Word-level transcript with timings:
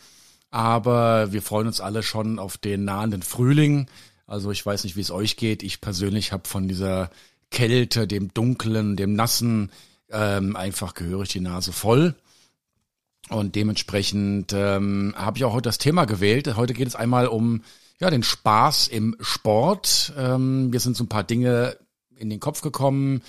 Aber 0.50 1.34
wir 1.34 1.41
freuen 1.41 1.68
uns 1.68 1.82
alle 1.82 2.04
schon 2.04 2.40
auf 2.40 2.58
den 2.58 2.86
nahenden 2.86 3.22
Frühling. 3.22 3.88
Also 4.27 4.52
ich 4.52 4.66
weiß 4.66 4.86
nicht, 4.86 4.96
wie 4.96 5.02
es 5.02 5.12
euch 5.12 5.36
geht. 5.36 5.62
Ich 5.62 5.82
persönlich 5.82 6.32
habe 6.32 6.48
von 6.48 6.70
dieser 6.70 7.10
Kälte, 7.50 8.08
dem 8.08 8.34
Dunklen, 8.34 8.96
dem 8.96 9.13
Nassen 9.13 9.72
ähm, 10.10 10.55
einfach 10.55 10.94
gehörig 10.94 11.30
die 11.30 11.41
Nase 11.41 11.74
voll. 11.74 12.15
Und 13.27 13.55
dementsprechend 13.55 14.54
ähm, 14.54 15.13
habe 15.18 15.38
ich 15.38 15.43
auch 15.43 15.54
heute 15.54 15.68
das 15.68 15.80
Thema 15.80 16.05
gewählt. 16.05 16.55
Heute 16.55 16.74
geht 16.74 16.88
es 16.88 16.96
einmal 16.96 17.27
um 17.27 17.62
ja, 18.02 18.10
den 18.10 18.24
Spaß 18.24 18.88
im 18.88 19.16
Sport. 19.20 20.13
Ähm, 20.18 20.71
mir 20.71 20.80
sind 20.80 20.98
so 20.98 21.04
ein 21.04 21.10
paar 21.10 21.24
Dinge 21.24 21.77
in 22.16 22.30
den 22.30 22.40
Kopf 22.40 22.62
gekommen. 22.62 23.21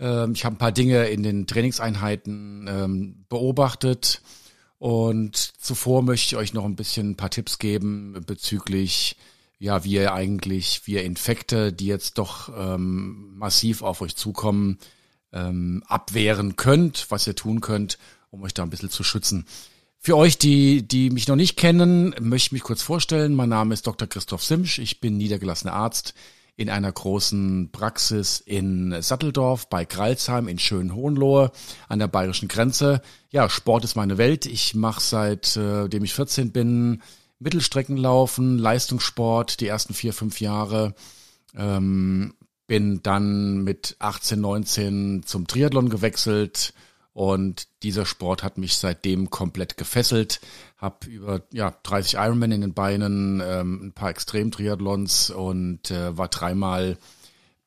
Ähm, 0.00 0.32
ich 0.32 0.46
habe 0.46 0.56
ein 0.56 0.58
paar 0.58 0.72
Dinge 0.72 1.06
in 1.08 1.22
den 1.22 1.46
Trainingseinheiten 1.46 2.66
ähm, 2.66 3.24
beobachtet. 3.28 4.22
Und 4.78 5.36
zuvor 5.36 6.02
möchte 6.02 6.26
ich 6.26 6.36
euch 6.36 6.54
noch 6.54 6.64
ein 6.64 6.74
bisschen 6.74 7.10
ein 7.10 7.16
paar 7.16 7.30
Tipps 7.30 7.58
geben 7.58 8.18
bezüglich, 8.26 9.16
ja, 9.58 9.84
wie 9.84 9.92
ihr 9.92 10.14
eigentlich, 10.14 10.86
wie 10.86 10.94
ihr 10.94 11.04
Infekte, 11.04 11.72
die 11.72 11.86
jetzt 11.86 12.16
doch 12.16 12.50
ähm, 12.56 13.36
massiv 13.36 13.82
auf 13.82 14.00
euch 14.00 14.16
zukommen, 14.16 14.78
ähm, 15.32 15.82
abwehren 15.86 16.56
könnt, 16.56 17.06
was 17.10 17.26
ihr 17.26 17.34
tun 17.34 17.60
könnt, 17.60 17.98
um 18.30 18.42
euch 18.42 18.54
da 18.54 18.62
ein 18.62 18.70
bisschen 18.70 18.90
zu 18.90 19.04
schützen. 19.04 19.46
Für 20.06 20.18
euch, 20.18 20.36
die, 20.36 20.86
die 20.86 21.08
mich 21.08 21.28
noch 21.28 21.34
nicht 21.34 21.56
kennen, 21.56 22.14
möchte 22.20 22.48
ich 22.48 22.52
mich 22.52 22.62
kurz 22.62 22.82
vorstellen. 22.82 23.34
Mein 23.34 23.48
Name 23.48 23.72
ist 23.72 23.86
Dr. 23.86 24.06
Christoph 24.06 24.44
Simsch. 24.44 24.78
Ich 24.78 25.00
bin 25.00 25.16
niedergelassener 25.16 25.72
Arzt 25.72 26.12
in 26.56 26.68
einer 26.68 26.92
großen 26.92 27.70
Praxis 27.72 28.38
in 28.38 28.94
Satteldorf 29.00 29.70
bei 29.70 29.86
Gralsheim 29.86 30.46
in 30.46 30.58
Schönhohenlohe 30.58 31.52
an 31.88 32.00
der 32.00 32.08
bayerischen 32.08 32.48
Grenze. 32.48 33.00
Ja, 33.30 33.48
Sport 33.48 33.84
ist 33.84 33.96
meine 33.96 34.18
Welt. 34.18 34.44
Ich 34.44 34.74
mache 34.74 35.00
seitdem 35.00 36.02
äh, 36.02 36.04
ich 36.04 36.12
14 36.12 36.52
bin 36.52 37.00
Mittelstreckenlaufen, 37.38 38.58
Leistungssport 38.58 39.58
die 39.60 39.68
ersten 39.68 39.94
vier, 39.94 40.12
fünf 40.12 40.38
Jahre. 40.38 40.94
Ähm, 41.56 42.34
bin 42.66 43.02
dann 43.02 43.64
mit 43.64 43.96
18, 44.00 44.38
19 44.38 45.22
zum 45.24 45.46
Triathlon 45.46 45.88
gewechselt 45.88 46.74
und 47.14 47.68
dieser 47.84 48.06
Sport 48.06 48.42
hat 48.42 48.58
mich 48.58 48.76
seitdem 48.76 49.30
komplett 49.30 49.76
gefesselt. 49.76 50.40
Hab 50.76 51.06
über 51.06 51.42
ja 51.52 51.72
30 51.84 52.14
Ironman 52.14 52.50
in 52.50 52.60
den 52.60 52.74
Beinen, 52.74 53.40
ähm, 53.40 53.86
ein 53.86 53.92
paar 53.92 54.10
Extrem-Triathlons 54.10 55.30
und 55.30 55.92
äh, 55.92 56.18
war 56.18 56.26
dreimal 56.26 56.98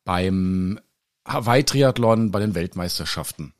beim 0.04 0.78
Hawaii-Triathlon 1.26 2.30
bei 2.30 2.40
den 2.40 2.54
Weltmeisterschaften. 2.54 3.54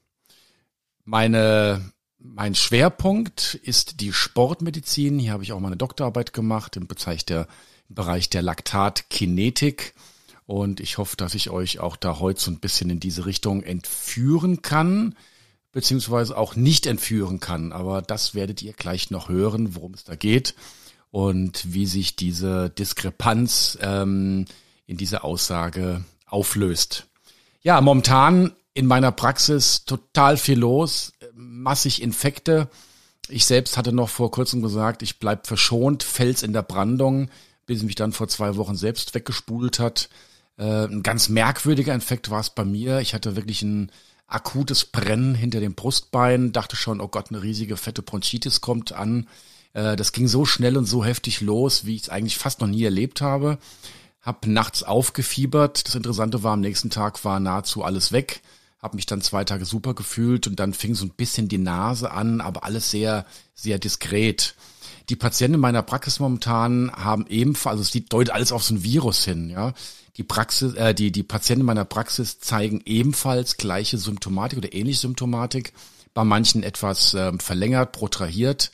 Meine 1.04 1.91
mein 2.19 2.54
Schwerpunkt 2.54 3.54
ist 3.54 4.00
die 4.00 4.12
Sportmedizin. 4.12 5.19
Hier 5.19 5.32
habe 5.32 5.44
ich 5.44 5.53
auch 5.53 5.60
meine 5.60 5.77
Doktorarbeit 5.77 6.34
gemacht 6.34 6.77
im 6.77 6.87
Bereich 6.87 7.25
der, 7.25 7.47
im 7.88 7.94
Bereich 7.94 8.28
der 8.28 8.43
Laktatkinetik. 8.43 9.94
Und 10.44 10.81
ich 10.81 10.98
hoffe, 10.98 11.16
dass 11.16 11.34
ich 11.34 11.48
euch 11.48 11.78
auch 11.78 11.97
da 11.97 12.19
heute 12.19 12.41
so 12.41 12.50
ein 12.50 12.59
bisschen 12.59 12.91
in 12.91 13.00
diese 13.00 13.25
Richtung 13.25 13.62
entführen 13.62 14.60
kann 14.60 15.15
beziehungsweise 15.73 16.37
auch 16.37 16.56
nicht 16.56 16.87
entführen 16.87 17.41
kann. 17.41 17.73
Aber 17.73 18.03
das 18.03 18.34
werdet 18.34 18.62
ihr 18.62 18.73
gleich 18.73 19.11
noch 19.11 19.29
hören, 19.29 19.75
worum 19.75 19.95
es 19.95 20.05
da 20.05 20.15
geht 20.15 20.55
und 21.11 21.73
wie 21.73 21.87
sich 21.87 22.17
diese 22.17 22.71
Diskrepanz 22.71 23.78
ähm, 23.81 24.47
in 24.87 24.97
dieser 24.97 25.25
Aussage 25.25 26.05
auflöst. 26.27 27.07
Ja, 27.62 27.81
momentan 27.81 28.53
in 28.75 28.87
meiner 28.87 29.12
Praxis 29.12 29.84
total 29.84 30.37
viel 30.37 30.59
los, 30.59 31.12
massig 31.34 32.01
Infekte. 32.03 32.69
Ich 33.28 33.45
selbst 33.45 33.77
hatte 33.77 33.93
noch 33.93 34.09
vor 34.09 34.31
kurzem 34.31 34.62
gesagt, 34.62 35.03
ich 35.03 35.19
bleib 35.19 35.47
verschont, 35.47 36.03
Fels 36.03 36.43
in 36.43 36.53
der 36.53 36.62
Brandung, 36.62 37.28
bis 37.67 37.83
mich 37.83 37.97
dann 37.97 38.12
vor 38.12 38.28
zwei 38.28 38.57
Wochen 38.57 38.77
selbst 38.77 39.15
weggespult 39.15 39.78
hat. 39.78 40.09
Äh, 40.57 40.84
ein 40.87 41.03
ganz 41.03 41.28
merkwürdiger 41.28 41.93
Infekt 41.93 42.31
war 42.31 42.41
es 42.41 42.51
bei 42.51 42.65
mir. 42.65 43.01
Ich 43.01 43.15
hatte 43.15 43.37
wirklich 43.37 43.62
ein 43.62 43.91
akutes 44.28 44.84
Brennen 44.84 45.34
hinter 45.34 45.59
dem 45.59 45.75
Brustbein, 45.75 46.53
dachte 46.53 46.77
schon, 46.77 47.00
oh 47.00 47.09
Gott, 47.09 47.31
eine 47.31 47.43
riesige 47.43 47.77
fette 47.77 48.03
Bronchitis 48.03 48.61
kommt 48.61 48.93
an. 48.93 49.27
Äh, 49.72 49.97
das 49.97 50.12
ging 50.12 50.28
so 50.28 50.44
schnell 50.44 50.77
und 50.77 50.84
so 50.84 51.05
heftig 51.05 51.41
los, 51.41 51.87
wie 51.87 51.97
ich 51.97 52.03
es 52.03 52.09
eigentlich 52.11 52.39
fast 52.39 52.61
noch 52.61 52.69
nie 52.69 52.84
erlebt 52.84 53.22
habe. 53.22 53.59
Hab 54.21 54.47
nachts 54.47 54.83
aufgefiebert. 54.83 55.87
Das 55.87 55.94
Interessante 55.94 56.43
war, 56.43 56.53
am 56.53 56.61
nächsten 56.61 56.91
Tag 56.91 57.25
war 57.25 57.41
nahezu 57.41 57.83
alles 57.83 58.12
weg. 58.12 58.43
Hab 58.81 58.94
mich 58.94 59.06
dann 59.06 59.22
zwei 59.22 59.44
Tage 59.44 59.65
super 59.65 59.94
gefühlt 59.94 60.47
und 60.47 60.60
dann 60.60 60.75
fing 60.75 60.95
so 60.95 61.05
ein 61.05 61.10
bisschen 61.10 61.49
die 61.49 61.59
Nase 61.59 62.10
an, 62.10 62.41
aber 62.41 62.65
alles 62.65 62.91
sehr, 62.91 63.25
sehr 63.55 63.78
diskret. 63.78 64.55
Die 65.09 65.17
Patienten 65.17 65.55
in 65.55 65.61
meiner 65.61 65.83
Praxis 65.83 66.21
momentan 66.21 66.93
haben 66.93 67.27
ebenfalls, 67.29 67.79
also 67.79 67.99
es 67.99 68.05
deutet 68.09 68.35
alles 68.35 68.53
auf 68.53 68.63
so 68.63 68.75
ein 68.75 68.83
Virus 68.83 69.25
hin, 69.25 69.51
ja. 69.51 69.73
Die 70.17 70.25
Praxis, 70.25 70.75
äh, 70.75 70.95
die, 70.95 71.13
die 71.13 71.23
Patienten 71.23 71.65
meiner 71.65 71.85
Praxis 71.85 72.41
zeigen 72.41 72.83
ebenfalls 72.85 73.57
gleiche 73.57 73.99
Symptomatik 73.99 74.59
oder 74.59 74.75
ähnliche 74.75 75.01
Symptomatik, 75.01 75.73
bei 76.13 76.25
manchen 76.25 76.63
etwas 76.63 77.15
äh, 77.15 77.33
verlängert, 77.39 77.93
protrahiert, 77.93 78.73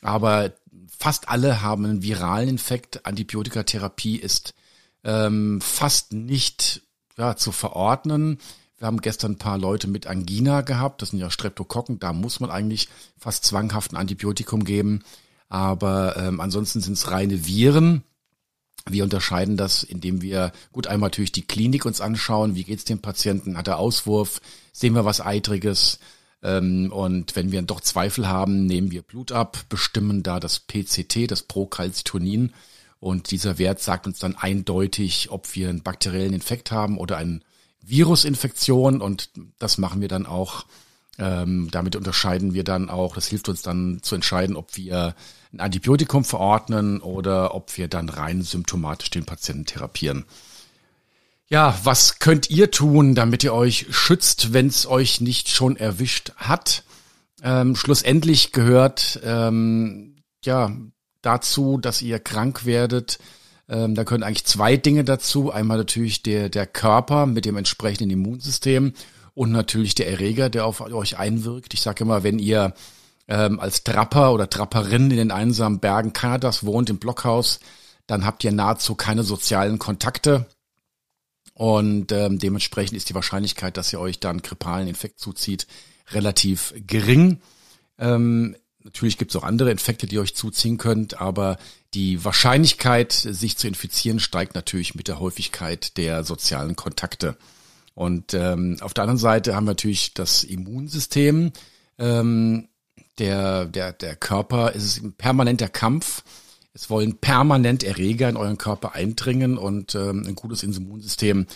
aber 0.00 0.52
fast 0.96 1.28
alle 1.28 1.62
haben 1.62 1.84
einen 1.84 2.02
viralen 2.02 2.48
Infekt. 2.48 3.04
Antibiotikatherapie 3.04 4.16
ist 4.16 4.54
ähm, 5.02 5.60
fast 5.60 6.12
nicht 6.12 6.82
ja, 7.18 7.36
zu 7.36 7.52
verordnen. 7.52 8.38
Wir 8.78 8.86
haben 8.86 9.00
gestern 9.00 9.32
ein 9.32 9.38
paar 9.38 9.58
Leute 9.58 9.88
mit 9.88 10.06
Angina 10.06 10.60
gehabt, 10.60 11.02
das 11.02 11.10
sind 11.10 11.18
ja 11.18 11.30
Streptokokken, 11.30 11.98
da 11.98 12.12
muss 12.12 12.40
man 12.40 12.50
eigentlich 12.50 12.88
fast 13.18 13.44
zwanghaft 13.44 13.92
ein 13.92 13.96
Antibiotikum 13.96 14.64
geben. 14.64 15.02
Aber 15.48 16.16
ähm, 16.16 16.40
ansonsten 16.40 16.80
sind 16.80 16.94
es 16.94 17.10
reine 17.10 17.46
Viren. 17.46 18.02
Wir 18.86 19.04
unterscheiden 19.04 19.56
das, 19.56 19.82
indem 19.82 20.20
wir 20.20 20.52
gut 20.72 20.86
einmal 20.86 21.08
natürlich 21.08 21.32
die 21.32 21.46
Klinik 21.46 21.86
uns 21.86 22.00
anschauen. 22.00 22.54
Wie 22.54 22.64
geht's 22.64 22.84
dem 22.84 23.00
Patienten? 23.00 23.56
Hat 23.56 23.68
er 23.68 23.78
Auswurf? 23.78 24.40
Sehen 24.72 24.94
wir 24.94 25.04
was 25.04 25.20
Eitriges? 25.20 25.98
Ähm, 26.42 26.92
und 26.92 27.34
wenn 27.34 27.50
wir 27.50 27.62
doch 27.62 27.80
Zweifel 27.80 28.28
haben, 28.28 28.66
nehmen 28.66 28.90
wir 28.90 29.02
Blut 29.02 29.32
ab, 29.32 29.58
bestimmen 29.70 30.22
da 30.22 30.38
das 30.38 30.60
PCT, 30.60 31.30
das 31.30 31.42
Procalcitonin. 31.42 32.52
Und 33.00 33.30
dieser 33.30 33.58
Wert 33.58 33.80
sagt 33.80 34.06
uns 34.06 34.18
dann 34.18 34.36
eindeutig, 34.36 35.30
ob 35.30 35.54
wir 35.54 35.68
einen 35.68 35.82
bakteriellen 35.82 36.34
Infekt 36.34 36.70
haben 36.70 36.98
oder 36.98 37.16
eine 37.16 37.40
Virusinfektion. 37.80 39.00
Und 39.00 39.30
das 39.58 39.78
machen 39.78 40.00
wir 40.00 40.08
dann 40.08 40.26
auch. 40.26 40.66
Ähm, 41.18 41.68
damit 41.70 41.96
unterscheiden 41.96 42.54
wir 42.54 42.64
dann 42.64 42.90
auch, 42.90 43.14
das 43.14 43.26
hilft 43.26 43.48
uns 43.48 43.62
dann 43.62 44.00
zu 44.02 44.14
entscheiden, 44.14 44.56
ob 44.56 44.76
wir 44.76 45.14
ein 45.52 45.60
Antibiotikum 45.60 46.24
verordnen 46.24 47.00
oder 47.00 47.54
ob 47.54 47.76
wir 47.76 47.88
dann 47.88 48.08
rein 48.08 48.42
symptomatisch 48.42 49.10
den 49.10 49.24
Patienten 49.24 49.66
therapieren. 49.66 50.24
Ja, 51.46 51.78
was 51.84 52.18
könnt 52.18 52.50
ihr 52.50 52.70
tun, 52.70 53.14
damit 53.14 53.44
ihr 53.44 53.54
euch 53.54 53.86
schützt, 53.90 54.52
wenn 54.52 54.66
es 54.66 54.86
euch 54.86 55.20
nicht 55.20 55.48
schon 55.48 55.76
erwischt 55.76 56.32
hat? 56.36 56.82
Ähm, 57.42 57.76
schlussendlich 57.76 58.52
gehört 58.52 59.20
ähm, 59.22 60.16
ja 60.44 60.72
dazu, 61.22 61.78
dass 61.78 62.02
ihr 62.02 62.18
krank 62.18 62.64
werdet. 62.64 63.18
Ähm, 63.68 63.94
da 63.94 64.04
können 64.04 64.22
eigentlich 64.22 64.46
zwei 64.46 64.76
Dinge 64.76 65.04
dazu. 65.04 65.52
Einmal 65.52 65.78
natürlich 65.78 66.22
der, 66.22 66.48
der 66.48 66.66
Körper 66.66 67.26
mit 67.26 67.44
dem 67.44 67.56
entsprechenden 67.56 68.10
Immunsystem 68.10 68.94
und 69.34 69.50
natürlich 69.50 69.94
der 69.94 70.08
Erreger, 70.08 70.48
der 70.48 70.64
auf 70.64 70.80
euch 70.80 71.18
einwirkt. 71.18 71.74
Ich 71.74 71.80
sage 71.80 72.04
immer, 72.04 72.22
wenn 72.22 72.38
ihr 72.38 72.74
ähm, 73.28 73.58
als 73.60 73.84
Trapper 73.84 74.32
oder 74.32 74.48
Trapperin 74.48 75.10
in 75.10 75.16
den 75.16 75.30
einsamen 75.30 75.80
Bergen 75.80 76.12
Kanadas 76.12 76.64
wohnt, 76.64 76.90
im 76.90 76.98
Blockhaus, 76.98 77.60
dann 78.06 78.24
habt 78.24 78.44
ihr 78.44 78.52
nahezu 78.52 78.94
keine 78.94 79.24
sozialen 79.24 79.78
Kontakte. 79.78 80.46
Und 81.54 82.12
ähm, 82.12 82.38
dementsprechend 82.38 82.96
ist 82.96 83.08
die 83.08 83.14
Wahrscheinlichkeit, 83.14 83.76
dass 83.76 83.92
ihr 83.92 84.00
euch 84.00 84.20
dann 84.20 84.42
grippalen 84.42 84.88
Infekt 84.88 85.20
zuzieht, 85.20 85.66
relativ 86.10 86.74
gering. 86.86 87.40
Ähm, 87.98 88.56
natürlich 88.82 89.18
gibt 89.18 89.30
es 89.30 89.36
auch 89.36 89.44
andere 89.44 89.70
Infekte, 89.70 90.06
die 90.06 90.16
ihr 90.16 90.20
euch 90.20 90.34
zuziehen 90.34 90.78
könnt, 90.78 91.20
aber 91.20 91.58
die 91.94 92.24
Wahrscheinlichkeit, 92.24 93.12
sich 93.12 93.56
zu 93.56 93.68
infizieren, 93.68 94.18
steigt 94.18 94.54
natürlich 94.56 94.96
mit 94.96 95.06
der 95.06 95.20
Häufigkeit 95.20 95.96
der 95.96 96.24
sozialen 96.24 96.74
Kontakte. 96.76 97.36
Und 97.94 98.34
ähm, 98.34 98.76
auf 98.80 98.94
der 98.94 99.04
anderen 99.04 99.18
Seite 99.18 99.54
haben 99.54 99.64
wir 99.64 99.72
natürlich 99.72 100.14
das 100.14 100.44
Immunsystem. 100.44 101.52
Ähm, 101.98 102.68
der, 103.18 103.66
der, 103.66 103.92
der 103.92 104.16
Körper 104.16 104.72
ist 104.72 105.02
ein 105.02 105.12
permanenter 105.12 105.68
Kampf. 105.68 106.24
Es 106.72 106.90
wollen 106.90 107.18
permanent 107.18 107.84
Erreger 107.84 108.28
in 108.28 108.36
euren 108.36 108.58
Körper 108.58 108.94
eindringen 108.94 109.56
und 109.56 109.94
ähm, 109.94 110.24
ein 110.26 110.34
gutes 110.34 110.64
Immunsystem, 110.64 111.46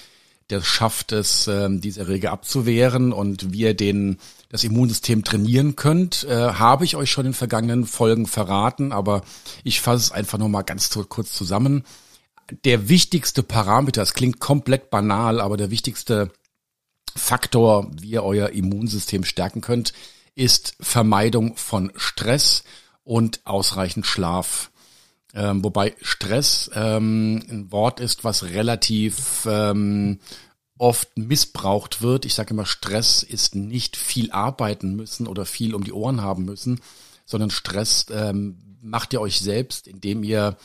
der 0.49 0.62
schafft 0.62 1.11
es, 1.11 1.49
ähm, 1.49 1.81
diese 1.81 2.00
Erreger 2.00 2.31
abzuwehren 2.31 3.12
und 3.12 3.52
wie 3.52 3.62
ihr 3.62 3.75
den, 3.75 4.19
das 4.49 4.62
Immunsystem 4.62 5.25
trainieren 5.25 5.75
könnt, 5.75 6.23
äh, 6.23 6.52
habe 6.52 6.85
ich 6.85 6.94
euch 6.94 7.11
schon 7.11 7.26
in 7.26 7.35
vergangenen 7.35 7.85
Folgen 7.85 8.26
verraten, 8.26 8.93
aber 8.93 9.23
ich 9.64 9.81
fasse 9.81 10.05
es 10.05 10.12
einfach 10.12 10.38
nochmal 10.38 10.62
ganz 10.62 10.88
kurz 11.08 11.32
zusammen 11.32 11.85
der 12.50 12.89
wichtigste 12.89 13.43
Parameter, 13.43 14.03
es 14.03 14.15
klingt 14.15 14.41
komplett 14.41 14.91
banal, 14.91 15.41
aber 15.41 15.56
der 15.56 15.71
wichtigste 15.71 16.31
Faktor, 17.15 17.91
wie 18.00 18.11
ihr 18.11 18.25
euer 18.25 18.50
Immunsystem 18.50 19.25
stärken 19.25 19.61
könnt, 19.61 19.93
ist 20.35 20.77
Vermeidung 20.81 21.56
von 21.56 21.93
Stress 21.97 22.62
und 23.03 23.41
ausreichend 23.45 24.06
Schlaf. 24.06 24.71
Ähm, 25.35 25.62
wobei 25.62 25.95
Stress 26.00 26.71
ähm, 26.75 27.45
ein 27.50 27.73
Wort 27.73 28.00
ist, 28.00 28.25
was 28.25 28.45
relativ 28.45 29.47
ähm, 29.47 30.21
oft 30.79 31.19
missbraucht 31.19 32.03
wird. 32.03 32.25
Ich 32.25 32.35
sage 32.35 32.50
immer, 32.55 32.67
Stress 32.67 33.23
ist 33.23 33.55
nicht 33.55 33.97
viel 33.97 34.31
arbeiten 34.31 34.95
müssen 34.95 35.27
oder 35.27 35.45
viel 35.45 35.75
um 35.75 35.85
die 35.85 35.93
Ohren 35.93 36.23
haben 36.23 36.45
müssen, 36.45 36.81
sondern 37.27 37.50
Stress 37.50 38.06
ähm, 38.11 38.59
macht 38.81 39.12
ihr 39.12 39.21
euch 39.21 39.41
selbst, 39.41 39.87
indem 39.87 40.23
ihr 40.23 40.56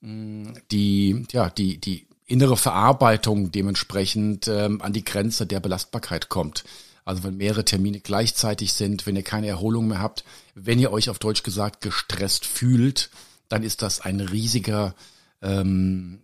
die, 0.00 1.26
ja, 1.32 1.50
die, 1.50 1.78
die 1.78 2.06
innere 2.26 2.56
Verarbeitung 2.56 3.52
dementsprechend 3.52 4.48
ähm, 4.48 4.82
an 4.82 4.92
die 4.92 5.04
Grenze 5.04 5.46
der 5.46 5.60
Belastbarkeit 5.60 6.28
kommt. 6.28 6.64
Also 7.04 7.22
wenn 7.22 7.36
mehrere 7.36 7.64
Termine 7.64 8.00
gleichzeitig 8.00 8.72
sind, 8.72 9.06
wenn 9.06 9.14
ihr 9.14 9.22
keine 9.22 9.46
Erholung 9.46 9.86
mehr 9.86 10.00
habt, 10.00 10.24
wenn 10.54 10.80
ihr 10.80 10.92
euch 10.92 11.08
auf 11.08 11.20
Deutsch 11.20 11.44
gesagt 11.44 11.80
gestresst 11.80 12.44
fühlt, 12.44 13.10
dann 13.48 13.62
ist 13.62 13.82
das 13.82 14.00
ein 14.00 14.20
riesiger 14.20 14.94
ähm, 15.40 16.18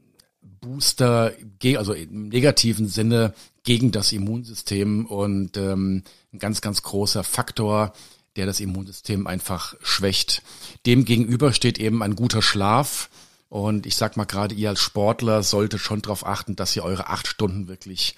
Booster, 0.61 1.33
also 1.77 1.93
im 1.93 2.29
negativen 2.29 2.89
Sinne 2.89 3.33
gegen 3.63 3.93
das 3.93 4.13
Immunsystem 4.13 5.07
und 5.07 5.57
ähm, 5.57 6.03
ein 6.33 6.39
ganz, 6.41 6.61
ganz 6.61 6.83
großer 6.83 7.23
Faktor, 7.23 7.93
der 8.35 8.47
das 8.47 8.61
Immunsystem 8.61 9.27
einfach 9.29 9.75
schwächt. 9.83 10.43
Dem 10.85 11.05
gegenüber 11.05 11.53
steht 11.53 11.79
eben 11.79 12.03
ein 12.03 12.17
guter 12.17 12.43
Schlaf, 12.43 13.09
und 13.52 13.84
ich 13.84 13.96
sag 13.96 14.16
mal, 14.16 14.25
gerade 14.25 14.54
ihr 14.54 14.70
als 14.70 14.81
Sportler 14.81 15.43
solltet 15.43 15.78
schon 15.78 16.00
darauf 16.00 16.25
achten, 16.25 16.56
dass 16.56 16.75
ihr 16.75 16.84
eure 16.84 17.08
acht 17.08 17.26
Stunden 17.26 17.69
wirklich 17.69 18.16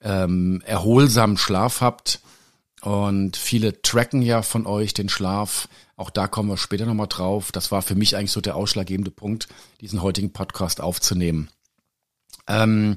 ähm, 0.00 0.62
erholsamen 0.64 1.38
Schlaf 1.38 1.80
habt. 1.80 2.20
Und 2.82 3.36
viele 3.36 3.82
tracken 3.82 4.22
ja 4.22 4.42
von 4.42 4.64
euch 4.64 4.94
den 4.94 5.08
Schlaf. 5.08 5.68
Auch 5.96 6.08
da 6.08 6.28
kommen 6.28 6.50
wir 6.50 6.56
später 6.56 6.86
nochmal 6.86 7.08
drauf. 7.08 7.50
Das 7.50 7.72
war 7.72 7.82
für 7.82 7.96
mich 7.96 8.14
eigentlich 8.14 8.30
so 8.30 8.40
der 8.40 8.54
ausschlaggebende 8.54 9.10
Punkt, 9.10 9.48
diesen 9.80 10.02
heutigen 10.02 10.32
Podcast 10.32 10.80
aufzunehmen. 10.80 11.48
Ähm, 12.46 12.94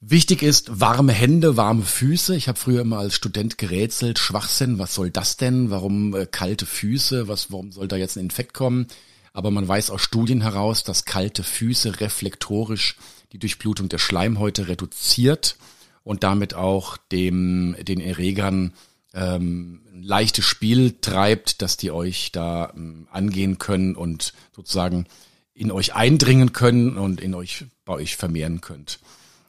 wichtig 0.00 0.42
ist 0.42 0.80
warme 0.80 1.12
Hände, 1.12 1.58
warme 1.58 1.82
Füße. 1.82 2.34
Ich 2.34 2.48
habe 2.48 2.58
früher 2.58 2.80
immer 2.80 2.96
als 2.96 3.14
Student 3.14 3.58
gerätselt, 3.58 4.18
Schwachsinn, 4.18 4.78
was 4.78 4.94
soll 4.94 5.10
das 5.10 5.36
denn? 5.36 5.70
Warum 5.70 6.14
äh, 6.14 6.24
kalte 6.24 6.64
Füße? 6.64 7.28
Was, 7.28 7.52
warum 7.52 7.72
soll 7.72 7.88
da 7.88 7.96
jetzt 7.96 8.16
ein 8.16 8.20
Infekt 8.20 8.54
kommen? 8.54 8.86
Aber 9.32 9.50
man 9.50 9.66
weiß 9.66 9.90
aus 9.90 10.02
Studien 10.02 10.42
heraus, 10.42 10.84
dass 10.84 11.04
kalte 11.04 11.42
Füße 11.42 12.00
reflektorisch 12.00 12.96
die 13.32 13.38
Durchblutung 13.38 13.88
der 13.88 13.98
Schleimhäute 13.98 14.68
reduziert 14.68 15.56
und 16.04 16.22
damit 16.22 16.54
auch 16.54 16.96
dem, 16.96 17.76
den 17.80 18.00
Erregern 18.00 18.74
ähm, 19.14 19.82
ein 19.92 20.02
leichtes 20.02 20.44
Spiel 20.44 20.96
treibt, 21.00 21.62
dass 21.62 21.76
die 21.76 21.90
euch 21.90 22.32
da 22.32 22.72
ähm, 22.74 23.08
angehen 23.10 23.58
können 23.58 23.94
und 23.96 24.32
sozusagen 24.54 25.06
in 25.54 25.70
euch 25.70 25.94
eindringen 25.94 26.52
können 26.52 26.96
und 26.96 27.20
in 27.20 27.34
euch 27.34 27.66
bei 27.84 27.94
euch 27.94 28.16
vermehren 28.16 28.60
könnt. 28.60 28.98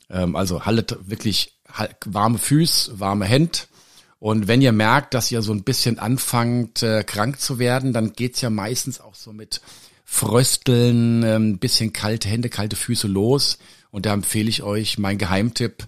Ähm, 0.10 0.36
also 0.36 0.66
haltet 0.66 1.10
wirklich 1.10 1.54
warme 2.06 2.38
Füße, 2.38 3.00
warme 3.00 3.26
Hände 3.26 3.60
und 4.24 4.48
wenn 4.48 4.62
ihr 4.62 4.72
merkt, 4.72 5.16
dass 5.16 5.30
ihr 5.32 5.42
so 5.42 5.52
ein 5.52 5.64
bisschen 5.64 6.00
anfangt, 6.00 6.82
äh, 6.82 7.04
krank 7.04 7.42
zu 7.42 7.60
werden, 7.60 7.92
dann 7.92 8.14
geht's 8.14 8.40
ja 8.40 8.50
meistens 8.50 9.02
auch 9.02 9.16
so 9.16 9.34
mit 9.34 9.60
Frösteln, 10.06 11.26
ein 11.26 11.46
ähm, 11.52 11.58
bisschen 11.58 11.92
kalte 11.92 12.30
Hände, 12.30 12.48
kalte 12.48 12.78
Füße 12.78 13.10
los. 13.10 13.58
Und 13.92 14.06
da 14.06 14.14
empfehle 14.14 14.48
ich 14.48 14.64
euch 14.64 14.98
mein 14.98 15.18
Geheimtipp. 15.18 15.86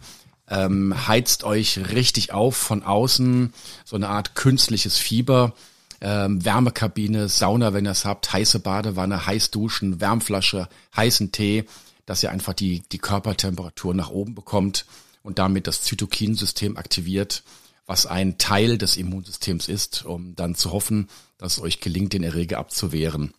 Ähm, 0.49 1.07
heizt 1.07 1.45
euch 1.45 1.79
richtig 1.93 2.33
auf 2.33 2.57
von 2.57 2.83
außen, 2.83 3.53
so 3.85 3.95
eine 3.95 4.09
Art 4.09 4.35
künstliches 4.35 4.97
Fieber. 4.97 5.53
Ähm, 6.01 6.43
Wärmekabine, 6.43 7.29
Sauna, 7.29 7.73
wenn 7.73 7.85
ihr 7.85 7.91
es 7.91 8.03
habt, 8.03 8.33
heiße 8.33 8.59
Badewanne, 8.59 9.25
heiß 9.25 9.51
duschen, 9.51 10.01
Wärmflasche, 10.01 10.67
heißen 10.93 11.31
Tee, 11.31 11.63
dass 12.05 12.21
ihr 12.21 12.31
einfach 12.31 12.53
die, 12.53 12.83
die 12.91 12.99
Körpertemperatur 12.99 13.93
nach 13.93 14.09
oben 14.09 14.35
bekommt 14.35 14.85
und 15.23 15.39
damit 15.39 15.67
das 15.67 15.83
Zytokinsystem 15.83 16.75
aktiviert 16.75 17.41
was 17.85 18.05
ein 18.05 18.37
Teil 18.37 18.77
des 18.77 18.97
Immunsystems 18.97 19.67
ist, 19.67 20.05
um 20.05 20.35
dann 20.35 20.55
zu 20.55 20.71
hoffen, 20.71 21.09
dass 21.37 21.53
es 21.53 21.63
euch 21.63 21.79
gelingt, 21.79 22.13
den 22.13 22.23
Erreger 22.23 22.57
abzuwehren. 22.57 23.33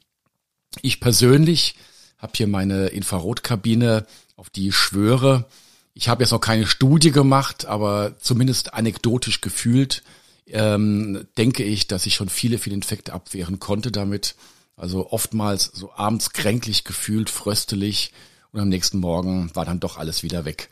Ich 0.83 1.01
persönlich 1.01 1.75
habe 2.19 2.33
hier 2.37 2.47
meine 2.47 2.89
Infrarotkabine, 2.89 4.07
auf 4.37 4.51
die 4.51 4.69
ich 4.69 4.77
schwöre. 4.77 5.47
Ich 5.95 6.09
habe 6.09 6.23
jetzt 6.23 6.31
noch 6.31 6.41
keine 6.41 6.67
Studie 6.67 7.11
gemacht, 7.11 7.67
aber 7.67 8.17
zumindest 8.21 8.75
anekdotisch 8.75 9.41
gefühlt 9.41 10.03
ähm, 10.47 11.27
denke 11.37 11.65
ich, 11.65 11.89
dass 11.89 12.07
ich 12.07 12.15
schon 12.15 12.29
viele, 12.29 12.59
viele 12.59 12.77
Infekte 12.77 13.13
abwehren 13.13 13.59
konnte 13.59 13.91
damit. 13.91 14.37
Also 14.77 15.11
oftmals 15.11 15.65
so 15.75 15.93
abends 15.93 16.31
kränklich 16.31 16.85
gefühlt, 16.85 17.31
fröstelig 17.31 18.13
und 18.53 18.61
am 18.61 18.69
nächsten 18.69 18.99
Morgen 18.99 19.51
war 19.55 19.65
dann 19.65 19.81
doch 19.81 19.97
alles 19.97 20.23
wieder 20.23 20.45
weg. 20.45 20.69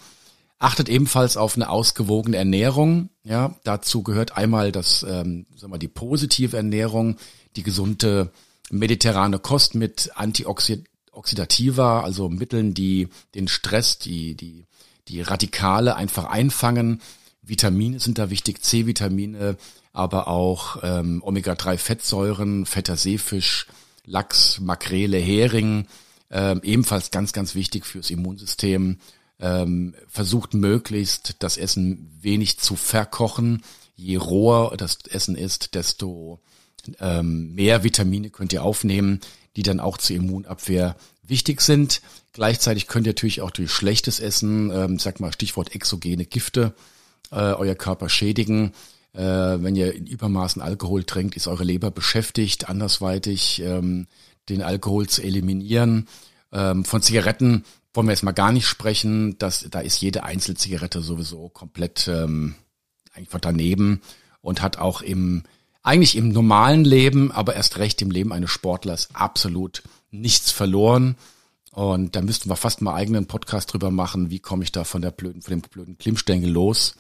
Achtet 0.59 0.89
ebenfalls 0.89 1.37
auf 1.37 1.57
eine 1.57 1.69
ausgewogene 1.69 2.37
Ernährung. 2.37 3.11
Ja, 3.25 3.55
dazu 3.65 4.03
gehört 4.03 4.37
einmal 4.37 4.73
das, 4.73 5.03
ähm, 5.03 5.47
sagen 5.57 5.73
wir, 5.73 5.79
die 5.79 5.89
positive 5.89 6.57
Ernährung, 6.57 7.17
die 7.57 7.63
gesunde 7.63 8.31
mediterrane 8.71 9.39
Kost 9.39 9.75
mit 9.75 10.13
Antioxidativa, 10.15 12.03
also 12.03 12.29
Mitteln, 12.29 12.75
die 12.75 13.09
den 13.35 13.49
Stress, 13.49 13.99
die, 13.99 14.37
die, 14.37 14.67
die 15.09 15.21
Radikale 15.21 15.97
einfach 15.97 16.25
einfangen. 16.25 17.01
Vitamine 17.43 18.01
sind 18.01 18.19
da 18.19 18.31
wichtig, 18.31 18.63
C-Vitamine, 18.63 19.57
aber 19.93 20.29
auch 20.29 20.79
ähm, 20.83 21.23
Omega-3-Fettsäuren, 21.23 22.65
fetter 22.65 22.97
Seefisch, 22.97 23.67
Lachs, 24.07 24.61
Makrele, 24.61 25.19
Hering, 25.19 25.87
ähm, 26.31 26.61
ebenfalls 26.63 27.11
ganz, 27.11 27.33
ganz 27.33 27.55
wichtig 27.55 27.87
fürs 27.87 28.11
Immunsystem 28.11 28.99
ähm, 29.41 29.95
versucht 30.09 30.55
möglichst 30.55 31.37
das 31.41 31.57
Essen 31.57 32.11
wenig 32.21 32.59
zu 32.59 32.77
verkochen. 32.77 33.63
Je 33.97 34.17
roher 34.17 34.77
das 34.77 34.99
Essen 35.09 35.37
ist, 35.37 35.75
desto 35.75 36.41
ähm, 37.01 37.55
mehr 37.55 37.85
Vitamine 37.85 38.31
könnt 38.31 38.53
ihr 38.53 38.63
aufnehmen, 38.63 39.21
die 39.57 39.63
dann 39.63 39.81
auch 39.81 39.99
zur 39.99 40.17
Immunabwehr 40.17 40.97
wichtig 41.23 41.61
sind. 41.61 42.03
Gleichzeitig 42.33 42.87
könnt 42.87 43.07
ihr 43.07 43.11
natürlich 43.11 43.41
auch 43.41 43.51
durch 43.51 43.71
schlechtes 43.71 44.21
Essen, 44.21 44.71
ähm, 44.71 44.99
sag 44.99 45.21
mal 45.21 45.33
Stichwort 45.33 45.75
exogene 45.75 46.27
Gifte, 46.27 46.75
äh, 47.31 47.37
euer 47.37 47.75
Körper 47.75 48.09
schädigen. 48.09 48.73
Äh, 49.13 49.23
wenn 49.23 49.77
ihr 49.77 49.95
in 49.95 50.07
Übermaßen 50.07 50.61
Alkohol 50.61 51.05
trinkt, 51.05 51.37
ist 51.37 51.47
eure 51.47 51.65
Leber 51.65 51.91
beschäftigt, 51.91 52.69
andersweitig 52.69 53.63
ähm, 53.63 54.07
den 54.49 54.63
Alkohol 54.63 55.09
zu 55.09 55.23
eliminieren. 55.23 56.09
Ähm, 56.53 56.85
von 56.85 57.03
Zigaretten 57.03 57.65
wollen 57.95 58.09
wir 58.09 58.13
jetzt 58.13 58.25
mal 58.25 58.33
gar 58.33 58.53
nicht 58.53 58.67
sprechen. 58.67 59.39
Das, 59.39 59.67
da 59.71 59.81
ist 59.81 60.01
jede 60.01 60.25
Einzelzigarette 60.25 61.01
sowieso 61.01 61.49
komplett 61.49 62.09
ähm, 62.09 62.57
einfach 63.15 63.41
daneben 63.41 64.03
und 64.41 64.61
hat 64.61 64.79
auch 64.79 65.01
im 65.01 65.45
eigentlich 65.83 66.17
im 66.17 66.31
normalen 66.31 66.85
Leben, 66.85 67.31
aber 67.31 67.55
erst 67.55 67.79
recht 67.79 68.01
im 68.03 68.11
Leben 68.11 68.33
eines 68.33 68.51
Sportlers 68.51 69.11
absolut 69.13 69.83
nichts 70.11 70.51
verloren. 70.51 71.17
Und 71.73 72.17
da 72.17 72.23
müssten 72.23 72.49
wir 72.49 72.57
fast 72.57 72.81
mal 72.81 72.95
eigenen 72.95 73.27
Podcast 73.27 73.73
drüber 73.73 73.91
machen, 73.91 74.31
wie 74.31 74.39
komme 74.39 74.65
ich 74.65 74.73
da 74.73 74.85
von 74.85 75.03
der 75.03 75.11
blöden, 75.11 75.43
von 75.43 75.51
dem 75.51 75.61
blöden 75.61 75.99
Klimmstängel 75.99 76.51
los. 76.51 76.95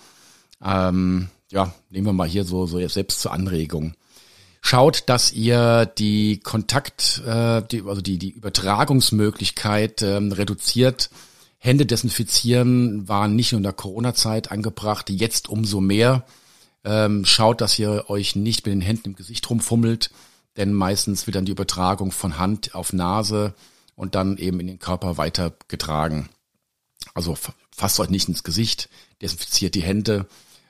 Ähm, 0.63 1.29
ja, 1.51 1.73
nehmen 1.89 2.09
wir 2.09 2.13
mal 2.13 2.29
hier 2.29 2.45
so, 2.45 2.67
so 2.67 2.87
selbst 2.89 3.21
zur 3.21 3.33
Anregung. 3.33 3.95
Schaut, 4.66 5.11
dass 5.11 5.30
ihr 5.30 5.85
die 5.85 6.40
Kontakt, 6.40 7.23
äh, 7.26 7.61
die, 7.71 7.83
also 7.83 8.00
die, 8.00 8.16
die 8.16 8.30
Übertragungsmöglichkeit 8.30 10.00
ähm, 10.00 10.33
reduziert. 10.33 11.11
Hände 11.59 11.85
desinfizieren 11.85 13.06
waren 13.06 13.37
nicht 13.37 13.52
nur 13.52 13.59
in 13.59 13.62
der 13.64 13.75
Corona-Zeit 13.75 14.50
angebracht, 14.50 15.11
jetzt 15.11 15.50
umso 15.50 15.83
mehr. 15.83 16.25
Ähm, 16.83 17.26
schaut, 17.26 17.61
dass 17.61 17.78
ihr 17.78 18.09
euch 18.09 18.37
nicht 18.37 18.64
mit 18.64 18.73
den 18.73 18.80
Händen 18.80 19.11
im 19.11 19.16
Gesicht 19.16 19.50
rumfummelt, 19.50 20.11
denn 20.56 20.73
meistens 20.73 21.26
wird 21.26 21.37
dann 21.37 21.44
die 21.44 21.52
Übertragung 21.52 22.11
von 22.11 22.38
Hand 22.38 22.75
auf 22.75 22.94
Nase 22.94 23.52
und 23.97 24.14
dann 24.14 24.38
eben 24.38 24.61
in 24.61 24.66
den 24.66 24.78
Körper 24.78 25.18
weitergetragen. 25.18 26.30
Also 27.12 27.37
fasst 27.71 28.00
euch 28.00 28.09
nicht 28.09 28.30
ins 28.30 28.44
Gesicht, 28.44 28.88
desinfiziert 29.21 29.75
die 29.75 29.83
Hände, 29.83 30.26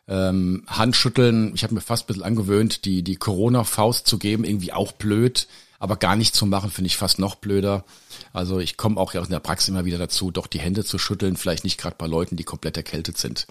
ähm, 0.08 0.64
Handschütteln. 0.66 1.52
Ich 1.54 1.62
habe 1.64 1.74
mir 1.74 1.80
fast 1.80 2.04
ein 2.04 2.06
bisschen 2.08 2.22
angewöhnt, 2.22 2.84
die, 2.84 3.02
die 3.02 3.16
Corona-Faust 3.16 4.06
zu 4.06 4.18
geben, 4.18 4.44
irgendwie 4.44 4.72
auch 4.72 4.92
blöd, 4.92 5.48
aber 5.78 5.96
gar 5.96 6.16
nicht 6.16 6.34
zu 6.34 6.46
machen, 6.46 6.70
finde 6.70 6.86
ich 6.86 6.96
fast 6.96 7.18
noch 7.18 7.36
blöder. 7.36 7.84
Also 8.32 8.58
ich 8.58 8.76
komme 8.76 8.98
auch 8.98 9.14
ja 9.14 9.22
in 9.22 9.30
der 9.30 9.40
Praxis 9.40 9.68
immer 9.68 9.84
wieder 9.84 9.98
dazu, 9.98 10.30
doch 10.30 10.46
die 10.46 10.60
Hände 10.60 10.84
zu 10.84 10.98
schütteln, 10.98 11.36
vielleicht 11.36 11.64
nicht 11.64 11.78
gerade 11.78 11.96
bei 11.98 12.06
Leuten, 12.06 12.36
die 12.36 12.44
komplett 12.44 12.76
erkältet 12.76 13.18
sind. 13.18 13.46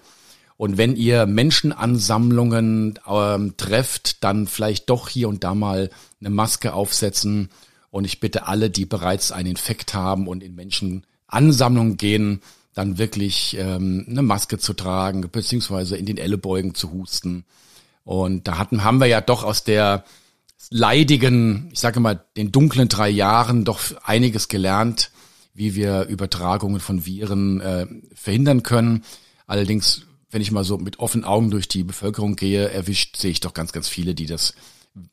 Und 0.56 0.78
wenn 0.78 0.94
ihr 0.94 1.26
Menschenansammlungen 1.26 3.00
ähm, 3.08 3.56
trefft, 3.56 4.22
dann 4.22 4.46
vielleicht 4.46 4.88
doch 4.88 5.08
hier 5.08 5.28
und 5.28 5.42
da 5.42 5.54
mal 5.54 5.90
eine 6.20 6.30
Maske 6.30 6.74
aufsetzen. 6.74 7.50
Und 7.90 8.04
ich 8.04 8.20
bitte 8.20 8.46
alle, 8.46 8.70
die 8.70 8.86
bereits 8.86 9.32
einen 9.32 9.50
Infekt 9.50 9.94
haben 9.94 10.28
und 10.28 10.42
in 10.42 10.54
Menschenansammlungen 10.54 11.96
gehen, 11.96 12.40
dann 12.74 12.98
wirklich 12.98 13.56
ähm, 13.58 14.04
eine 14.08 14.22
Maske 14.22 14.58
zu 14.58 14.74
tragen, 14.74 15.28
beziehungsweise 15.30 15.96
in 15.96 16.06
den 16.06 16.18
Ellenbeugen 16.18 16.74
zu 16.74 16.92
husten. 16.92 17.44
Und 18.02 18.46
da 18.46 18.58
hatten, 18.58 18.84
haben 18.84 19.00
wir 19.00 19.06
ja 19.06 19.20
doch 19.20 19.44
aus 19.44 19.64
der 19.64 20.04
leidigen, 20.70 21.70
ich 21.72 21.80
sage 21.80 22.00
mal, 22.00 22.24
den 22.36 22.52
dunklen 22.52 22.88
drei 22.88 23.08
Jahren 23.08 23.64
doch 23.64 23.80
einiges 24.02 24.48
gelernt, 24.48 25.10
wie 25.54 25.74
wir 25.74 26.06
Übertragungen 26.06 26.80
von 26.80 27.06
Viren 27.06 27.60
äh, 27.60 27.86
verhindern 28.14 28.62
können. 28.62 29.04
Allerdings, 29.46 30.02
wenn 30.30 30.42
ich 30.42 30.50
mal 30.50 30.64
so 30.64 30.78
mit 30.78 30.98
offenen 30.98 31.24
Augen 31.24 31.50
durch 31.50 31.68
die 31.68 31.84
Bevölkerung 31.84 32.34
gehe, 32.34 32.68
erwischt, 32.70 33.16
sehe 33.16 33.30
ich 33.30 33.40
doch 33.40 33.54
ganz, 33.54 33.72
ganz 33.72 33.88
viele, 33.88 34.14
die 34.14 34.26
das 34.26 34.54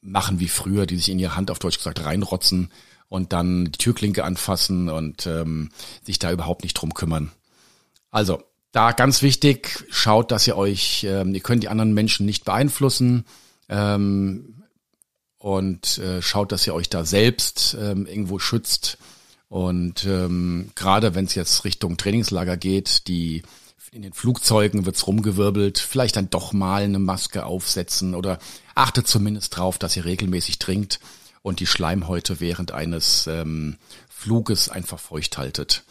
machen 0.01 0.39
wie 0.39 0.47
früher, 0.47 0.85
die 0.85 0.97
sich 0.97 1.09
in 1.09 1.19
ihre 1.19 1.35
Hand 1.35 1.51
auf 1.51 1.59
Deutsch 1.59 1.77
gesagt 1.77 2.03
reinrotzen 2.03 2.71
und 3.07 3.33
dann 3.33 3.65
die 3.65 3.77
Türklinke 3.77 4.23
anfassen 4.23 4.89
und 4.89 5.27
ähm, 5.27 5.69
sich 6.03 6.17
da 6.17 6.31
überhaupt 6.31 6.63
nicht 6.63 6.73
drum 6.73 6.93
kümmern. 6.93 7.31
Also, 8.11 8.43
da 8.71 8.91
ganz 8.91 9.21
wichtig, 9.21 9.85
schaut, 9.89 10.31
dass 10.31 10.47
ihr 10.47 10.57
euch, 10.57 11.05
ähm, 11.05 11.33
ihr 11.33 11.41
könnt 11.41 11.63
die 11.63 11.69
anderen 11.69 11.93
Menschen 11.93 12.25
nicht 12.25 12.45
beeinflussen 12.45 13.25
ähm, 13.67 14.63
und 15.37 15.97
äh, 15.97 16.21
schaut, 16.21 16.51
dass 16.51 16.67
ihr 16.67 16.73
euch 16.73 16.89
da 16.89 17.03
selbst 17.03 17.75
ähm, 17.79 18.05
irgendwo 18.05 18.39
schützt. 18.39 18.97
Und 19.49 20.05
ähm, 20.05 20.71
gerade 20.75 21.15
wenn 21.15 21.25
es 21.25 21.35
jetzt 21.35 21.65
Richtung 21.65 21.97
Trainingslager 21.97 22.55
geht, 22.55 23.07
die 23.07 23.43
in 23.91 24.03
den 24.03 24.13
Flugzeugen 24.13 24.85
wird's 24.85 25.05
rumgewirbelt, 25.05 25.77
vielleicht 25.77 26.15
dann 26.15 26.29
doch 26.29 26.53
mal 26.53 26.83
eine 26.83 26.99
Maske 26.99 27.45
aufsetzen 27.45 28.15
oder 28.15 28.39
achtet 28.73 29.07
zumindest 29.07 29.57
drauf, 29.57 29.77
dass 29.77 29.97
ihr 29.97 30.05
regelmäßig 30.05 30.59
trinkt 30.59 31.01
und 31.41 31.59
die 31.59 31.67
Schleimhäute 31.67 32.39
während 32.39 32.71
eines 32.71 33.27
ähm, 33.27 33.77
Fluges 34.07 34.69
einfach 34.69 34.99
feucht 34.99 35.37
haltet. 35.37 35.83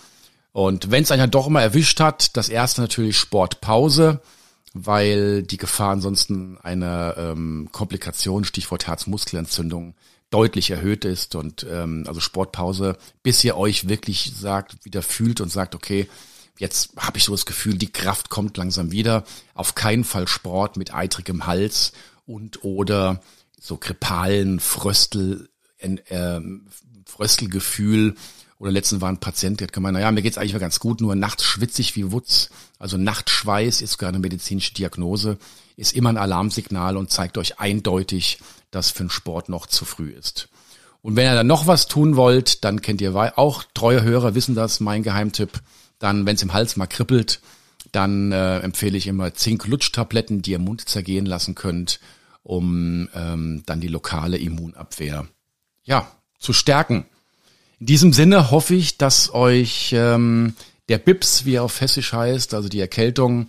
Und 0.53 0.91
wenn 0.91 1.03
es 1.03 1.11
einen 1.11 1.31
doch 1.31 1.47
immer 1.47 1.63
erwischt 1.63 2.01
hat, 2.01 2.37
das 2.37 2.49
erste 2.49 2.81
natürlich 2.81 3.19
Sportpause, 3.19 4.21
weil 4.73 5.43
die 5.43 5.57
Gefahr 5.57 5.93
ansonsten 5.93 6.59
einer 6.59 7.17
ähm, 7.17 7.69
Komplikation, 7.73 8.45
Stichwort 8.45 8.87
Herzmuskelentzündung, 8.87 9.95
deutlich 10.31 10.71
erhöht 10.71 11.05
ist. 11.05 11.35
Und 11.35 11.67
ähm, 11.69 12.05
also 12.07 12.21
Sportpause, 12.21 12.97
bis 13.23 13.43
ihr 13.45 13.57
euch 13.57 13.89
wirklich 13.89 14.33
sagt, 14.35 14.85
wieder 14.85 15.03
fühlt 15.03 15.41
und 15.41 15.51
sagt, 15.51 15.75
okay, 15.75 16.09
jetzt 16.59 16.91
habe 16.97 17.19
ich 17.19 17.25
so 17.25 17.33
das 17.33 17.47
Gefühl, 17.47 17.77
die 17.77 17.93
Kraft 17.93 18.31
kommt 18.31 18.57
langsam 18.57 18.93
wieder. 18.93 19.25
Auf 19.55 19.75
keinen 19.75 20.05
Fall 20.05 20.29
Sport 20.29 20.77
mit 20.77 20.95
eitrigem 20.95 21.47
Hals 21.47 21.93
und 22.27 22.65
oder 22.65 23.21
so 23.61 23.77
grippalen 23.77 24.61
Fröstel, 24.61 25.49
äh, 25.79 26.41
Fröstelgefühl 27.07 28.15
oder 28.61 28.71
letztens 28.71 29.01
war 29.01 29.09
ein 29.09 29.19
Patient, 29.19 29.59
der 29.59 29.69
hat 29.69 29.73
gemeint, 29.73 29.95
naja, 29.95 30.13
mir 30.13 30.21
geht's 30.21 30.37
eigentlich 30.37 30.53
mal 30.53 30.59
ganz 30.59 30.79
gut, 30.79 31.01
nur 31.01 31.17
nachts 31.17 31.45
schwitzig 31.45 31.97
wie 31.97 32.13
Wutz. 32.13 32.51
Also 32.79 32.99
Nachtschweiß 32.99 33.81
ist 33.81 33.93
sogar 33.93 34.11
eine 34.11 34.19
medizinische 34.19 34.75
Diagnose, 34.75 35.39
ist 35.77 35.95
immer 35.95 36.11
ein 36.11 36.19
Alarmsignal 36.19 36.99
und 36.99 37.11
zeigt 37.11 37.39
euch 37.39 37.59
eindeutig, 37.59 38.39
dass 38.71 38.91
für 38.91 39.05
den 39.05 39.11
Sport 39.11 39.49
noch 39.49 39.67
zu 39.67 39.87
früh 39.87 40.11
ist. 40.11 40.51
Und 41.01 41.17
wenn 41.17 41.25
ihr 41.25 41.35
dann 41.35 41.47
noch 41.47 41.67
was 41.67 41.89
tun 41.89 42.17
wollt, 42.17 42.63
dann 42.63 42.83
kennt 42.83 43.01
ihr 43.01 43.15
auch 43.39 43.65
treue 43.73 44.03
Hörer 44.03 44.35
wissen 44.35 44.55
das, 44.55 44.79
mein 44.79 45.03
Geheimtipp. 45.03 45.63
Dann, 45.99 46.27
wenn 46.27 46.37
es 46.37 46.43
im 46.43 46.53
Hals 46.53 46.77
mal 46.77 46.87
kribbelt, 46.87 47.41
dann 47.93 48.31
äh, 48.31 48.59
empfehle 48.59 48.99
ich 48.99 49.07
immer 49.07 49.33
Zink-Lutschtabletten, 49.33 50.43
die 50.43 50.51
ihr 50.51 50.57
im 50.57 50.65
Mund 50.65 50.87
zergehen 50.87 51.25
lassen 51.25 51.55
könnt, 51.55 51.99
um 52.43 53.09
ähm, 53.15 53.63
dann 53.65 53.81
die 53.81 53.89
lokale 53.89 54.37
Immunabwehr 54.37 55.27
ja 55.83 56.07
zu 56.39 56.53
stärken. 56.53 57.07
In 57.81 57.87
diesem 57.87 58.13
Sinne 58.13 58.51
hoffe 58.51 58.75
ich, 58.75 58.99
dass 58.99 59.33
euch 59.33 59.93
ähm, 59.95 60.55
der 60.91 60.99
Bips, 60.99 61.47
wie 61.47 61.55
er 61.55 61.65
auf 61.65 61.81
Hessisch 61.81 62.13
heißt, 62.13 62.53
also 62.53 62.69
die 62.69 62.81
Erkältung, 62.81 63.49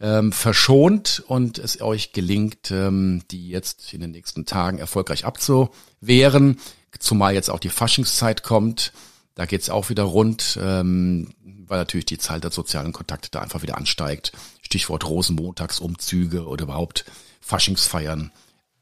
ähm, 0.00 0.32
verschont 0.32 1.22
und 1.26 1.58
es 1.58 1.80
euch 1.80 2.12
gelingt, 2.12 2.70
ähm, 2.70 3.22
die 3.30 3.48
jetzt 3.48 3.94
in 3.94 4.02
den 4.02 4.10
nächsten 4.10 4.44
Tagen 4.44 4.78
erfolgreich 4.78 5.24
abzuwehren, 5.24 6.58
zumal 6.98 7.32
jetzt 7.32 7.48
auch 7.48 7.58
die 7.58 7.70
Faschingszeit 7.70 8.42
kommt. 8.42 8.92
Da 9.34 9.46
geht's 9.46 9.70
auch 9.70 9.88
wieder 9.88 10.02
rund, 10.02 10.58
ähm, 10.60 11.30
weil 11.66 11.78
natürlich 11.78 12.06
die 12.06 12.18
Zahl 12.18 12.40
der 12.40 12.50
sozialen 12.50 12.92
Kontakte 12.92 13.30
da 13.30 13.40
einfach 13.40 13.62
wieder 13.62 13.78
ansteigt. 13.78 14.32
Stichwort 14.60 15.08
Rosenmontagsumzüge 15.08 16.46
oder 16.46 16.64
überhaupt 16.64 17.06
Faschingsfeiern 17.40 18.30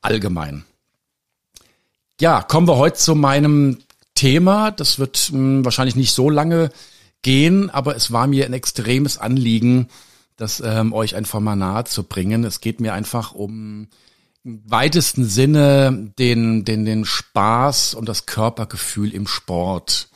allgemein. 0.01 0.65
Ja, 2.21 2.43
kommen 2.43 2.67
wir 2.67 2.77
heute 2.77 2.97
zu 2.97 3.15
meinem 3.15 3.79
Thema. 4.19 4.73
Das 4.73 4.99
wird 4.99 5.31
mh, 5.33 5.39
hm, 5.39 5.65
wahrscheinlich 5.65 5.97
nicht 5.97 6.13
so 6.13 6.29
lange 6.29 6.71
gehen, 7.23 7.71
aber 7.71 7.97
es 7.97 8.11
war 8.13 8.27
mir 8.27 8.45
ein 8.45 8.53
extremes 8.53 9.17
Anliegen, 9.17 9.89
das 10.37 10.61
ähm, 10.65 10.93
euch 10.93 11.15
einfach 11.15 11.41
mal 11.41 11.57
nahe 11.57 11.85
zu 11.85 12.03
bringen. 12.03 12.45
Es 12.45 12.61
geht 12.61 12.81
mir 12.81 12.95
einfach 12.95 13.33
um 13.33 13.89
im 14.45 14.63
weitesten 14.65 15.25
Sinne 15.25 16.13
den, 16.19 16.65
den, 16.65 16.85
den 16.85 17.05
Spaß 17.05 17.95
und 17.95 18.09
das 18.09 18.27
Körpergefühl 18.27 19.13
im 19.13 19.27
Sport. 19.27 20.09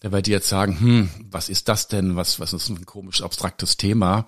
Da 0.00 0.12
werdet 0.12 0.28
ihr 0.28 0.36
jetzt 0.36 0.48
sagen, 0.48 0.78
hm, 0.80 1.10
was 1.30 1.48
ist 1.48 1.68
das 1.68 1.88
denn? 1.88 2.16
Was, 2.16 2.40
was 2.40 2.52
ist 2.52 2.68
ein 2.68 2.86
komisch 2.86 3.22
abstraktes 3.22 3.76
Thema? 3.76 4.26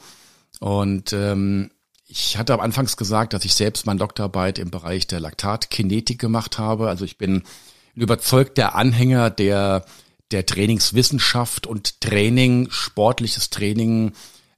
Und 0.59 1.13
ähm, 1.13 1.71
ich 2.07 2.37
hatte 2.37 2.53
am 2.53 2.61
Anfangs 2.61 2.97
gesagt, 2.97 3.33
dass 3.33 3.45
ich 3.45 3.55
selbst 3.55 3.87
meine 3.87 4.01
Doktorarbeit 4.01 4.59
im 4.59 4.71
Bereich 4.71 5.07
der 5.07 5.21
Laktatkinetik 5.21 6.19
gemacht 6.19 6.59
habe. 6.59 6.89
Also 6.89 7.05
ich 7.05 7.17
bin 7.19 7.45
ein 7.97 8.01
überzeugter 8.01 8.75
Anhänger 8.75 9.31
der, 9.31 9.85
der 10.31 10.47
Trainingswissenschaft 10.47 11.67
und 11.67 12.01
Training, 12.01 12.69
sportliches 12.71 13.51
Training 13.51 14.13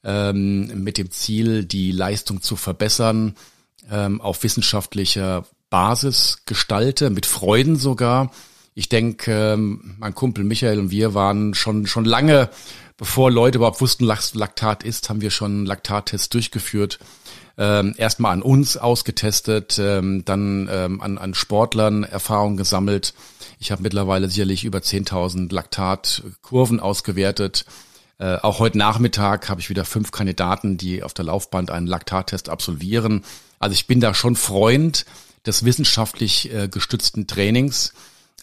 ähm, 0.05 0.83
mit 0.83 0.99
dem 0.99 1.11
Ziel, 1.11 1.65
die 1.65 1.93
Leistung 1.93 2.43
zu 2.43 2.57
verbessern, 2.57 3.37
ähm, 3.91 4.21
auf 4.21 4.43
wissenschaftlicher 4.43 5.47
Basis 5.71 6.43
gestalte, 6.47 7.11
mit 7.11 7.27
Freuden 7.27 7.77
sogar. 7.77 8.31
Ich 8.75 8.89
denke, 8.89 9.53
ähm, 9.55 9.97
mein 9.99 10.15
Kumpel 10.15 10.45
Michael 10.45 10.79
und 10.79 10.91
wir 10.91 11.15
waren 11.15 11.55
schon, 11.55 11.87
schon 11.87 12.05
lange, 12.05 12.51
bevor 12.97 13.31
Leute 13.31 13.59
überhaupt 13.59 13.81
wussten, 13.81 14.07
was 14.07 14.35
Laktat 14.35 14.83
ist, 14.83 15.09
haben 15.09 15.21
wir 15.21 15.31
schon 15.31 15.67
Laktattests 15.67 16.29
durchgeführt 16.29 16.99
ähm, 17.59 17.95
erstmal 17.97 18.33
an 18.33 18.43
uns 18.43 18.77
ausgetestet, 18.77 19.79
ähm, 19.79 20.25
dann 20.25 20.69
ähm, 20.71 21.01
an, 21.01 21.19
an 21.19 21.35
Sportlern 21.35 22.05
Erfahrung 22.05 22.57
gesammelt. 22.57 23.15
Ich 23.59 23.71
habe 23.71 23.83
mittlerweile 23.83 24.29
sicherlich 24.29 24.65
über 24.65 24.79
10.000 24.79 25.53
Laktatkurven 25.53 26.81
ausgewertet. 26.81 27.65
Äh, 28.19 28.37
auch 28.37 28.59
heute 28.59 28.79
Nachmittag 28.79 29.49
habe 29.49 29.61
ich 29.61 29.71
wieder 29.71 29.85
fünf 29.85 30.11
Kandidaten, 30.11 30.77
die 30.77 31.03
auf 31.03 31.15
der 31.15 31.25
Laufband 31.27 31.71
einen 31.71 31.87
Laktattest 31.87 32.49
absolvieren. 32.49 33.25
Also 33.59 33.75
ich 33.75 33.87
bin 33.87 34.01
da 34.01 34.15
schon 34.15 34.37
Freund 34.37 35.07
des 35.47 35.65
wissenschaftlich 35.65 36.53
äh, 36.53 36.69
gestützten 36.69 37.27
Trainings. 37.27 37.93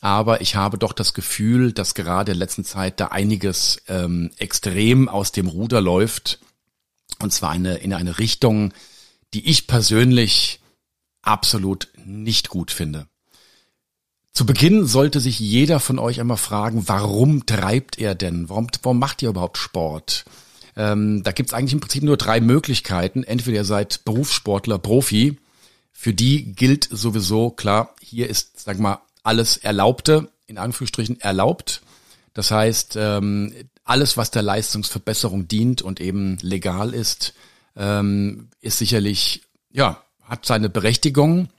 Aber 0.02 0.42
ich 0.42 0.56
habe 0.56 0.78
doch 0.78 0.94
das 0.94 1.14
Gefühl, 1.14 1.74
dass 1.74 1.94
gerade 1.94 2.32
in 2.32 2.38
letzter 2.38 2.64
Zeit 2.64 3.00
da 3.00 3.08
einiges 3.08 3.82
ähm, 3.88 4.32
extrem 4.38 5.10
aus 5.10 5.32
dem 5.32 5.48
Ruder 5.48 5.82
läuft. 5.82 6.40
Und 7.22 7.34
zwar 7.34 7.52
eine, 7.52 7.76
in 7.78 7.94
eine 7.94 8.18
Richtung, 8.20 8.74
die 9.34 9.50
ich 9.50 9.68
persönlich 9.68 10.60
absolut 11.22 11.90
nicht 12.06 12.50
gut 12.50 12.72
finde. 12.72 13.08
Zu 14.32 14.46
Beginn 14.46 14.86
sollte 14.86 15.20
sich 15.20 15.40
jeder 15.40 15.80
von 15.80 16.00
euch 16.00 16.20
einmal 16.20 16.38
fragen, 16.38 16.88
warum 16.88 17.46
treibt 17.46 18.00
er 18.00 18.16
denn? 18.16 18.48
Warum, 18.48 18.68
warum 18.84 19.00
macht 19.00 19.22
ihr 19.22 19.30
überhaupt 19.30 19.58
Sport? 19.58 20.26
Ähm, 20.76 21.24
da 21.24 21.32
gibt's 21.32 21.54
eigentlich 21.54 21.74
im 21.74 21.82
Prinzip 21.82 22.04
nur 22.04 22.16
drei 22.16 22.40
Möglichkeiten. 22.40 23.24
Entweder 23.24 23.58
ihr 23.58 23.66
seid 23.66 24.06
Berufssportler, 24.06 24.80
Profi. 24.80 25.38
Für 25.92 26.14
die 26.14 26.54
gilt 26.54 26.88
sowieso, 26.90 27.50
klar, 27.50 27.96
hier 28.02 28.30
ist, 28.30 28.62
sag 28.62 28.80
mal, 28.80 29.02
alles 29.24 29.58
Erlaubte, 29.58 30.32
in 30.48 30.58
Anführungsstrichen 30.58 31.20
erlaubt. 31.20 31.82
Das 32.34 32.52
heißt, 32.52 32.96
ähm, 32.96 33.54
alles, 33.84 34.16
was 34.16 34.32
der 34.32 34.44
Leistungsverbesserung 34.44 35.50
dient 35.50 35.82
und 35.82 36.00
eben 36.00 36.38
legal 36.42 36.94
ist, 36.94 37.34
ähm, 37.80 38.50
ist 38.62 38.78
sicherlich, 38.78 39.42
ja, 39.72 40.04
hat 40.22 40.46
seine 40.46 40.70
Berechtigung, 40.70 41.50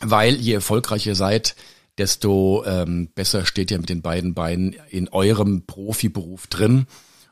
weil 0.00 0.34
je 0.34 0.52
erfolgreicher 0.52 1.10
ihr 1.10 1.14
seid, 1.14 1.54
desto 1.96 2.64
ähm, 2.66 3.08
besser 3.14 3.46
steht 3.46 3.70
ihr 3.70 3.78
mit 3.78 3.88
den 3.88 4.02
beiden 4.02 4.34
Beinen 4.34 4.74
in 4.90 5.08
eurem 5.08 5.62
Profiberuf 5.62 6.48
drin. 6.48 6.86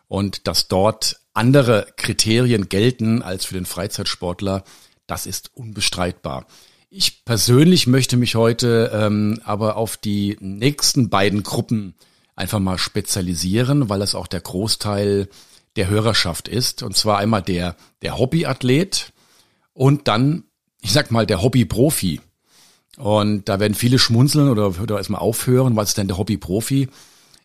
Und 0.07 0.47
dass 0.47 0.69
dort 0.69 1.21
andere 1.35 1.87
Kriterien 1.97 2.69
gelten 2.69 3.23
als 3.23 3.45
für 3.45 3.55
den 3.55 3.67
Freizeitsportler, 3.67 4.63
das 5.07 5.27
ist 5.27 5.51
unbestreitbar. 5.55 6.47
Ich 6.91 7.25
persönlich 7.25 7.87
möchte 7.87 8.17
mich 8.17 8.35
heute 8.35 8.91
ähm, 8.95 9.41
aber 9.45 9.77
auf 9.77 9.97
die 9.97 10.37
nächsten 10.41 11.09
beiden 11.09 11.43
Gruppen 11.43 11.95
einfach 12.37 12.61
mal 12.61 12.79
spezialisieren, 12.79 13.89
weil 13.89 14.01
das 14.01 14.15
auch 14.15 14.27
der 14.27 14.41
Großteil 14.41 15.29
der 15.77 15.89
Hörerschaft 15.89 16.49
ist. 16.49 16.83
Und 16.83 16.97
zwar 16.97 17.19
einmal 17.19 17.43
der, 17.43 17.77
der 18.03 18.19
Hobbyathlet 18.19 19.13
und 19.75 20.09
dann, 20.09 20.45
ich 20.81 20.93
sag 20.93 21.11
mal, 21.11 21.27
der 21.27 21.43
Hobbyprofi. 21.43 22.21
Und 22.99 23.49
da 23.49 23.59
werden 23.59 23.75
viele 23.75 23.99
schmunzeln 23.99 24.49
oder, 24.49 24.81
oder 24.81 24.99
erstmal 24.99 25.21
aufhören, 25.21 25.77
was 25.77 25.91
ist 25.91 25.99
denn 25.99 26.09
der 26.09 26.19
Hobbyprofi? 26.19 26.89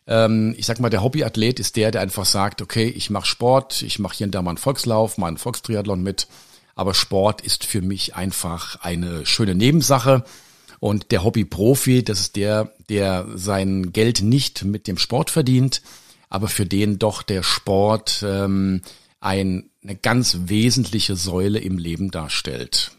Ähm, 0.06 0.54
ich 0.56 0.66
sag 0.66 0.80
mal, 0.80 0.90
der 0.90 1.02
Hobbyathlet 1.02 1.58
ist 1.58 1.76
der, 1.76 1.90
der 1.90 2.02
einfach 2.02 2.26
sagt, 2.26 2.60
okay, 2.60 2.86
ich 2.88 3.10
mache 3.10 3.26
Sport, 3.26 3.82
ich 3.82 3.98
mache 3.98 4.16
hier 4.16 4.26
und 4.26 4.34
da 4.34 4.42
mal 4.42 4.50
einen 4.50 4.58
Volkslauf, 4.58 5.18
mal 5.18 5.28
einen 5.28 5.38
Volkstriathlon 5.38 6.02
mit, 6.02 6.28
aber 6.74 6.94
Sport 6.94 7.40
ist 7.40 7.64
für 7.64 7.82
mich 7.82 8.14
einfach 8.14 8.76
eine 8.80 9.26
schöne 9.26 9.54
Nebensache. 9.54 10.24
Und 10.80 11.10
der 11.10 11.24
Hobbyprofi, 11.24 12.04
das 12.04 12.20
ist 12.20 12.36
der, 12.36 12.72
der 12.88 13.26
sein 13.34 13.92
Geld 13.92 14.22
nicht 14.22 14.64
mit 14.64 14.86
dem 14.86 14.96
Sport 14.96 15.30
verdient, 15.30 15.82
aber 16.28 16.48
für 16.48 16.66
den 16.66 16.98
doch 16.98 17.22
der 17.22 17.42
Sport 17.42 18.24
ähm, 18.26 18.82
ein, 19.20 19.70
eine 19.82 19.96
ganz 19.96 20.38
wesentliche 20.44 21.16
Säule 21.16 21.58
im 21.58 21.78
Leben 21.78 22.10
darstellt. 22.10 22.92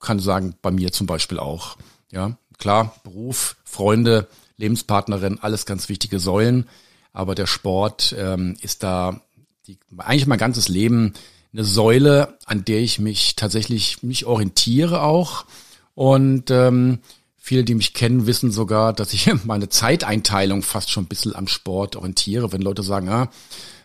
Kann 0.00 0.18
sagen, 0.18 0.54
bei 0.62 0.70
mir 0.70 0.92
zum 0.92 1.06
Beispiel 1.06 1.38
auch. 1.38 1.76
Ja, 2.12 2.38
klar, 2.58 2.94
Beruf, 3.02 3.56
Freunde, 3.64 4.28
Lebenspartnerin, 4.56 5.38
alles 5.40 5.66
ganz 5.66 5.88
wichtige 5.88 6.18
Säulen. 6.18 6.68
Aber 7.12 7.34
der 7.34 7.46
Sport 7.46 8.14
ähm, 8.18 8.56
ist 8.60 8.82
da 8.82 9.20
die, 9.66 9.78
eigentlich 9.98 10.26
mein 10.26 10.38
ganzes 10.38 10.68
Leben 10.68 11.14
eine 11.52 11.64
Säule, 11.64 12.36
an 12.44 12.64
der 12.64 12.80
ich 12.80 12.98
mich 12.98 13.36
tatsächlich 13.36 14.02
mich 14.02 14.26
orientiere 14.26 15.02
auch. 15.02 15.46
Und 15.94 16.50
ähm, 16.50 16.98
Viele, 17.48 17.62
die 17.62 17.76
mich 17.76 17.94
kennen, 17.94 18.26
wissen 18.26 18.50
sogar, 18.50 18.92
dass 18.92 19.12
ich 19.12 19.30
meine 19.44 19.68
Zeiteinteilung 19.68 20.62
fast 20.62 20.90
schon 20.90 21.04
ein 21.04 21.06
bisschen 21.06 21.36
am 21.36 21.46
Sport 21.46 21.94
orientiere. 21.94 22.50
Wenn 22.50 22.60
Leute 22.60 22.82
sagen, 22.82 23.08
ah, 23.08 23.30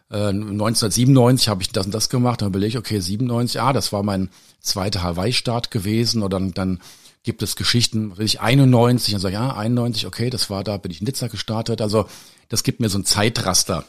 1997 0.10 1.48
habe 1.48 1.62
ich 1.62 1.70
das 1.70 1.86
und 1.86 1.94
das 1.94 2.10
gemacht, 2.10 2.42
dann 2.42 2.50
überlege 2.50 2.70
ich, 2.70 2.78
okay, 2.80 3.00
97, 3.00 3.62
ah, 3.62 3.72
das 3.72 3.94
war 3.94 4.02
mein 4.02 4.32
zweiter 4.62 5.04
Hawaii-Start 5.04 5.70
gewesen. 5.70 6.24
Oder 6.24 6.40
dann, 6.40 6.56
dann 6.56 6.80
gibt 7.22 7.44
es 7.44 7.56
Geschichten, 7.56 8.12
ich 8.18 8.42
91, 8.42 9.12
dann 9.14 9.22
sage 9.22 9.36
ich, 9.36 9.40
ja, 9.40 9.56
91, 9.56 10.08
okay, 10.08 10.32
das 10.32 10.50
war 10.50 10.64
da, 10.64 10.78
bin 10.78 10.92
ich 10.92 11.02
in 11.02 11.06
Nizza 11.06 11.28
gestartet. 11.28 11.82
Also 11.82 12.08
das 12.50 12.64
gibt 12.64 12.80
mir 12.80 12.90
so 12.90 12.98
ein 12.98 13.06
Zeitraster. 13.06 13.86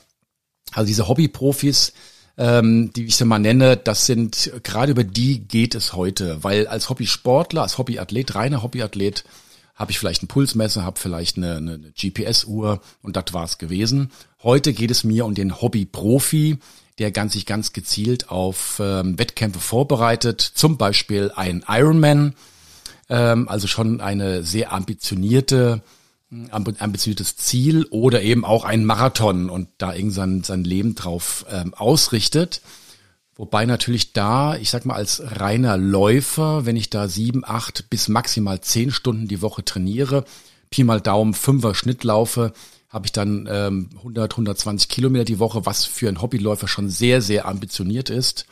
Also 0.72 0.86
diese 0.86 1.08
Hobbyprofis, 1.08 1.94
ähm, 2.36 2.92
die 2.92 3.06
ich 3.06 3.16
sie 3.16 3.24
mal 3.24 3.38
nenne, 3.38 3.78
das 3.78 4.04
sind, 4.04 4.52
gerade 4.64 4.92
über 4.92 5.04
die 5.04 5.38
geht 5.38 5.74
es 5.74 5.94
heute, 5.94 6.44
weil 6.44 6.66
als 6.66 6.90
Hobbysportler, 6.90 7.62
als 7.62 7.78
Hobbyathlet, 7.78 8.34
reiner 8.34 8.62
Hobbyathlet, 8.62 9.24
habe 9.82 9.90
ich 9.90 9.98
vielleicht 9.98 10.22
ein 10.22 10.28
Pulsmesser, 10.28 10.84
habe 10.84 11.00
vielleicht 11.00 11.36
eine, 11.36 11.56
eine, 11.56 11.74
eine 11.74 11.92
GPS-Uhr 11.92 12.80
und 13.02 13.16
das 13.16 13.24
war's 13.32 13.58
gewesen. 13.58 14.12
Heute 14.40 14.72
geht 14.72 14.92
es 14.92 15.02
mir 15.02 15.26
um 15.26 15.34
den 15.34 15.60
Hobby-Profi, 15.60 16.58
der 17.00 17.10
ganz 17.10 17.32
sich 17.32 17.46
ganz 17.46 17.72
gezielt 17.72 18.30
auf 18.30 18.80
ähm, 18.80 19.18
Wettkämpfe 19.18 19.58
vorbereitet, 19.58 20.40
zum 20.40 20.78
Beispiel 20.78 21.32
ein 21.34 21.64
Ironman, 21.66 22.34
ähm, 23.08 23.48
also 23.48 23.66
schon 23.66 24.00
eine 24.00 24.44
sehr 24.44 24.72
ambitionierte 24.72 25.82
ambitioniertes 26.50 27.36
Ziel 27.36 27.84
oder 27.90 28.22
eben 28.22 28.46
auch 28.46 28.64
ein 28.64 28.86
Marathon 28.86 29.50
und 29.50 29.68
da 29.76 29.92
irgend 29.92 30.14
sein, 30.14 30.42
sein 30.42 30.64
Leben 30.64 30.94
drauf 30.94 31.44
ähm, 31.50 31.74
ausrichtet. 31.74 32.62
Wobei 33.34 33.64
natürlich 33.64 34.12
da, 34.12 34.56
ich 34.56 34.70
sag 34.70 34.84
mal, 34.84 34.94
als 34.94 35.22
reiner 35.24 35.78
Läufer, 35.78 36.66
wenn 36.66 36.76
ich 36.76 36.90
da 36.90 37.08
sieben, 37.08 37.44
acht 37.44 37.88
bis 37.88 38.08
maximal 38.08 38.60
zehn 38.60 38.90
Stunden 38.90 39.26
die 39.26 39.40
Woche 39.40 39.64
trainiere, 39.64 40.24
Pi 40.70 40.84
mal 40.84 41.00
Daumen, 41.00 41.34
Fünfer 41.34 41.74
Schnitt 41.74 42.04
laufe, 42.04 42.52
habe 42.88 43.06
ich 43.06 43.12
dann 43.12 43.48
ähm, 43.50 43.88
100, 43.98 44.32
120 44.32 44.88
Kilometer 44.88 45.24
die 45.24 45.38
Woche, 45.38 45.64
was 45.64 45.86
für 45.86 46.08
einen 46.08 46.20
Hobbyläufer 46.20 46.68
schon 46.68 46.90
sehr, 46.90 47.22
sehr 47.22 47.48
ambitioniert 47.48 48.10
ist. 48.10 48.46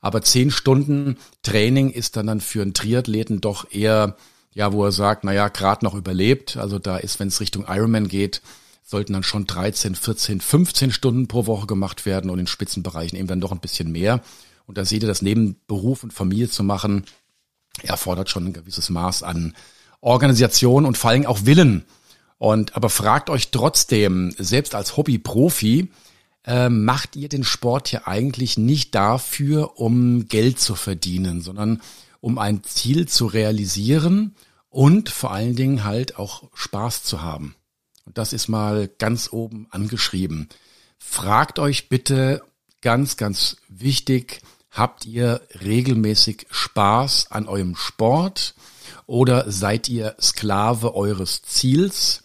Aber 0.00 0.22
zehn 0.22 0.50
Stunden 0.50 1.18
Training 1.42 1.90
ist 1.90 2.16
dann 2.16 2.28
dann 2.28 2.40
für 2.40 2.62
einen 2.62 2.72
Triathleten 2.72 3.40
doch 3.40 3.70
eher, 3.72 4.16
ja, 4.54 4.72
wo 4.72 4.84
er 4.84 4.92
sagt, 4.92 5.24
naja, 5.24 5.48
gerade 5.48 5.84
noch 5.84 5.94
überlebt. 5.94 6.56
Also 6.56 6.78
da 6.78 6.96
ist, 6.96 7.18
wenn 7.18 7.28
es 7.28 7.40
Richtung 7.40 7.66
Ironman 7.68 8.08
geht, 8.08 8.42
sollten 8.90 9.12
dann 9.12 9.22
schon 9.22 9.46
13, 9.46 9.94
14, 9.94 10.40
15 10.40 10.90
Stunden 10.90 11.28
pro 11.28 11.46
Woche 11.46 11.68
gemacht 11.68 12.06
werden 12.06 12.28
und 12.28 12.40
in 12.40 12.48
Spitzenbereichen 12.48 13.16
eben 13.16 13.28
dann 13.28 13.38
noch 13.38 13.52
ein 13.52 13.60
bisschen 13.60 13.92
mehr. 13.92 14.20
Und 14.66 14.78
da 14.78 14.84
seht 14.84 15.02
ihr, 15.02 15.08
das 15.08 15.22
neben 15.22 15.56
Beruf 15.68 16.02
und 16.02 16.12
Familie 16.12 16.50
zu 16.50 16.64
machen, 16.64 17.04
erfordert 17.84 18.30
schon 18.30 18.46
ein 18.46 18.52
gewisses 18.52 18.90
Maß 18.90 19.22
an 19.22 19.54
Organisation 20.00 20.86
und 20.86 20.98
vor 20.98 21.10
allem 21.10 21.24
auch 21.26 21.44
Willen. 21.44 21.84
Und 22.38 22.74
aber 22.74 22.90
fragt 22.90 23.30
euch 23.30 23.52
trotzdem, 23.52 24.34
selbst 24.36 24.74
als 24.74 24.96
Hobbyprofi, 24.96 25.88
äh, 26.44 26.68
macht 26.68 27.14
ihr 27.14 27.28
den 27.28 27.44
Sport 27.44 27.92
ja 27.92 28.08
eigentlich 28.08 28.58
nicht 28.58 28.96
dafür, 28.96 29.78
um 29.78 30.26
Geld 30.26 30.58
zu 30.58 30.74
verdienen, 30.74 31.42
sondern 31.42 31.80
um 32.20 32.38
ein 32.38 32.64
Ziel 32.64 33.06
zu 33.06 33.26
realisieren 33.26 34.34
und 34.68 35.10
vor 35.10 35.30
allen 35.30 35.54
Dingen 35.54 35.84
halt 35.84 36.18
auch 36.18 36.44
Spaß 36.54 37.04
zu 37.04 37.22
haben. 37.22 37.54
Das 38.14 38.32
ist 38.32 38.48
mal 38.48 38.88
ganz 38.98 39.32
oben 39.32 39.66
angeschrieben. 39.70 40.48
Fragt 40.98 41.58
euch 41.58 41.88
bitte 41.88 42.42
ganz, 42.80 43.16
ganz 43.16 43.56
wichtig, 43.68 44.40
habt 44.70 45.06
ihr 45.06 45.40
regelmäßig 45.60 46.46
Spaß 46.50 47.30
an 47.30 47.48
eurem 47.48 47.76
Sport 47.76 48.54
oder 49.06 49.50
seid 49.50 49.88
ihr 49.88 50.16
Sklave 50.20 50.94
eures 50.94 51.42
Ziels, 51.42 52.22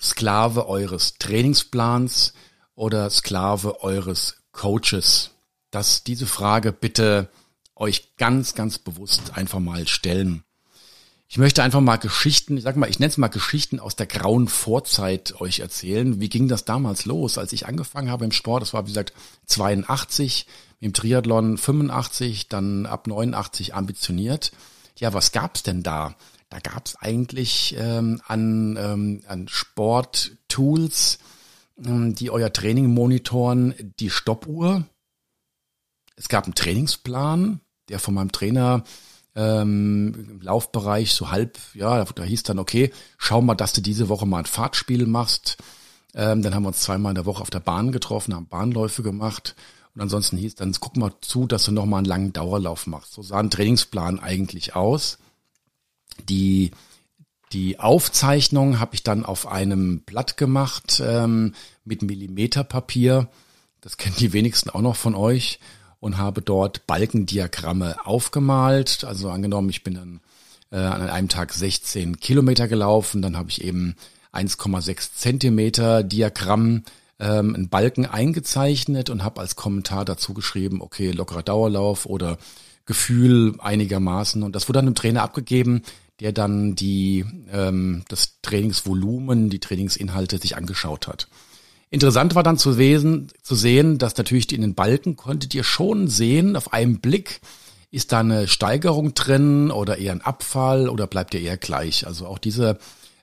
Sklave 0.00 0.68
eures 0.68 1.14
Trainingsplans 1.18 2.34
oder 2.74 3.08
Sklave 3.10 3.82
eures 3.82 4.36
Coaches? 4.52 5.30
Das, 5.70 6.04
diese 6.04 6.26
Frage 6.26 6.72
bitte 6.72 7.28
euch 7.76 8.16
ganz, 8.16 8.54
ganz 8.54 8.78
bewusst 8.78 9.36
einfach 9.36 9.60
mal 9.60 9.88
stellen. 9.88 10.43
Ich 11.34 11.38
möchte 11.38 11.64
einfach 11.64 11.80
mal 11.80 11.96
Geschichten, 11.96 12.56
ich 12.58 12.62
sag 12.62 12.76
mal, 12.76 12.88
ich 12.88 13.00
nenne 13.00 13.10
es 13.10 13.18
mal 13.18 13.26
Geschichten 13.26 13.80
aus 13.80 13.96
der 13.96 14.06
grauen 14.06 14.46
Vorzeit 14.46 15.40
euch 15.40 15.58
erzählen. 15.58 16.20
Wie 16.20 16.28
ging 16.28 16.46
das 16.46 16.64
damals 16.64 17.06
los, 17.06 17.38
als 17.38 17.52
ich 17.52 17.66
angefangen 17.66 18.08
habe 18.08 18.24
im 18.24 18.30
Sport? 18.30 18.62
Das 18.62 18.72
war, 18.72 18.84
wie 18.84 18.90
gesagt, 18.90 19.12
82, 19.46 20.46
im 20.78 20.92
Triathlon 20.92 21.58
85, 21.58 22.48
dann 22.48 22.86
ab 22.86 23.08
89 23.08 23.74
ambitioniert. 23.74 24.52
Ja, 24.96 25.12
was 25.12 25.32
gab's 25.32 25.64
denn 25.64 25.82
da? 25.82 26.14
Da 26.50 26.60
gab's 26.60 26.94
eigentlich 27.00 27.74
ähm, 27.80 28.22
an, 28.28 28.76
ähm, 28.78 29.22
an 29.26 29.48
Sporttools, 29.48 31.18
ähm, 31.84 32.14
die 32.14 32.30
euer 32.30 32.52
Training 32.52 32.86
monitoren, 32.86 33.74
die 33.98 34.10
Stoppuhr. 34.10 34.86
Es 36.14 36.28
gab 36.28 36.44
einen 36.44 36.54
Trainingsplan, 36.54 37.58
der 37.88 37.98
von 37.98 38.14
meinem 38.14 38.30
Trainer 38.30 38.84
ähm, 39.36 40.14
im 40.30 40.40
Laufbereich 40.40 41.12
so 41.12 41.30
halb, 41.30 41.58
ja, 41.74 42.04
da 42.04 42.22
hieß 42.22 42.44
dann, 42.44 42.58
okay, 42.58 42.92
schau 43.18 43.42
mal, 43.42 43.54
dass 43.54 43.72
du 43.72 43.80
diese 43.80 44.08
Woche 44.08 44.26
mal 44.26 44.38
ein 44.38 44.46
Fahrtspiel 44.46 45.06
machst. 45.06 45.56
Ähm, 46.14 46.42
dann 46.42 46.54
haben 46.54 46.62
wir 46.62 46.68
uns 46.68 46.80
zweimal 46.80 47.10
in 47.10 47.16
der 47.16 47.26
Woche 47.26 47.42
auf 47.42 47.50
der 47.50 47.60
Bahn 47.60 47.90
getroffen, 47.90 48.34
haben 48.34 48.46
Bahnläufe 48.46 49.02
gemacht. 49.02 49.56
Und 49.94 50.00
ansonsten 50.00 50.36
hieß 50.36 50.54
dann, 50.54 50.72
guck 50.78 50.96
mal 50.96 51.12
zu, 51.20 51.46
dass 51.46 51.64
du 51.64 51.72
noch 51.72 51.86
mal 51.86 51.98
einen 51.98 52.06
langen 52.06 52.32
Dauerlauf 52.32 52.86
machst. 52.86 53.12
So 53.12 53.22
sah 53.22 53.38
ein 53.38 53.50
Trainingsplan 53.50 54.20
eigentlich 54.20 54.76
aus. 54.76 55.18
Die, 56.28 56.70
die 57.52 57.80
Aufzeichnung 57.80 58.78
habe 58.78 58.94
ich 58.94 59.02
dann 59.02 59.24
auf 59.24 59.46
einem 59.48 60.00
Blatt 60.00 60.36
gemacht 60.36 61.02
ähm, 61.04 61.54
mit 61.84 62.02
Millimeterpapier. 62.02 63.28
Das 63.80 63.96
kennen 63.96 64.16
die 64.18 64.32
wenigsten 64.32 64.70
auch 64.70 64.80
noch 64.80 64.96
von 64.96 65.14
euch 65.14 65.58
und 66.04 66.18
habe 66.18 66.42
dort 66.42 66.86
Balkendiagramme 66.86 67.96
aufgemalt. 68.04 69.04
Also 69.04 69.30
angenommen, 69.30 69.70
ich 69.70 69.82
bin 69.82 69.94
dann 69.94 70.20
äh, 70.70 70.76
an 70.76 71.08
einem 71.08 71.28
Tag 71.30 71.54
16 71.54 72.20
Kilometer 72.20 72.68
gelaufen, 72.68 73.22
dann 73.22 73.38
habe 73.38 73.48
ich 73.48 73.64
eben 73.64 73.96
1,6 74.34 75.14
Zentimeter 75.14 76.02
Diagramm 76.02 76.82
ähm, 77.18 77.54
einen 77.54 77.68
Balken 77.70 78.04
eingezeichnet 78.04 79.08
und 79.08 79.24
habe 79.24 79.40
als 79.40 79.56
Kommentar 79.56 80.04
dazu 80.04 80.34
geschrieben, 80.34 80.82
okay, 80.82 81.10
lockerer 81.10 81.42
Dauerlauf 81.42 82.04
oder 82.04 82.36
Gefühl 82.84 83.54
einigermaßen. 83.60 84.42
Und 84.42 84.54
das 84.54 84.68
wurde 84.68 84.80
dann 84.80 84.86
dem 84.86 84.94
Trainer 84.94 85.22
abgegeben, 85.22 85.80
der 86.20 86.32
dann 86.32 86.74
die 86.74 87.24
ähm, 87.50 88.04
das 88.08 88.42
Trainingsvolumen, 88.42 89.48
die 89.48 89.58
Trainingsinhalte 89.58 90.36
sich 90.36 90.54
angeschaut 90.54 91.08
hat. 91.08 91.28
Interessant 91.94 92.34
war 92.34 92.42
dann 92.42 92.58
zu, 92.58 92.76
wesen, 92.76 93.28
zu 93.44 93.54
sehen, 93.54 93.98
dass 93.98 94.16
natürlich 94.16 94.52
in 94.52 94.62
den 94.62 94.74
Balken 94.74 95.14
konntet 95.14 95.54
ihr 95.54 95.62
schon 95.62 96.08
sehen, 96.08 96.56
auf 96.56 96.72
einen 96.72 96.98
Blick, 96.98 97.40
ist 97.92 98.10
da 98.10 98.18
eine 98.18 98.48
Steigerung 98.48 99.14
drin 99.14 99.70
oder 99.70 99.98
eher 99.98 100.10
ein 100.10 100.20
Abfall 100.20 100.88
oder 100.88 101.06
bleibt 101.06 101.34
ihr 101.34 101.40
eher 101.40 101.56
gleich? 101.56 102.04
Also 102.04 102.26
auch 102.26 102.40
diese 102.40 102.80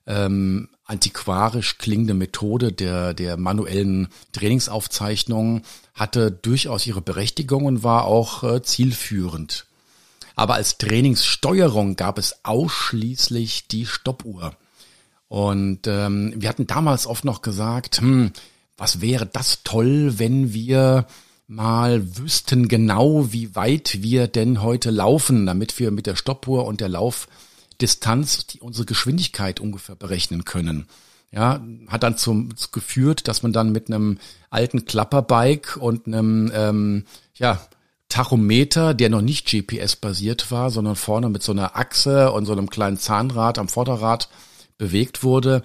ähm, 0.07 0.69
antiquarisch 0.85 1.79
klingende 1.79 2.13
Methode 2.13 2.71
der, 2.71 3.13
der 3.13 3.35
manuellen 3.35 4.07
Trainingsaufzeichnung 4.31 5.63
hatte 5.93 6.31
durchaus 6.31 6.87
ihre 6.87 7.01
Berechtigung 7.01 7.65
und 7.65 7.83
war 7.83 8.05
auch 8.05 8.45
äh, 8.45 8.61
zielführend. 8.63 9.65
Aber 10.37 10.53
als 10.53 10.77
Trainingssteuerung 10.77 11.97
gab 11.97 12.17
es 12.17 12.45
ausschließlich 12.45 13.67
die 13.67 13.85
Stoppuhr. 13.85 14.53
Und 15.27 15.87
ähm, 15.87 16.33
wir 16.37 16.47
hatten 16.47 16.67
damals 16.67 17.05
oft 17.05 17.25
noch 17.25 17.41
gesagt, 17.41 17.99
hm, 17.99 18.31
was 18.81 18.99
wäre 18.99 19.27
das 19.27 19.61
toll, 19.63 20.17
wenn 20.17 20.53
wir 20.53 21.05
mal 21.45 22.17
wüssten 22.17 22.67
genau, 22.67 23.31
wie 23.31 23.55
weit 23.55 24.01
wir 24.01 24.27
denn 24.27 24.63
heute 24.63 24.89
laufen, 24.89 25.45
damit 25.45 25.77
wir 25.77 25.91
mit 25.91 26.07
der 26.07 26.15
Stoppuhr 26.15 26.65
und 26.65 26.81
der 26.81 26.89
Laufdistanz 26.89 28.47
die, 28.47 28.59
unsere 28.59 28.87
Geschwindigkeit 28.87 29.59
ungefähr 29.59 29.95
berechnen 29.95 30.45
können. 30.45 30.87
Ja, 31.31 31.63
hat 31.89 32.01
dann 32.01 32.17
zum 32.17 32.49
geführt, 32.71 33.27
dass 33.27 33.43
man 33.43 33.53
dann 33.53 33.71
mit 33.71 33.87
einem 33.87 34.17
alten 34.49 34.85
Klapperbike 34.85 35.77
und 35.77 36.07
einem 36.07 36.51
ähm, 36.51 37.05
ja, 37.35 37.61
Tachometer, 38.09 38.95
der 38.95 39.09
noch 39.09 39.21
nicht 39.21 39.47
GPS-basiert 39.47 40.49
war, 40.49 40.71
sondern 40.71 40.95
vorne 40.95 41.29
mit 41.29 41.43
so 41.43 41.51
einer 41.51 41.75
Achse 41.75 42.31
und 42.31 42.47
so 42.47 42.51
einem 42.51 42.71
kleinen 42.71 42.97
Zahnrad 42.97 43.59
am 43.59 43.67
Vorderrad 43.67 44.27
bewegt 44.79 45.21
wurde, 45.21 45.61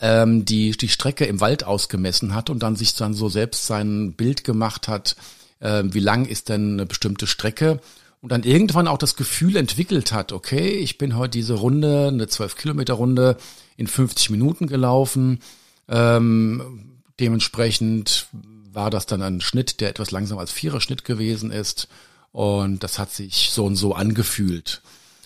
ähm, 0.00 0.44
die 0.44 0.72
die 0.72 0.88
Strecke 0.88 1.24
im 1.26 1.40
Wald 1.40 1.64
ausgemessen 1.64 2.34
hat 2.34 2.50
und 2.50 2.62
dann 2.62 2.76
sich 2.76 2.94
dann 2.94 3.14
so 3.14 3.28
selbst 3.28 3.66
sein 3.66 4.14
Bild 4.14 4.44
gemacht 4.44 4.88
hat, 4.88 5.16
äh, 5.60 5.82
wie 5.86 6.00
lang 6.00 6.26
ist 6.26 6.48
denn 6.48 6.74
eine 6.74 6.86
bestimmte 6.86 7.26
Strecke 7.26 7.80
und 8.22 8.32
dann 8.32 8.42
irgendwann 8.42 8.88
auch 8.88 8.98
das 8.98 9.16
Gefühl 9.16 9.56
entwickelt 9.56 10.12
hat, 10.12 10.32
okay, 10.32 10.70
ich 10.70 10.98
bin 10.98 11.16
heute 11.16 11.38
diese 11.38 11.54
Runde, 11.54 12.08
eine 12.08 12.28
12 12.28 12.56
Kilometer 12.56 12.94
Runde 12.94 13.36
in 13.76 13.86
50 13.86 14.30
Minuten 14.30 14.66
gelaufen. 14.66 15.40
Ähm, 15.88 16.98
dementsprechend 17.18 18.28
war 18.72 18.90
das 18.90 19.06
dann 19.06 19.22
ein 19.22 19.40
Schnitt, 19.40 19.80
der 19.80 19.88
etwas 19.88 20.10
langsamer 20.10 20.42
als 20.42 20.52
vierer 20.52 20.80
Schnitt 20.80 21.04
gewesen 21.04 21.50
ist. 21.50 21.88
Und 22.32 22.84
das 22.84 22.98
hat 22.98 23.10
sich 23.10 23.50
so 23.52 23.64
und 23.64 23.76
so 23.76 23.94
angefühlt. 23.94 24.82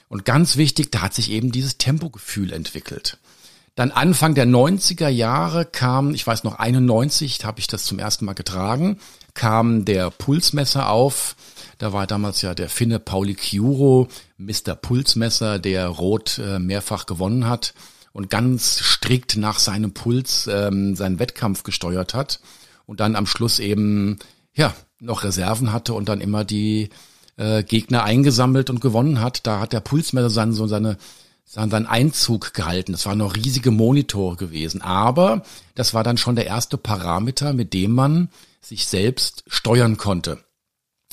Und 0.08 0.24
ganz 0.24 0.56
wichtig, 0.56 0.90
da 0.90 1.02
hat 1.02 1.14
sich 1.14 1.30
eben 1.30 1.50
dieses 1.50 1.78
Tempogefühl 1.78 2.52
entwickelt. 2.52 3.18
Dann 3.74 3.90
Anfang 3.90 4.34
der 4.34 4.46
90er 4.46 5.08
Jahre 5.08 5.64
kam, 5.64 6.14
ich 6.14 6.26
weiß 6.26 6.44
noch 6.44 6.58
91, 6.58 7.44
habe 7.44 7.58
ich 7.58 7.66
das 7.66 7.84
zum 7.84 7.98
ersten 7.98 8.24
Mal 8.24 8.34
getragen, 8.34 8.98
kam 9.34 9.84
der 9.84 10.10
Pulsmesser 10.10 10.90
auf. 10.90 11.34
Da 11.78 11.92
war 11.92 12.06
damals 12.06 12.40
ja 12.42 12.54
der 12.54 12.68
Finne 12.68 13.00
Pauli 13.00 13.34
Chiuro, 13.34 14.08
Mr. 14.38 14.76
Pulsmesser, 14.80 15.58
der 15.58 15.88
Rot 15.88 16.38
äh, 16.38 16.60
mehrfach 16.60 17.06
gewonnen 17.06 17.48
hat 17.48 17.74
und 18.12 18.30
ganz 18.30 18.78
strikt 18.78 19.36
nach 19.36 19.58
seinem 19.58 19.92
Puls 19.92 20.48
ähm, 20.50 20.94
seinen 20.94 21.18
Wettkampf 21.18 21.64
gesteuert 21.64 22.14
hat 22.14 22.38
und 22.86 23.00
dann 23.00 23.16
am 23.16 23.26
Schluss 23.26 23.58
eben 23.58 24.20
ja 24.54 24.72
noch 25.00 25.24
Reserven 25.24 25.72
hatte 25.72 25.94
und 25.94 26.08
dann 26.08 26.20
immer 26.20 26.44
die 26.44 26.90
äh, 27.36 27.64
Gegner 27.64 28.04
eingesammelt 28.04 28.70
und 28.70 28.80
gewonnen 28.80 29.20
hat. 29.20 29.48
Da 29.48 29.58
hat 29.58 29.72
der 29.72 29.80
Pulsmesser 29.80 30.30
seinen, 30.30 30.52
so 30.52 30.68
seine 30.68 30.96
seinen 31.44 31.86
Einzug 31.86 32.54
gehalten. 32.54 32.92
Das 32.92 33.06
waren 33.06 33.18
noch 33.18 33.36
riesige 33.36 33.70
Monitore 33.70 34.36
gewesen. 34.36 34.82
Aber 34.82 35.42
das 35.74 35.94
war 35.94 36.02
dann 36.02 36.16
schon 36.16 36.36
der 36.36 36.46
erste 36.46 36.78
Parameter, 36.78 37.52
mit 37.52 37.72
dem 37.74 37.92
man 37.92 38.28
sich 38.60 38.86
selbst 38.86 39.44
steuern 39.46 39.96
konnte. 39.96 40.42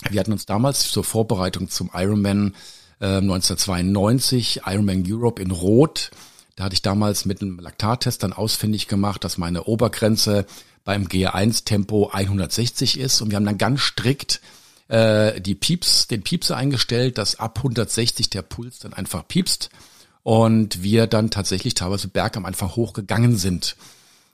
Wir 0.09 0.19
hatten 0.19 0.31
uns 0.31 0.45
damals 0.45 0.89
zur 0.89 1.03
Vorbereitung 1.03 1.69
zum 1.69 1.91
Ironman 1.93 2.55
äh, 2.99 3.17
1992, 3.17 4.61
Ironman 4.65 5.03
Europe 5.07 5.41
in 5.41 5.51
Rot, 5.51 6.11
da 6.55 6.65
hatte 6.65 6.73
ich 6.73 6.81
damals 6.81 7.25
mit 7.25 7.41
einem 7.41 7.59
Laktattest 7.59 8.23
dann 8.23 8.33
ausfindig 8.33 8.87
gemacht, 8.87 9.23
dass 9.23 9.37
meine 9.37 9.63
Obergrenze 9.63 10.45
beim 10.83 11.07
G1-Tempo 11.07 12.09
160 12.11 12.99
ist. 12.99 13.21
Und 13.21 13.31
wir 13.31 13.37
haben 13.37 13.45
dann 13.45 13.57
ganz 13.57 13.81
strikt 13.81 14.41
äh, 14.87 15.39
die 15.39 15.55
Pieps, 15.55 16.07
den 16.07 16.23
Piepser 16.23 16.57
eingestellt, 16.57 17.17
dass 17.17 17.39
ab 17.39 17.57
160 17.57 18.29
der 18.29 18.41
Puls 18.41 18.79
dann 18.79 18.93
einfach 18.93 19.27
piepst 19.27 19.69
und 20.23 20.83
wir 20.83 21.07
dann 21.07 21.29
tatsächlich 21.29 21.73
teilweise 21.73 22.07
bergam 22.07 22.45
einfach 22.45 22.75
hochgegangen 22.75 23.37
sind. 23.37 23.75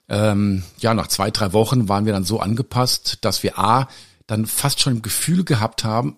Ähm, 0.09 0.63
ja, 0.79 0.93
nach 0.93 1.07
zwei, 1.07 1.31
drei 1.31 1.53
Wochen 1.53 1.89
waren 1.89 2.05
wir 2.05 2.13
dann 2.13 2.23
so 2.23 2.39
angepasst, 2.39 3.19
dass 3.21 3.43
wir 3.43 3.59
A, 3.59 3.87
dann 4.25 4.45
fast 4.45 4.79
schon 4.79 4.93
im 4.97 5.01
Gefühl 5.01 5.43
gehabt 5.43 5.83
haben, 5.83 6.17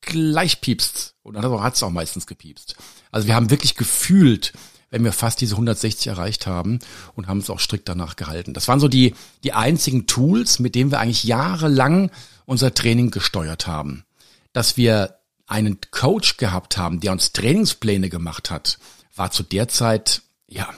gleich 0.00 0.60
piepst. 0.60 1.14
Und 1.22 1.34
dann 1.34 1.60
hat 1.60 1.74
es 1.74 1.82
auch 1.82 1.90
meistens 1.90 2.26
gepiepst. 2.26 2.76
Also 3.10 3.26
wir 3.26 3.34
haben 3.34 3.50
wirklich 3.50 3.76
gefühlt, 3.76 4.52
wenn 4.90 5.04
wir 5.04 5.12
fast 5.12 5.40
diese 5.40 5.54
160 5.54 6.08
erreicht 6.08 6.46
haben 6.46 6.80
und 7.14 7.26
haben 7.26 7.38
es 7.38 7.50
auch 7.50 7.60
strikt 7.60 7.88
danach 7.88 8.16
gehalten. 8.16 8.54
Das 8.54 8.68
waren 8.68 8.80
so 8.80 8.88
die, 8.88 9.14
die 9.44 9.52
einzigen 9.52 10.06
Tools, 10.06 10.58
mit 10.58 10.74
denen 10.74 10.90
wir 10.90 11.00
eigentlich 11.00 11.24
jahrelang 11.24 12.10
unser 12.44 12.74
Training 12.74 13.10
gesteuert 13.10 13.66
haben. 13.66 14.04
Dass 14.52 14.76
wir 14.76 15.18
einen 15.52 15.78
Coach 15.90 16.38
gehabt 16.38 16.78
haben, 16.78 17.00
der 17.00 17.12
uns 17.12 17.32
Trainingspläne 17.32 18.08
gemacht 18.08 18.50
hat, 18.50 18.78
war 19.14 19.30
zu 19.30 19.42
der 19.42 19.68
Zeit, 19.68 20.22
ja, 20.48 20.72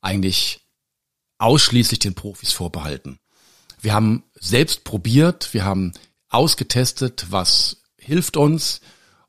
eigentlich 0.00 0.60
ausschließlich 1.38 1.98
den 1.98 2.14
Profis 2.14 2.52
vorbehalten. 2.52 3.18
Wir 3.80 3.92
haben 3.92 4.22
selbst 4.38 4.84
probiert, 4.84 5.52
wir 5.52 5.64
haben 5.64 5.92
ausgetestet, 6.28 7.26
was 7.30 7.78
hilft 7.98 8.36
uns 8.36 8.80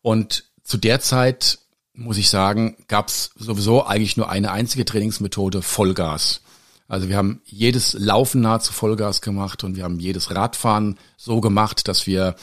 und 0.01 0.45
zu 0.63 0.77
der 0.77 0.99
Zeit 0.99 1.57
muss 1.93 2.17
ich 2.17 2.29
sagen, 2.29 2.77
gab 2.87 3.07
es 3.07 3.31
sowieso 3.35 3.85
eigentlich 3.85 4.17
nur 4.17 4.29
eine 4.29 4.51
einzige 4.51 4.85
Trainingsmethode, 4.85 5.61
Vollgas. 5.61 6.41
Also 6.87 7.09
wir 7.09 7.17
haben 7.17 7.41
jedes 7.45 7.93
Laufen 7.93 8.41
nahezu 8.41 8.71
Vollgas 8.71 9.21
gemacht 9.21 9.63
und 9.63 9.75
wir 9.75 9.83
haben 9.83 9.99
jedes 9.99 10.33
Radfahren 10.35 10.99
so 11.17 11.41
gemacht, 11.41 11.87
dass 11.87 12.05
wir, 12.05 12.35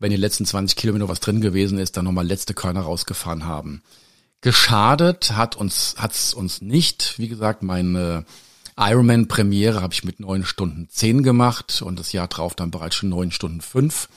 wenn 0.00 0.10
die 0.10 0.16
letzten 0.16 0.46
20 0.46 0.76
Kilometer 0.76 1.08
was 1.08 1.20
drin 1.20 1.40
gewesen 1.40 1.78
ist, 1.78 1.96
dann 1.96 2.06
nochmal 2.06 2.26
letzte 2.26 2.54
Körner 2.54 2.80
rausgefahren 2.80 3.44
haben. 3.44 3.82
Geschadet 4.40 5.32
hat 5.36 5.54
uns 5.54 5.94
hat's 5.98 6.34
uns 6.34 6.62
nicht. 6.62 7.14
Wie 7.18 7.28
gesagt, 7.28 7.62
meine 7.62 8.24
Ironman-Premiere 8.78 9.82
habe 9.82 9.92
ich 9.92 10.02
mit 10.02 10.18
neun 10.18 10.44
Stunden 10.44 10.88
zehn 10.88 11.22
gemacht 11.22 11.82
und 11.82 11.98
das 11.98 12.12
Jahr 12.12 12.28
drauf 12.28 12.54
dann 12.54 12.70
bereits 12.70 12.96
schon 12.96 13.10
neun 13.10 13.30
Stunden 13.30 13.60
fünf. 13.60 14.08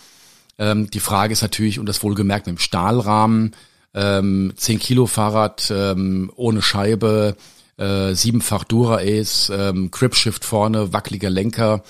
Ähm, 0.57 0.89
die 0.89 1.01
Frage 1.01 1.33
ist 1.33 1.41
natürlich, 1.41 1.79
und 1.79 1.87
das 1.87 2.01
wohlgemerkt 2.01 2.47
mit 2.47 2.57
dem 2.57 2.61
Stahlrahmen, 2.61 3.53
ähm, 3.93 4.53
10 4.55 4.79
Kilo 4.79 5.05
Fahrrad 5.05 5.69
ähm, 5.69 6.31
ohne 6.35 6.61
Scheibe, 6.61 7.35
äh, 7.77 8.13
siebenfach 8.13 8.63
Dura-Ace, 8.63 9.51
ähm, 9.53 9.91
Gripshift 9.91 10.45
vorne, 10.45 10.93
wackeliger 10.93 11.29
Lenker, 11.29 11.83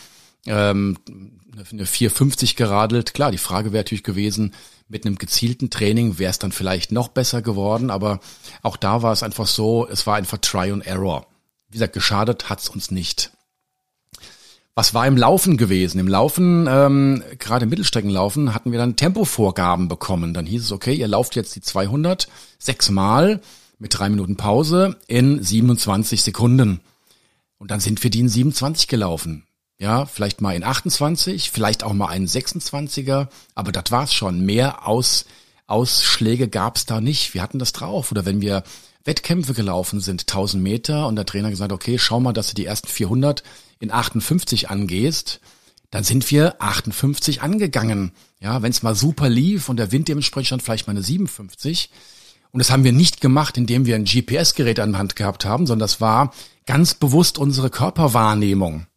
ähm, 0.45 0.97
eine 1.57 1.85
450 1.85 2.55
geradelt. 2.55 3.13
Klar, 3.13 3.31
die 3.31 3.37
Frage 3.37 3.71
wäre 3.71 3.83
natürlich 3.83 4.03
gewesen, 4.03 4.53
mit 4.87 5.05
einem 5.05 5.17
gezielten 5.17 5.69
Training 5.69 6.19
wäre 6.19 6.31
es 6.31 6.39
dann 6.39 6.51
vielleicht 6.51 6.91
noch 6.91 7.07
besser 7.07 7.41
geworden, 7.41 7.89
aber 7.89 8.19
auch 8.61 8.77
da 8.77 9.01
war 9.01 9.13
es 9.13 9.23
einfach 9.23 9.47
so, 9.47 9.87
es 9.87 10.05
war 10.05 10.15
einfach 10.15 10.39
Try 10.39 10.71
and 10.71 10.85
Error. 10.85 11.27
Wie 11.69 11.73
gesagt, 11.73 11.93
geschadet 11.93 12.49
hat's 12.49 12.69
uns 12.69 12.91
nicht. 12.91 13.31
Was 14.75 14.95
war 14.95 15.05
im 15.05 15.17
Laufen 15.17 15.57
gewesen? 15.57 15.99
Im 15.99 16.07
Laufen, 16.07 16.67
ähm, 16.67 17.23
gerade 17.37 17.63
im 17.63 17.69
Mittelstreckenlaufen, 17.69 18.55
hatten 18.55 18.71
wir 18.71 18.79
dann 18.79 18.95
Tempovorgaben 18.95 19.87
bekommen. 19.87 20.33
Dann 20.33 20.47
hieß 20.47 20.63
es, 20.63 20.71
okay, 20.71 20.95
ihr 20.95 21.07
lauft 21.07 21.35
jetzt 21.35 21.55
die 21.55 21.61
200 21.61 22.27
sechsmal 22.57 23.39
mit 23.77 23.97
drei 23.97 24.09
Minuten 24.09 24.35
Pause 24.35 24.97
in 25.07 25.43
27 25.43 26.23
Sekunden. 26.23 26.79
Und 27.59 27.69
dann 27.69 27.79
sind 27.79 28.03
wir 28.03 28.09
die 28.09 28.21
in 28.21 28.29
27 28.29 28.87
gelaufen. 28.87 29.45
Ja, 29.83 30.05
vielleicht 30.05 30.39
mal 30.39 30.55
in 30.55 30.63
28, 30.63 31.51
vielleicht 31.51 31.83
auch 31.83 31.91
mal 31.91 32.07
einen 32.07 32.25
26er, 32.25 33.27
aber 33.53 33.73
das 33.73 33.91
war's 33.91 34.13
schon. 34.13 34.39
Mehr 34.45 34.87
Aus, 34.87 35.25
Ausschläge 35.67 36.47
gab's 36.47 36.85
da 36.85 37.01
nicht. 37.01 37.33
Wir 37.33 37.41
hatten 37.41 37.59
das 37.59 37.73
drauf. 37.73 38.09
Oder 38.09 38.25
wenn 38.25 38.39
wir 38.39 38.63
Wettkämpfe 39.03 39.53
gelaufen 39.53 39.99
sind, 39.99 40.21
1000 40.21 40.63
Meter, 40.63 41.05
und 41.07 41.17
der 41.17 41.25
Trainer 41.25 41.49
gesagt, 41.49 41.73
okay, 41.73 41.99
schau 41.99 42.21
mal, 42.21 42.31
dass 42.31 42.47
du 42.47 42.53
die 42.55 42.65
ersten 42.65 42.87
400 42.87 43.43
in 43.81 43.91
58 43.91 44.69
angehst, 44.69 45.41
dann 45.91 46.05
sind 46.05 46.31
wir 46.31 46.61
58 46.61 47.41
angegangen. 47.41 48.13
Ja, 48.39 48.61
wenn 48.61 48.71
es 48.71 48.83
mal 48.83 48.95
super 48.95 49.27
lief 49.27 49.67
und 49.67 49.75
der 49.75 49.91
Wind 49.91 50.07
dementsprechend 50.07 50.47
stand 50.47 50.63
vielleicht 50.63 50.87
mal 50.87 50.91
eine 50.91 51.03
57. 51.03 51.89
Und 52.53 52.59
das 52.59 52.71
haben 52.71 52.85
wir 52.85 52.93
nicht 52.93 53.19
gemacht, 53.19 53.57
indem 53.57 53.85
wir 53.85 53.95
ein 53.95 54.05
GPS-Gerät 54.05 54.79
an 54.79 54.93
der 54.93 54.99
Hand 54.99 55.17
gehabt 55.17 55.43
haben, 55.43 55.67
sondern 55.67 55.83
das 55.85 55.99
war 55.99 56.33
ganz 56.65 56.93
bewusst 56.93 57.37
unsere 57.37 57.69
Körperwahrnehmung. 57.69 58.87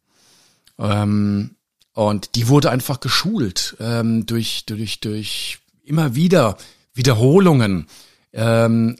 Ähm, 0.79 1.55
und 1.93 2.35
die 2.35 2.47
wurde 2.47 2.69
einfach 2.69 2.99
geschult 2.99 3.75
ähm, 3.79 4.25
durch, 4.25 4.65
durch, 4.65 4.99
durch 4.99 5.59
immer 5.83 6.15
wieder 6.15 6.57
Wiederholungen. 6.93 7.87
Ähm, 8.33 8.97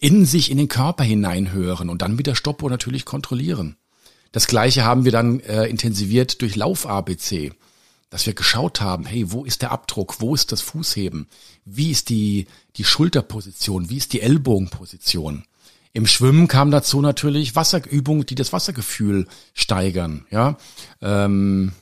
in 0.00 0.24
sich 0.24 0.50
in 0.50 0.56
den 0.56 0.68
Körper 0.68 1.04
hineinhören 1.04 1.90
und 1.90 2.00
dann 2.00 2.16
mit 2.16 2.26
der 2.26 2.34
Stoppuhr 2.34 2.70
natürlich 2.70 3.04
kontrollieren. 3.04 3.76
Das 4.32 4.46
gleiche 4.46 4.84
haben 4.84 5.04
wir 5.04 5.12
dann 5.12 5.40
äh, 5.40 5.66
intensiviert 5.66 6.40
durch 6.40 6.56
Lauf-ABC, 6.56 7.52
dass 8.08 8.26
wir 8.26 8.32
geschaut 8.32 8.80
haben, 8.80 9.04
hey, 9.04 9.30
wo 9.30 9.44
ist 9.44 9.60
der 9.60 9.72
Abdruck, 9.72 10.20
wo 10.20 10.34
ist 10.34 10.52
das 10.52 10.62
Fußheben, 10.62 11.28
wie 11.64 11.90
ist 11.90 12.08
die, 12.08 12.46
die 12.76 12.84
Schulterposition, 12.84 13.90
wie 13.90 13.98
ist 13.98 14.12
die 14.12 14.22
Ellbogenposition. 14.22 15.44
Im 15.96 16.08
Schwimmen 16.08 16.48
kam 16.48 16.72
dazu 16.72 17.00
natürlich 17.00 17.54
Wasserübungen, 17.54 18.26
die 18.26 18.34
das 18.34 18.52
Wassergefühl 18.52 19.28
steigern. 19.54 20.26
Ja, 20.28 20.58
ähm, 21.00 21.72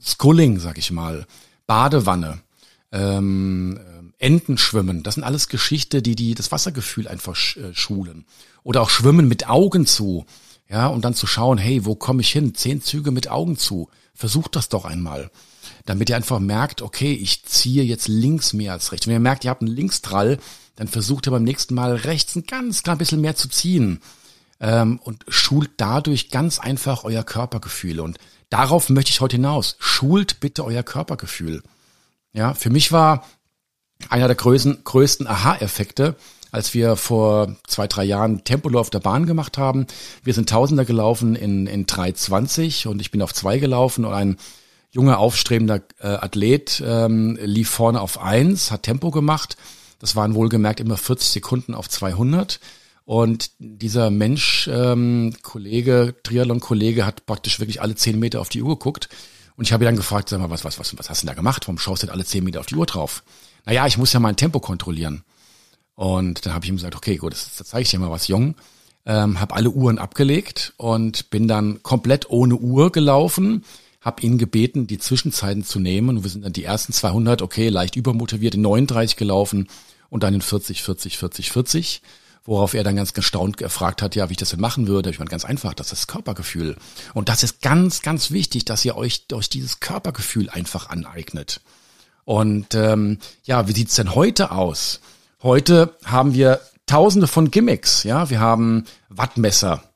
Sculling, 0.00 0.58
sag 0.58 0.78
ich 0.78 0.90
mal, 0.90 1.26
Badewanne, 1.66 2.40
ähm, 2.90 3.78
Entenschwimmen. 4.18 5.02
Das 5.02 5.14
sind 5.14 5.24
alles 5.24 5.48
Geschichte, 5.48 6.00
die 6.00 6.16
die 6.16 6.34
das 6.34 6.50
Wassergefühl 6.50 7.08
einfach 7.08 7.36
äh, 7.56 7.74
schulen. 7.74 8.24
Oder 8.62 8.80
auch 8.80 8.90
Schwimmen 8.90 9.28
mit 9.28 9.48
Augen 9.48 9.84
zu. 9.84 10.24
Ja, 10.70 10.86
und 10.86 11.04
dann 11.04 11.14
zu 11.14 11.26
schauen, 11.26 11.58
hey, 11.58 11.84
wo 11.84 11.96
komme 11.96 12.22
ich 12.22 12.30
hin? 12.30 12.54
Zehn 12.54 12.80
Züge 12.80 13.10
mit 13.10 13.28
Augen 13.28 13.58
zu. 13.58 13.90
Versucht 14.14 14.56
das 14.56 14.70
doch 14.70 14.86
einmal. 14.86 15.30
Damit 15.84 16.08
ihr 16.08 16.16
einfach 16.16 16.38
merkt, 16.38 16.80
okay, 16.80 17.12
ich 17.12 17.44
ziehe 17.44 17.82
jetzt 17.82 18.08
links 18.08 18.54
mehr 18.54 18.72
als 18.72 18.92
rechts. 18.92 19.06
Wenn 19.06 19.14
ihr 19.14 19.20
merkt, 19.20 19.44
ihr 19.44 19.50
habt 19.50 19.62
einen 19.62 19.74
Linkstrall, 19.74 20.38
dann 20.76 20.88
versucht 20.88 21.26
ihr 21.26 21.30
beim 21.30 21.44
nächsten 21.44 21.74
Mal 21.74 21.94
rechts 21.94 22.36
ein 22.36 22.44
ganz 22.44 22.82
klein 22.82 22.98
bisschen 22.98 23.20
mehr 23.20 23.36
zu 23.36 23.48
ziehen. 23.48 24.00
Ähm, 24.60 24.98
und 25.02 25.24
schult 25.28 25.70
dadurch 25.78 26.30
ganz 26.30 26.58
einfach 26.58 27.04
euer 27.04 27.24
Körpergefühl. 27.24 28.00
Und 28.00 28.18
darauf 28.50 28.90
möchte 28.90 29.10
ich 29.10 29.20
heute 29.20 29.36
hinaus. 29.36 29.76
Schult 29.78 30.40
bitte 30.40 30.64
euer 30.64 30.82
Körpergefühl. 30.82 31.62
Ja, 32.32 32.54
für 32.54 32.70
mich 32.70 32.92
war 32.92 33.24
einer 34.08 34.26
der 34.26 34.36
größten, 34.36 34.84
größten 34.84 35.26
Aha-Effekte, 35.26 36.16
als 36.52 36.74
wir 36.74 36.96
vor 36.96 37.56
zwei, 37.66 37.86
drei 37.86 38.04
Jahren 38.04 38.44
Tempolo 38.44 38.80
auf 38.80 38.90
der 38.90 39.00
Bahn 39.00 39.26
gemacht 39.26 39.58
haben. 39.58 39.86
Wir 40.22 40.34
sind 40.34 40.48
Tausender 40.48 40.84
gelaufen 40.84 41.36
in, 41.36 41.66
in 41.66 41.86
3,20 41.86 42.88
und 42.88 43.00
ich 43.00 43.10
bin 43.10 43.22
auf 43.22 43.34
zwei 43.34 43.58
gelaufen 43.58 44.04
und 44.04 44.12
ein 44.12 44.36
junger, 44.90 45.18
aufstrebender 45.18 45.82
äh, 46.00 46.08
Athlet 46.08 46.82
ähm, 46.84 47.38
lief 47.40 47.70
vorne 47.70 48.00
auf 48.00 48.20
eins, 48.20 48.70
hat 48.70 48.82
Tempo 48.82 49.10
gemacht. 49.10 49.56
Das 50.00 50.16
waren 50.16 50.34
wohlgemerkt 50.34 50.80
immer 50.80 50.96
40 50.96 51.28
Sekunden 51.28 51.74
auf 51.74 51.88
200. 51.88 52.58
Und 53.04 53.50
dieser 53.58 54.10
Mensch, 54.10 54.68
ähm, 54.72 55.34
Kollege, 55.42 56.14
Triathlon-Kollege, 56.22 57.06
hat 57.06 57.26
praktisch 57.26 57.60
wirklich 57.60 57.80
alle 57.80 57.94
zehn 57.94 58.18
Meter 58.18 58.40
auf 58.40 58.48
die 58.48 58.62
Uhr 58.62 58.78
geguckt. 58.78 59.08
Und 59.56 59.64
ich 59.64 59.72
habe 59.72 59.84
ihn 59.84 59.86
dann 59.86 59.96
gefragt, 59.96 60.28
sag 60.28 60.40
mal, 60.40 60.50
was, 60.50 60.64
was, 60.64 60.78
was, 60.78 60.96
was 60.98 61.10
hast 61.10 61.22
du 61.22 61.26
denn 61.26 61.34
da 61.34 61.38
gemacht? 61.38 61.66
Warum 61.66 61.78
schaust 61.78 62.02
du 62.02 62.06
denn 62.06 62.14
alle 62.14 62.24
zehn 62.24 62.44
Meter 62.44 62.60
auf 62.60 62.66
die 62.66 62.76
Uhr 62.76 62.86
drauf? 62.86 63.22
Naja, 63.66 63.86
ich 63.86 63.98
muss 63.98 64.12
ja 64.12 64.20
mein 64.20 64.36
Tempo 64.36 64.58
kontrollieren. 64.60 65.22
Und 65.94 66.46
dann 66.46 66.54
habe 66.54 66.64
ich 66.64 66.70
ihm 66.70 66.76
gesagt, 66.76 66.96
okay, 66.96 67.16
gut, 67.16 67.34
das, 67.34 67.56
das 67.58 67.68
zeige 67.68 67.82
ich 67.82 67.90
dir 67.90 67.98
mal 67.98 68.10
was 68.10 68.28
jung. 68.28 68.54
Ähm, 69.04 69.40
habe 69.40 69.54
alle 69.54 69.70
Uhren 69.70 69.98
abgelegt 69.98 70.72
und 70.76 71.30
bin 71.30 71.48
dann 71.48 71.82
komplett 71.82 72.30
ohne 72.30 72.56
Uhr 72.56 72.92
gelaufen, 72.92 73.64
habe 74.00 74.22
ihn 74.22 74.38
gebeten, 74.38 74.86
die 74.86 74.98
Zwischenzeiten 74.98 75.64
zu 75.64 75.78
nehmen. 75.78 76.16
Und 76.16 76.22
wir 76.24 76.30
sind 76.30 76.44
dann 76.44 76.52
die 76.52 76.64
ersten 76.64 76.92
200, 76.92 77.42
okay, 77.42 77.68
leicht 77.68 77.96
übermotiviert, 77.96 78.54
in 78.54 78.62
39 78.62 79.16
gelaufen 79.16 79.68
und 80.08 80.22
dann 80.22 80.34
in 80.34 80.40
40, 80.40 80.82
40, 80.82 81.18
40, 81.18 81.52
40. 81.52 82.02
Worauf 82.44 82.72
er 82.72 82.82
dann 82.82 82.96
ganz 82.96 83.12
gestaunt 83.12 83.58
gefragt 83.58 84.00
hat, 84.00 84.16
ja, 84.16 84.28
wie 84.28 84.32
ich 84.32 84.38
das 84.38 84.50
denn 84.50 84.60
machen 84.60 84.88
würde. 84.88 85.10
Ich 85.10 85.18
meine, 85.18 85.30
ganz 85.30 85.44
einfach, 85.44 85.74
das 85.74 85.92
ist 85.92 86.06
Körpergefühl. 86.06 86.76
Und 87.12 87.28
das 87.28 87.42
ist 87.42 87.60
ganz, 87.60 88.00
ganz 88.00 88.30
wichtig, 88.30 88.64
dass 88.64 88.84
ihr 88.84 88.96
euch 88.96 89.26
durch 89.26 89.50
dieses 89.50 89.80
Körpergefühl 89.80 90.48
einfach 90.48 90.88
aneignet. 90.88 91.60
Und 92.24 92.74
ähm, 92.74 93.18
ja, 93.44 93.68
wie 93.68 93.72
sieht's 93.72 93.96
denn 93.96 94.14
heute 94.14 94.52
aus? 94.52 95.00
Heute 95.42 95.94
haben 96.04 96.32
wir 96.32 96.60
tausende 96.86 97.26
von 97.26 97.50
Gimmicks, 97.50 98.04
ja, 98.04 98.30
wir 98.30 98.40
haben 98.40 98.84
Wattmesser. 99.10 99.89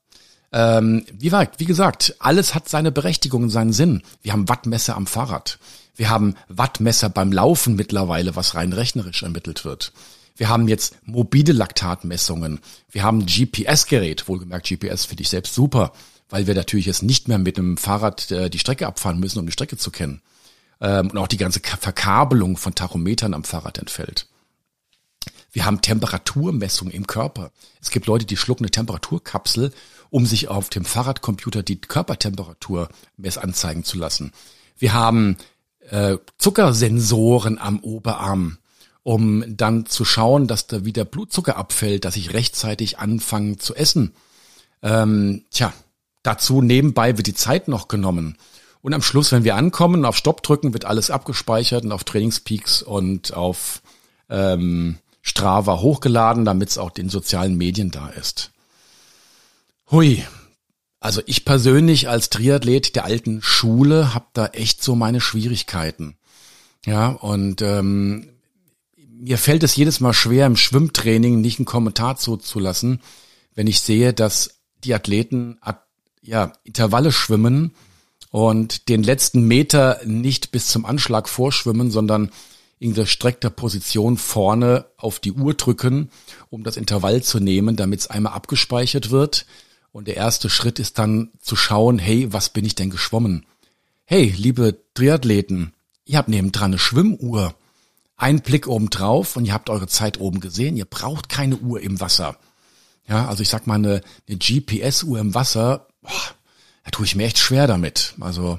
Ähm, 0.55 1.05
wie, 1.13 1.33
war, 1.33 1.49
wie 1.59 1.65
gesagt, 1.65 2.15
alles 2.21 2.55
hat 2.55 2.69
seine 2.69 2.93
Berechtigung 2.93 3.43
und 3.43 3.51
seinen 3.51 3.73
Sinn. 3.73 4.03
Wir 4.23 4.33
haben 4.33 4.49
Wattmesser 4.49 4.95
am 4.95 5.09
Fahrrad. 5.09 5.59
Wir 5.97 6.11
haben 6.11 6.37
Wattmesser 6.47 7.09
beim 7.09 7.33
Laufen 7.33 7.75
mittlerweile, 7.75 8.37
was 8.37 8.55
rein 8.55 8.73
rechnerisch 8.73 9.25
ermittelt 9.25 9.65
wird. 9.65 9.93
Wir 10.37 10.49
haben 10.49 10.69
jetzt 10.69 10.97
mobile 11.07 11.53
Laktatmessungen. 11.53 12.61
Wir 12.89 13.03
haben 13.03 13.27
GPS-Gerät, 13.27 14.29
wohlgemerkt 14.29 14.69
GPS 14.69 15.07
finde 15.07 15.23
ich 15.23 15.29
selbst 15.29 15.55
super, 15.55 15.93
weil 16.31 16.47
wir 16.47 16.55
natürlich 16.55 16.87
jetzt 16.87 17.03
nicht 17.03 17.27
mehr 17.27 17.39
mit 17.39 17.59
einem 17.59 17.77
Fahrrad 17.77 18.31
äh, 18.31 18.49
die 18.49 18.61
Strecke 18.61 18.87
abfahren 18.87 19.19
müssen, 19.19 19.41
um 19.41 19.47
die 19.47 19.53
Strecke 19.53 19.77
zu 19.77 19.91
kennen. 19.91 20.23
Ähm, 20.81 21.11
und 21.11 21.19
auch 21.19 21.29
die 21.29 21.37
ganze 21.37 21.61
Verkabelung 21.61 22.57
von 22.59 22.77
Tachometern 22.77 23.35
am 23.35 23.43
Fahrrad 23.43 23.79
entfällt. 23.79 24.29
Wir 25.51 25.65
haben 25.65 25.81
Temperaturmessung 25.81 26.91
im 26.91 27.09
Körper. 27.09 27.51
Es 27.81 27.91
gibt 27.91 28.07
Leute, 28.07 28.25
die 28.25 28.37
schlucken 28.37 28.65
eine 28.65 28.71
Temperaturkapsel, 28.71 29.73
um 30.15 30.27
sich 30.27 30.47
auf 30.47 30.69
dem 30.69 30.85
Fahrradcomputer 30.85 31.65
die 31.65 31.81
Körpertemperatur 31.81 32.89
mess 33.17 33.37
anzeigen 33.37 33.83
zu 33.83 33.99
lassen. 33.99 34.31
Wir 34.79 34.93
haben 34.93 35.39
äh, 35.91 36.19
Zuckersensoren 36.39 37.59
am 37.59 37.81
Oberarm, 37.81 38.59
um 39.03 39.45
dann 39.57 39.87
zu 39.87 40.05
schauen, 40.05 40.47
dass 40.47 40.69
da 40.69 40.85
wieder 40.85 41.05
Blutzucker 41.05 41.57
abfällt, 41.57 42.05
dass 42.05 42.15
ich 42.15 42.33
rechtzeitig 42.33 43.01
anfange 43.01 43.57
zu 43.57 43.75
essen. 43.75 44.15
Ähm, 44.83 45.47
tja, 45.51 45.73
dazu 46.23 46.63
nebenbei 46.63 47.17
wird 47.17 47.27
die 47.27 47.35
Zeit 47.35 47.67
noch 47.67 47.89
genommen. 47.89 48.39
Und 48.83 48.95
am 48.95 49.03
Schluss, 49.03 49.33
wenn 49.33 49.43
wir 49.43 49.57
ankommen, 49.57 50.05
auf 50.05 50.17
Stopp 50.17 50.45
drücken, 50.45 50.75
wird 50.75 50.85
alles 50.85 51.11
abgespeichert 51.11 51.83
und 51.83 51.91
auf 51.91 52.05
Trainingspeaks 52.05 52.83
und 52.83 53.35
auf 53.35 53.83
ähm, 54.31 54.99
Strava 55.23 55.81
hochgeladen, 55.81 56.45
damit 56.45 56.69
es 56.69 56.79
auch 56.79 56.93
den 56.93 57.09
sozialen 57.09 57.57
Medien 57.57 57.91
da 57.91 58.11
ist. 58.11 58.53
Hui. 59.95 60.25
Also 60.99 61.23
ich 61.25 61.45
persönlich 61.45 62.09
als 62.09 62.29
Triathlet 62.29 62.97
der 62.97 63.05
alten 63.05 63.43
Schule 63.43 64.13
habe 64.13 64.27
da 64.33 64.47
echt 64.47 64.83
so 64.83 64.97
meine 64.97 65.21
Schwierigkeiten. 65.21 66.17
Ja, 66.85 67.11
und 67.11 67.63
ähm, 67.63 68.29
mir 68.97 69.39
fällt 69.39 69.63
es 69.63 69.77
jedes 69.77 70.01
Mal 70.01 70.13
schwer, 70.13 70.47
im 70.47 70.57
Schwimmtraining 70.57 71.41
nicht 71.41 71.61
einen 71.61 71.65
Kommentar 71.65 72.17
zuzulassen, 72.17 73.03
wenn 73.55 73.69
ich 73.69 73.83
sehe, 73.83 74.13
dass 74.13 74.59
die 74.83 74.95
Athleten 74.95 75.61
ja, 76.23 76.55
Intervalle 76.65 77.13
schwimmen 77.13 77.73
und 78.33 78.89
den 78.89 79.05
letzten 79.05 79.47
Meter 79.47 80.01
nicht 80.05 80.51
bis 80.51 80.67
zum 80.67 80.87
Anschlag 80.87 81.29
vorschwimmen, 81.29 81.93
sondern 81.93 82.33
in 82.81 82.95
gestreckter 82.95 83.51
Position 83.51 84.17
vorne 84.17 84.87
auf 84.97 85.21
die 85.21 85.35
Uhr 85.35 85.55
drücken, 85.55 86.11
um 86.51 86.65
das 86.65 86.77
Intervall 86.77 87.23
zu 87.23 87.39
nehmen, 87.39 87.77
damit 87.77 88.01
es 88.01 88.07
einmal 88.09 88.33
abgespeichert 88.33 89.13
wird. 89.13 89.47
Und 89.95 90.09
der 90.09 90.17
erste 90.17 90.51
Schritt 90.51 90.81
ist 90.81 90.99
dann 90.99 91.31
zu 91.41 91.55
schauen, 91.55 92.01
hey, 92.01 92.33
was 92.33 92.49
bin 92.49 92.65
ich 92.65 92.75
denn 92.75 92.91
geschwommen? 92.91 93.47
Hey, 94.05 94.35
liebe 94.37 94.77
Triathleten, 94.93 95.73
ihr 96.05 96.19
habt 96.19 96.29
nebendran 96.29 96.73
eine 96.73 96.81
Schwimmuhr. 96.81 97.55
Ein 98.17 98.41
Blick 98.41 98.67
oben 98.67 98.91
drauf 98.91 99.37
und 99.37 99.45
ihr 99.45 99.53
habt 99.53 99.71
eure 99.71 99.87
Zeit 99.87 100.19
oben 100.19 100.41
gesehen. 100.41 100.77
Ihr 100.77 100.85
braucht 100.85 101.29
keine 101.29 101.59
Uhr 101.59 101.81
im 101.81 102.01
Wasser. 102.01 102.37
Ja, 103.07 103.29
also 103.29 103.45
ich 103.45 103.49
sag 103.49 103.69
mal, 103.69 103.77
eine, 103.77 104.01
eine 104.29 104.37
GPS-Uhr 104.37 105.21
im 105.21 105.33
Wasser, 105.33 105.87
boah, 106.03 106.11
da 106.83 106.91
tue 106.91 107.07
ich 107.07 107.15
mir 107.15 107.27
echt 107.27 107.39
schwer 107.39 107.69
damit. 107.69 108.15
Also 108.19 108.59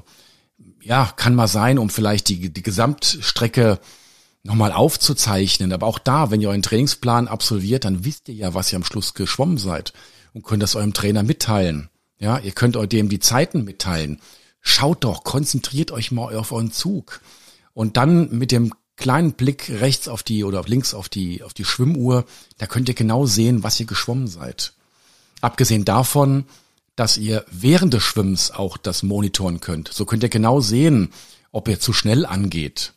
ja, 0.80 1.12
kann 1.16 1.34
mal 1.34 1.48
sein, 1.48 1.78
um 1.78 1.90
vielleicht 1.90 2.30
die, 2.30 2.48
die 2.48 2.62
Gesamtstrecke 2.62 3.78
nochmal 4.46 4.72
aufzuzeichnen. 4.72 5.72
Aber 5.72 5.86
auch 5.86 5.98
da, 5.98 6.30
wenn 6.30 6.40
ihr 6.40 6.48
euren 6.48 6.62
Trainingsplan 6.62 7.28
absolviert, 7.28 7.84
dann 7.84 8.04
wisst 8.04 8.28
ihr 8.28 8.34
ja, 8.34 8.54
was 8.54 8.72
ihr 8.72 8.76
am 8.76 8.84
Schluss 8.84 9.14
geschwommen 9.14 9.58
seid 9.58 9.92
und 10.32 10.44
könnt 10.44 10.62
das 10.62 10.76
eurem 10.76 10.94
Trainer 10.94 11.22
mitteilen. 11.22 11.90
Ja, 12.18 12.38
ihr 12.38 12.52
könnt 12.52 12.76
euch 12.76 12.88
dem 12.88 13.08
die 13.08 13.20
Zeiten 13.20 13.64
mitteilen. 13.64 14.20
Schaut 14.60 15.04
doch, 15.04 15.22
konzentriert 15.22 15.90
euch 15.90 16.10
mal 16.12 16.34
auf 16.34 16.52
euren 16.52 16.72
Zug. 16.72 17.20
Und 17.74 17.96
dann 17.96 18.36
mit 18.36 18.52
dem 18.52 18.72
kleinen 18.96 19.32
Blick 19.32 19.68
rechts 19.68 20.08
auf 20.08 20.22
die 20.22 20.42
oder 20.42 20.62
links 20.66 20.94
auf 20.94 21.08
die, 21.08 21.42
auf 21.42 21.52
die 21.52 21.64
Schwimmuhr, 21.64 22.24
da 22.58 22.66
könnt 22.66 22.88
ihr 22.88 22.94
genau 22.94 23.26
sehen, 23.26 23.62
was 23.62 23.78
ihr 23.78 23.86
geschwommen 23.86 24.26
seid. 24.26 24.72
Abgesehen 25.42 25.84
davon, 25.84 26.46
dass 26.96 27.18
ihr 27.18 27.44
während 27.50 27.92
des 27.92 28.02
Schwimmens 28.02 28.50
auch 28.50 28.78
das 28.78 29.02
monitoren 29.02 29.60
könnt. 29.60 29.92
So 29.92 30.06
könnt 30.06 30.22
ihr 30.22 30.30
genau 30.30 30.60
sehen, 30.60 31.10
ob 31.52 31.68
ihr 31.68 31.78
zu 31.78 31.92
schnell 31.92 32.24
angeht. 32.24 32.94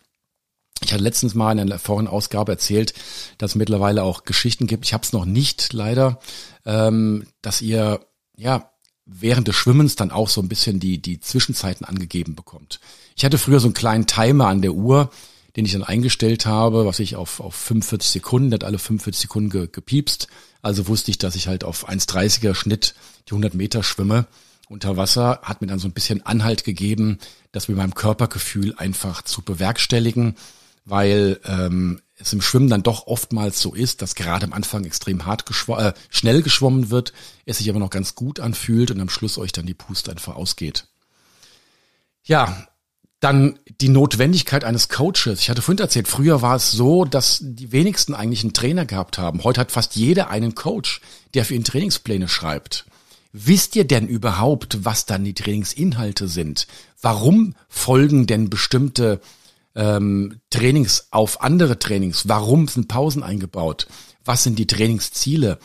Ich 0.82 0.94
hatte 0.94 1.04
letztens 1.04 1.36
mal 1.36 1.52
in 1.52 1.60
einer 1.60 1.80
vorigen 1.80 2.08
Ausgabe 2.08 2.52
erzählt, 2.52 2.94
dass 3.38 3.52
es 3.52 3.56
mittlerweile 3.56 4.04
auch 4.04 4.24
Geschichten 4.24 4.68
gibt. 4.68 4.86
Ich 4.86 4.94
habe 4.94 5.04
es 5.04 5.14
noch 5.14 5.26
nicht 5.26 5.74
leider, 5.74 6.20
ähm, 6.66 7.28
dass 7.42 7.62
ihr 7.62 8.00
ja 8.38 8.72
während 9.06 9.48
des 9.48 9.56
Schwimmens 9.56 9.96
dann 9.96 10.12
auch 10.12 10.30
so 10.30 10.42
ein 10.42 10.50
bisschen 10.50 10.80
die 10.80 11.02
die 11.02 11.20
Zwischenzeiten 11.20 11.86
angegeben 11.86 12.36
bekommt. 12.36 12.80
Ich 13.16 13.26
hatte 13.26 13.38
früher 13.38 13.60
so 13.60 13.68
einen 13.68 13.74
kleinen 13.74 14.08
Timer 14.08 14.48
an 14.48 14.62
der 14.62 14.74
Uhr, 14.74 15.10
den 15.56 15.66
ich 15.66 15.74
dann 15.74 15.84
eingestellt 15.84 16.46
habe, 16.46 16.86
was 16.86 17.00
ich 17.00 17.16
auf 17.16 17.40
auf 17.40 17.56
45 17.56 18.12
Sekunden, 18.12 18.54
hat 18.54 18.64
alle 18.64 18.80
45 18.80 19.22
Sekunden 19.22 19.50
ge, 19.50 19.68
gepiepst. 19.72 20.28
Also 20.62 20.88
wusste 20.88 21.12
ich, 21.12 21.18
dass 21.18 21.36
ich 21.36 21.48
halt 21.48 21.64
auf 21.64 21.90
1,30er 21.90 22.54
Schnitt 22.54 22.94
die 23.28 23.32
100 23.32 23.54
Meter 23.54 23.84
schwimme 23.84 24.28
unter 24.70 24.98
Wasser, 24.98 25.40
hat 25.42 25.62
mir 25.62 25.68
dann 25.68 25.80
so 25.80 25.88
ein 25.88 25.94
bisschen 25.94 26.26
Anhalt 26.26 26.64
gegeben, 26.64 27.18
das 27.52 27.68
mit 27.68 27.78
meinem 27.78 27.96
Körpergefühl 27.96 28.76
einfach 28.78 29.24
zu 29.24 29.42
bewerkstelligen 29.42 30.36
weil 30.90 31.40
ähm, 31.46 32.02
es 32.18 32.34
im 32.34 32.42
Schwimmen 32.42 32.70
dann 32.70 32.84
doch 32.84 33.08
oftmals 33.08 33.62
so 33.62 33.74
ist, 33.74 34.02
dass 34.02 34.16
gerade 34.16 34.46
am 34.46 34.54
Anfang 34.54 34.84
extrem 34.86 35.26
hart 35.26 35.46
geschw 35.46 35.74
äh, 35.74 35.94
schnell 36.10 36.42
geschwommen 36.42 36.90
wird, 36.90 37.14
es 37.46 37.60
sich 37.60 37.70
aber 37.70 37.80
noch 37.80 37.90
ganz 37.90 38.16
gut 38.16 38.40
anfühlt 38.40 38.92
und 38.92 39.00
am 39.00 39.10
Schluss 39.10 39.38
euch 39.38 39.52
dann 39.52 39.66
die 39.66 39.74
Puste 39.74 40.12
einfach 40.12 40.36
ausgeht. 40.36 40.88
Ja, 42.24 42.68
Dann 43.22 43.60
die 43.82 43.90
Notwendigkeit 43.90 44.64
eines 44.64 44.88
Coaches. 44.88 45.42
Ich 45.42 45.50
hatte 45.50 45.62
vorhin 45.62 45.82
erzählt, 45.82 46.08
früher 46.08 46.42
war 46.42 46.56
es 46.56 46.72
so, 46.72 47.04
dass 47.04 47.40
die 47.42 47.74
wenigsten 47.74 48.14
eigentlich 48.14 48.44
einen 48.44 48.54
Trainer 48.54 48.86
gehabt 48.86 49.18
haben. 49.18 49.44
Heute 49.44 49.60
hat 49.60 49.72
fast 49.74 49.98
jeder 49.98 50.30
einen 50.30 50.56
Coach, 50.56 51.02
der 51.34 51.44
für 51.44 51.56
ihn 51.56 51.66
Trainingspläne 51.66 52.30
schreibt. 52.30 52.86
Wisst 53.34 53.76
ihr 53.76 53.86
denn 53.86 54.08
überhaupt, 54.08 54.86
was 54.86 55.06
dann 55.06 55.26
die 55.26 55.34
Trainingsinhalte 55.34 56.30
sind? 56.30 56.66
Warum 57.02 57.56
folgen 57.68 58.26
denn 58.26 58.50
bestimmte 58.50 59.20
ähm, 59.80 60.42
Trainings 60.50 61.08
auf 61.10 61.42
andere 61.42 61.80
Trainings? 61.80 62.28
Warum 62.28 62.68
sind 62.68 62.90
Pausen 62.90 63.24
eingebaut? 63.24 63.88
Was 64.26 64.44
sind 64.44 64.60
die 64.60 64.68
Trainingsziele? 64.68 65.58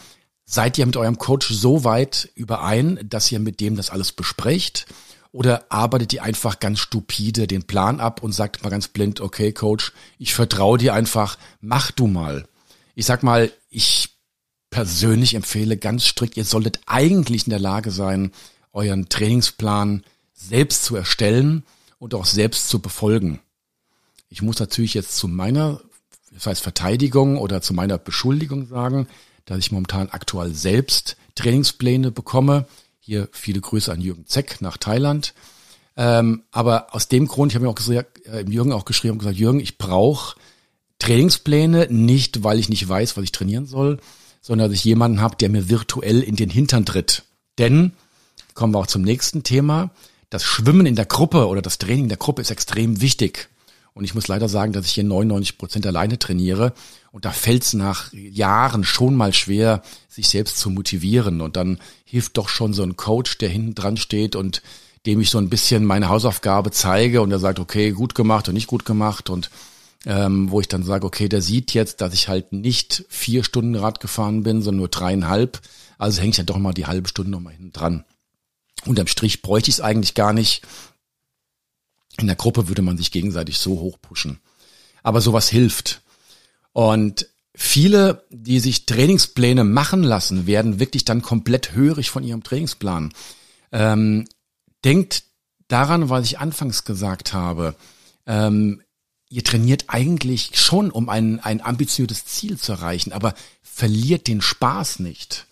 Seid 0.44 0.78
ihr 0.78 0.86
mit 0.86 0.96
eurem 0.96 1.18
Coach 1.18 1.48
so 1.50 1.84
weit 1.84 2.30
überein, 2.36 3.00
dass 3.02 3.30
ihr 3.32 3.40
mit 3.40 3.60
dem 3.60 3.76
das 3.76 3.90
alles 3.90 4.12
besprecht? 4.12 4.86
Oder 5.32 5.64
arbeitet 5.68 6.12
ihr 6.12 6.22
einfach 6.22 6.60
ganz 6.60 6.78
stupide 6.78 7.48
den 7.48 7.64
Plan 7.64 7.98
ab 7.98 8.22
und 8.22 8.30
sagt 8.30 8.62
mal 8.62 8.70
ganz 8.70 8.86
blind, 8.86 9.20
okay, 9.20 9.52
Coach, 9.52 9.92
ich 10.16 10.32
vertraue 10.32 10.78
dir 10.78 10.94
einfach, 10.94 11.36
mach 11.60 11.90
du 11.90 12.06
mal. 12.06 12.46
Ich 12.94 13.06
sag 13.06 13.24
mal, 13.24 13.50
ich 13.68 14.10
persönlich 14.70 15.34
empfehle 15.34 15.76
ganz 15.76 16.06
strikt, 16.06 16.36
ihr 16.36 16.44
solltet 16.44 16.80
eigentlich 16.86 17.46
in 17.46 17.50
der 17.50 17.58
Lage 17.58 17.90
sein, 17.90 18.30
euren 18.72 19.08
Trainingsplan 19.08 20.04
selbst 20.34 20.84
zu 20.84 20.94
erstellen 20.94 21.64
und 21.98 22.14
auch 22.14 22.26
selbst 22.26 22.68
zu 22.68 22.78
befolgen. 22.78 23.40
Ich 24.34 24.42
muss 24.42 24.58
natürlich 24.58 24.94
jetzt 24.94 25.16
zu 25.16 25.28
meiner, 25.28 25.80
das 26.32 26.48
heißt 26.48 26.60
Verteidigung 26.60 27.38
oder 27.38 27.62
zu 27.62 27.72
meiner 27.72 27.98
Beschuldigung 27.98 28.66
sagen, 28.66 29.06
dass 29.44 29.58
ich 29.58 29.70
momentan 29.70 30.08
aktuell 30.08 30.52
selbst 30.52 31.16
Trainingspläne 31.36 32.10
bekomme, 32.10 32.66
hier 32.98 33.28
viele 33.30 33.60
Grüße 33.60 33.92
an 33.92 34.00
Jürgen 34.00 34.26
Zeck 34.26 34.60
nach 34.60 34.76
Thailand. 34.76 35.34
Ähm, 35.96 36.42
aber 36.50 36.92
aus 36.96 37.06
dem 37.06 37.28
Grund, 37.28 37.52
ich 37.52 37.54
habe 37.54 37.64
mir 37.64 37.70
auch 37.70 37.76
gesagt, 37.76 38.26
äh, 38.26 38.44
Jürgen 38.48 38.72
auch 38.72 38.84
geschrieben 38.84 39.12
und 39.12 39.18
gesagt, 39.20 39.36
Jürgen, 39.36 39.60
ich 39.60 39.78
brauche 39.78 40.34
Trainingspläne, 40.98 41.86
nicht 41.90 42.42
weil 42.42 42.58
ich 42.58 42.68
nicht 42.68 42.88
weiß, 42.88 43.16
was 43.16 43.22
ich 43.22 43.30
trainieren 43.30 43.66
soll, 43.66 44.00
sondern 44.40 44.68
dass 44.68 44.76
ich 44.76 44.84
jemanden 44.84 45.20
habe, 45.20 45.36
der 45.36 45.48
mir 45.48 45.68
virtuell 45.68 46.20
in 46.20 46.34
den 46.34 46.50
Hintern 46.50 46.84
tritt. 46.84 47.22
Denn, 47.58 47.92
kommen 48.54 48.74
wir 48.74 48.80
auch 48.80 48.88
zum 48.88 49.02
nächsten 49.02 49.44
Thema, 49.44 49.92
das 50.28 50.42
Schwimmen 50.42 50.86
in 50.86 50.96
der 50.96 51.06
Gruppe 51.06 51.46
oder 51.46 51.62
das 51.62 51.78
Training 51.78 52.06
in 52.06 52.08
der 52.08 52.18
Gruppe 52.18 52.42
ist 52.42 52.50
extrem 52.50 53.00
wichtig. 53.00 53.48
Und 53.94 54.04
ich 54.04 54.14
muss 54.14 54.28
leider 54.28 54.48
sagen, 54.48 54.72
dass 54.72 54.86
ich 54.86 54.92
hier 54.92 55.04
99 55.04 55.56
Prozent 55.56 55.86
alleine 55.86 56.18
trainiere. 56.18 56.72
Und 57.12 57.24
da 57.24 57.30
fällt 57.30 57.62
es 57.62 57.74
nach 57.74 58.12
Jahren 58.12 58.82
schon 58.82 59.14
mal 59.14 59.32
schwer, 59.32 59.82
sich 60.08 60.28
selbst 60.28 60.58
zu 60.58 60.68
motivieren. 60.68 61.40
Und 61.40 61.56
dann 61.56 61.78
hilft 62.04 62.36
doch 62.36 62.48
schon 62.48 62.74
so 62.74 62.82
ein 62.82 62.96
Coach, 62.96 63.38
der 63.38 63.48
hinten 63.48 63.76
dran 63.76 63.96
steht 63.96 64.34
und 64.34 64.62
dem 65.06 65.20
ich 65.20 65.30
so 65.30 65.38
ein 65.38 65.48
bisschen 65.48 65.84
meine 65.84 66.08
Hausaufgabe 66.08 66.70
zeige 66.70 67.22
und 67.22 67.30
der 67.30 67.38
sagt, 67.38 67.58
okay, 67.60 67.92
gut 67.92 68.14
gemacht 68.14 68.48
und 68.48 68.54
nicht 68.54 68.66
gut 68.66 68.84
gemacht 68.84 69.30
und 69.30 69.50
ähm, 70.06 70.50
wo 70.50 70.60
ich 70.60 70.68
dann 70.68 70.82
sage, 70.82 71.06
okay, 71.06 71.28
der 71.28 71.42
sieht 71.42 71.72
jetzt, 71.72 72.00
dass 72.00 72.14
ich 72.14 72.28
halt 72.28 72.52
nicht 72.52 73.04
vier 73.08 73.44
Stunden 73.44 73.74
Rad 73.74 74.00
gefahren 74.00 74.42
bin, 74.42 74.62
sondern 74.62 74.80
nur 74.80 74.88
dreieinhalb. 74.88 75.60
Also 75.98 76.20
hänge 76.20 76.30
ich 76.30 76.36
ja 76.38 76.44
doch 76.44 76.58
mal 76.58 76.74
die 76.74 76.86
halbe 76.86 77.08
Stunde 77.08 77.30
nochmal 77.30 77.54
hinten 77.54 77.72
dran. 77.72 78.04
Unterm 78.86 79.06
Strich 79.06 79.40
bräuchte 79.40 79.70
ich 79.70 79.76
es 79.76 79.80
eigentlich 79.80 80.14
gar 80.14 80.32
nicht. 80.32 80.62
In 82.18 82.26
der 82.26 82.36
Gruppe 82.36 82.68
würde 82.68 82.82
man 82.82 82.96
sich 82.96 83.10
gegenseitig 83.10 83.58
so 83.58 83.80
hoch 83.80 83.98
pushen. 84.00 84.38
Aber 85.02 85.20
sowas 85.20 85.48
hilft. 85.48 86.02
Und 86.72 87.28
viele, 87.54 88.24
die 88.30 88.60
sich 88.60 88.86
Trainingspläne 88.86 89.64
machen 89.64 90.02
lassen, 90.02 90.46
werden 90.46 90.80
wirklich 90.80 91.04
dann 91.04 91.22
komplett 91.22 91.74
hörig 91.74 92.10
von 92.10 92.24
ihrem 92.24 92.42
Trainingsplan. 92.42 93.12
Ähm, 93.72 94.26
denkt 94.84 95.24
daran, 95.68 96.08
was 96.08 96.26
ich 96.26 96.38
anfangs 96.38 96.84
gesagt 96.84 97.32
habe. 97.32 97.74
Ähm, 98.26 98.82
ihr 99.28 99.44
trainiert 99.44 99.86
eigentlich 99.88 100.52
schon, 100.54 100.90
um 100.90 101.08
ein, 101.08 101.40
ein 101.40 101.60
ambitiöses 101.60 102.24
Ziel 102.24 102.58
zu 102.58 102.72
erreichen, 102.72 103.12
aber 103.12 103.34
verliert 103.62 104.28
den 104.28 104.40
Spaß 104.40 105.00
nicht. 105.00 105.46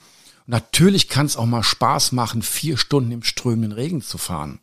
Natürlich 0.46 1.08
kann 1.08 1.26
es 1.26 1.36
auch 1.36 1.46
mal 1.46 1.62
Spaß 1.62 2.12
machen, 2.12 2.42
vier 2.42 2.76
Stunden 2.76 3.12
im 3.12 3.22
strömenden 3.22 3.72
Regen 3.72 4.02
zu 4.02 4.18
fahren. 4.18 4.60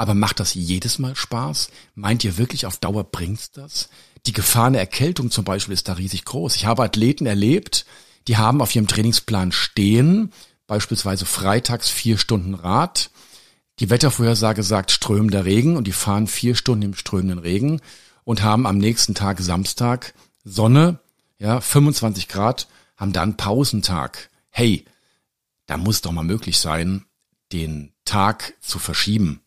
Aber 0.00 0.14
macht 0.14 0.40
das 0.40 0.54
jedes 0.54 0.98
Mal 0.98 1.14
Spaß? 1.14 1.68
Meint 1.94 2.24
ihr 2.24 2.38
wirklich, 2.38 2.64
auf 2.64 2.78
Dauer 2.78 3.04
bringt's 3.04 3.50
das? 3.50 3.90
Die 4.24 4.32
Gefahr 4.32 4.68
einer 4.68 4.78
Erkältung 4.78 5.30
zum 5.30 5.44
Beispiel 5.44 5.74
ist 5.74 5.88
da 5.88 5.92
riesig 5.92 6.24
groß. 6.24 6.56
Ich 6.56 6.64
habe 6.64 6.84
Athleten 6.84 7.26
erlebt, 7.26 7.84
die 8.26 8.38
haben 8.38 8.62
auf 8.62 8.74
ihrem 8.74 8.86
Trainingsplan 8.86 9.52
stehen, 9.52 10.32
beispielsweise 10.66 11.26
freitags 11.26 11.90
vier 11.90 12.16
Stunden 12.16 12.54
Rad. 12.54 13.10
Die 13.78 13.90
Wettervorhersage 13.90 14.62
sagt 14.62 14.90
strömender 14.90 15.44
Regen 15.44 15.76
und 15.76 15.86
die 15.86 15.92
fahren 15.92 16.28
vier 16.28 16.54
Stunden 16.54 16.84
im 16.86 16.94
strömenden 16.94 17.38
Regen 17.38 17.82
und 18.24 18.42
haben 18.42 18.66
am 18.66 18.78
nächsten 18.78 19.14
Tag 19.14 19.38
Samstag 19.40 20.14
Sonne, 20.44 20.98
ja, 21.38 21.60
25 21.60 22.26
Grad, 22.26 22.68
haben 22.96 23.12
dann 23.12 23.36
Pausentag. 23.36 24.30
Hey, 24.48 24.86
da 25.66 25.76
muss 25.76 26.00
doch 26.00 26.12
mal 26.12 26.24
möglich 26.24 26.56
sein, 26.56 27.04
den 27.52 27.92
Tag 28.06 28.54
zu 28.62 28.78
verschieben. 28.78 29.42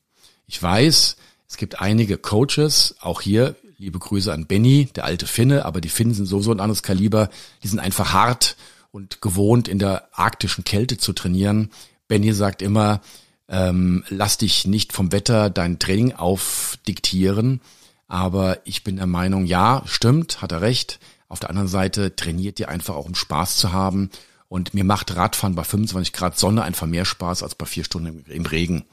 Ich 0.48 0.62
weiß, 0.62 1.18
es 1.48 1.58
gibt 1.58 1.82
einige 1.82 2.18
Coaches, 2.18 2.96
auch 3.02 3.22
hier 3.22 3.56
liebe 3.84 4.00
Grüße 4.00 4.32
an 4.32 4.46
Benny, 4.46 4.90
der 4.96 5.04
alte 5.04 5.28
Finne, 5.28 5.66
aber 5.66 5.82
die 5.82 5.90
Finnen 5.90 6.14
sind 6.14 6.26
so 6.26 6.40
so 6.40 6.52
ein 6.52 6.60
anderes 6.60 6.84
Kaliber, 6.84 7.30
die 7.64 7.68
sind 7.68 7.80
einfach 7.80 8.14
hart 8.14 8.56
und 8.92 9.22
gewohnt 9.22 9.68
in 9.68 9.78
der 9.78 10.08
arktischen 10.14 10.64
Kälte 10.64 10.98
zu 10.98 11.12
trainieren. 11.12 11.70
Benny 12.08 12.34
sagt 12.34 12.62
immer, 12.62 13.02
ähm, 13.50 14.06
lass 14.08 14.38
dich 14.38 14.66
nicht 14.66 14.94
vom 14.94 15.12
Wetter 15.12 15.50
dein 15.50 15.80
Training 15.80 16.14
aufdiktieren, 16.14 17.60
aber 18.08 18.60
ich 18.66 18.84
bin 18.84 18.96
der 18.96 19.08
Meinung, 19.08 19.46
ja, 19.46 19.84
stimmt, 19.86 20.42
hat 20.42 20.52
er 20.52 20.62
recht. 20.62 21.00
Auf 21.28 21.40
der 21.40 21.50
anderen 21.50 21.68
Seite 21.68 22.16
trainiert 22.16 22.60
ihr 22.60 22.70
einfach 22.70 22.96
auch, 22.96 23.06
um 23.06 23.16
Spaß 23.16 23.58
zu 23.58 23.74
haben. 23.74 24.12
Und 24.48 24.74
mir 24.76 24.84
macht 24.84 25.16
Radfahren 25.16 25.56
bei 25.56 25.64
25 25.64 26.14
Grad 26.14 26.38
Sonne 26.38 26.64
einfach 26.64 26.86
mehr 26.86 27.06
Spaß 27.06 27.44
als 27.44 27.56
bei 27.56 27.66
vier 27.66 27.84
Stunden 27.84 28.24
im 28.28 28.46
Regen 28.46 28.86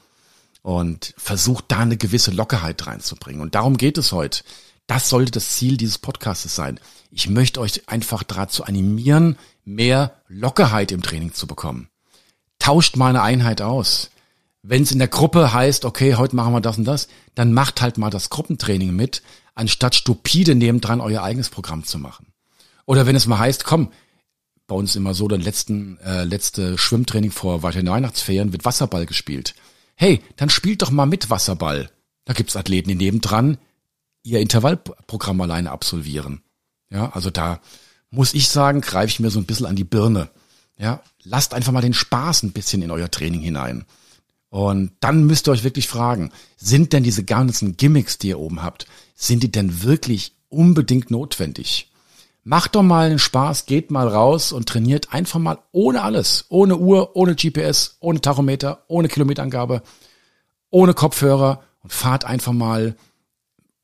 und 0.61 1.13
versucht 1.17 1.65
da 1.69 1.79
eine 1.79 1.97
gewisse 1.97 2.31
Lockerheit 2.31 2.85
reinzubringen. 2.85 3.41
Und 3.41 3.55
darum 3.55 3.77
geht 3.77 3.97
es 3.97 4.11
heute. 4.11 4.43
Das 4.87 5.09
sollte 5.09 5.31
das 5.31 5.49
Ziel 5.49 5.77
dieses 5.77 5.97
Podcasts 5.97 6.53
sein. 6.53 6.79
Ich 7.11 7.29
möchte 7.29 7.59
euch 7.61 7.87
einfach 7.87 8.23
dazu 8.23 8.63
animieren, 8.63 9.37
mehr 9.63 10.21
Lockerheit 10.27 10.91
im 10.91 11.01
Training 11.01 11.33
zu 11.33 11.47
bekommen. 11.47 11.89
Tauscht 12.59 12.95
mal 12.95 13.09
eine 13.09 13.21
Einheit 13.21 13.61
aus. 13.61 14.11
Wenn 14.63 14.83
es 14.83 14.91
in 14.91 14.99
der 14.99 15.07
Gruppe 15.07 15.53
heißt, 15.53 15.85
okay, 15.85 16.15
heute 16.15 16.35
machen 16.35 16.53
wir 16.53 16.61
das 16.61 16.77
und 16.77 16.85
das, 16.85 17.07
dann 17.33 17.53
macht 17.53 17.81
halt 17.81 17.97
mal 17.97 18.11
das 18.11 18.29
Gruppentraining 18.29 18.95
mit, 18.95 19.23
anstatt 19.55 19.95
stupide 19.95 20.53
nebendran 20.53 21.01
euer 21.01 21.23
eigenes 21.23 21.49
Programm 21.49 21.83
zu 21.83 21.97
machen. 21.97 22.27
Oder 22.85 23.07
wenn 23.07 23.15
es 23.15 23.25
mal 23.25 23.39
heißt, 23.39 23.63
komm, 23.63 23.91
bei 24.67 24.75
uns 24.75 24.95
immer 24.95 25.15
so, 25.15 25.27
der 25.27 25.39
letzten, 25.39 25.97
äh, 25.99 26.23
letzte 26.23 26.77
Schwimmtraining 26.77 27.31
vor 27.31 27.63
Weihnachtsferien 27.63 28.51
wird 28.51 28.63
Wasserball 28.63 29.05
gespielt 29.05 29.55
hey, 30.01 30.19
dann 30.35 30.49
spielt 30.49 30.81
doch 30.81 30.89
mal 30.89 31.05
mit 31.05 31.29
Wasserball. 31.29 31.91
Da 32.25 32.33
gibt's 32.33 32.55
Athleten, 32.55 32.89
die 32.89 32.95
nebendran 32.95 33.59
ihr 34.23 34.39
Intervallprogramm 34.39 35.39
alleine 35.41 35.69
absolvieren. 35.69 36.41
Ja, 36.89 37.11
also 37.11 37.29
da 37.29 37.61
muss 38.09 38.33
ich 38.33 38.49
sagen, 38.49 38.81
greife 38.81 39.09
ich 39.09 39.19
mir 39.19 39.29
so 39.29 39.37
ein 39.37 39.45
bisschen 39.45 39.67
an 39.67 39.75
die 39.75 39.83
Birne. 39.83 40.31
Ja, 40.75 41.03
lasst 41.21 41.53
einfach 41.53 41.71
mal 41.71 41.81
den 41.81 41.93
Spaß 41.93 42.41
ein 42.41 42.51
bisschen 42.51 42.81
in 42.81 42.89
euer 42.89 43.11
Training 43.11 43.41
hinein. 43.41 43.85
Und 44.49 44.93
dann 45.01 45.25
müsst 45.25 45.47
ihr 45.47 45.51
euch 45.51 45.63
wirklich 45.63 45.87
fragen, 45.87 46.31
sind 46.57 46.93
denn 46.93 47.03
diese 47.03 47.23
ganzen 47.23 47.77
Gimmicks, 47.77 48.17
die 48.17 48.29
ihr 48.29 48.39
oben 48.39 48.63
habt, 48.63 48.87
sind 49.13 49.43
die 49.43 49.51
denn 49.51 49.83
wirklich 49.83 50.35
unbedingt 50.49 51.11
notwendig? 51.11 51.90
Macht 52.43 52.75
doch 52.75 52.81
mal 52.81 53.07
einen 53.07 53.19
Spaß, 53.19 53.67
geht 53.67 53.91
mal 53.91 54.07
raus 54.07 54.51
und 54.51 54.67
trainiert 54.67 55.13
einfach 55.13 55.39
mal 55.39 55.59
ohne 55.71 56.01
alles. 56.01 56.45
Ohne 56.49 56.77
Uhr, 56.77 57.15
ohne 57.15 57.35
GPS, 57.35 57.97
ohne 57.99 58.19
Tachometer, 58.19 58.83
ohne 58.87 59.07
Kilometerangabe, 59.07 59.83
ohne 60.71 60.93
Kopfhörer 60.93 61.63
und 61.83 61.93
fahrt 61.93 62.25
einfach 62.25 62.53
mal, 62.53 62.95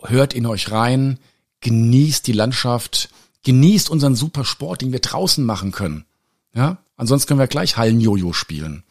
hört 0.01 0.33
in 0.33 0.47
euch 0.47 0.71
rein, 0.71 1.19
genießt 1.61 2.25
die 2.25 2.33
Landschaft, 2.33 3.09
genießt 3.43 3.89
unseren 3.89 4.15
super 4.15 4.43
Sport, 4.43 4.81
den 4.81 4.91
wir 4.91 4.99
draußen 4.99 5.45
machen 5.45 5.71
können. 5.71 6.05
Ja, 6.55 6.77
ansonsten 6.95 7.27
können 7.27 7.39
wir 7.39 7.47
gleich 7.47 7.77
Hallen-Jojo 7.77 8.33
spielen. 8.33 8.83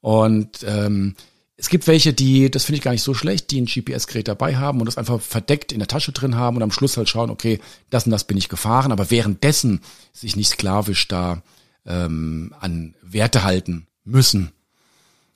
Und 0.00 0.64
ähm, 0.64 1.14
es 1.58 1.70
gibt 1.70 1.86
welche, 1.86 2.12
die, 2.12 2.50
das 2.50 2.64
finde 2.64 2.76
ich 2.76 2.82
gar 2.82 2.90
nicht 2.92 3.02
so 3.02 3.14
schlecht, 3.14 3.50
die 3.50 3.60
ein 3.60 3.66
GPS-Gerät 3.66 4.28
dabei 4.28 4.56
haben 4.56 4.80
und 4.80 4.86
das 4.86 4.98
einfach 4.98 5.20
verdeckt 5.20 5.72
in 5.72 5.78
der 5.78 5.88
Tasche 5.88 6.12
drin 6.12 6.36
haben 6.36 6.56
und 6.56 6.62
am 6.62 6.70
Schluss 6.70 6.96
halt 6.96 7.08
schauen, 7.08 7.30
okay, 7.30 7.60
das 7.88 8.04
und 8.04 8.12
das 8.12 8.24
bin 8.24 8.36
ich 8.36 8.48
gefahren, 8.48 8.92
aber 8.92 9.10
währenddessen 9.10 9.80
sich 10.12 10.36
nicht 10.36 10.50
sklavisch 10.50 11.08
da 11.08 11.42
ähm, 11.86 12.54
an 12.60 12.94
Werte 13.02 13.42
halten 13.42 13.86
müssen. 14.04 14.52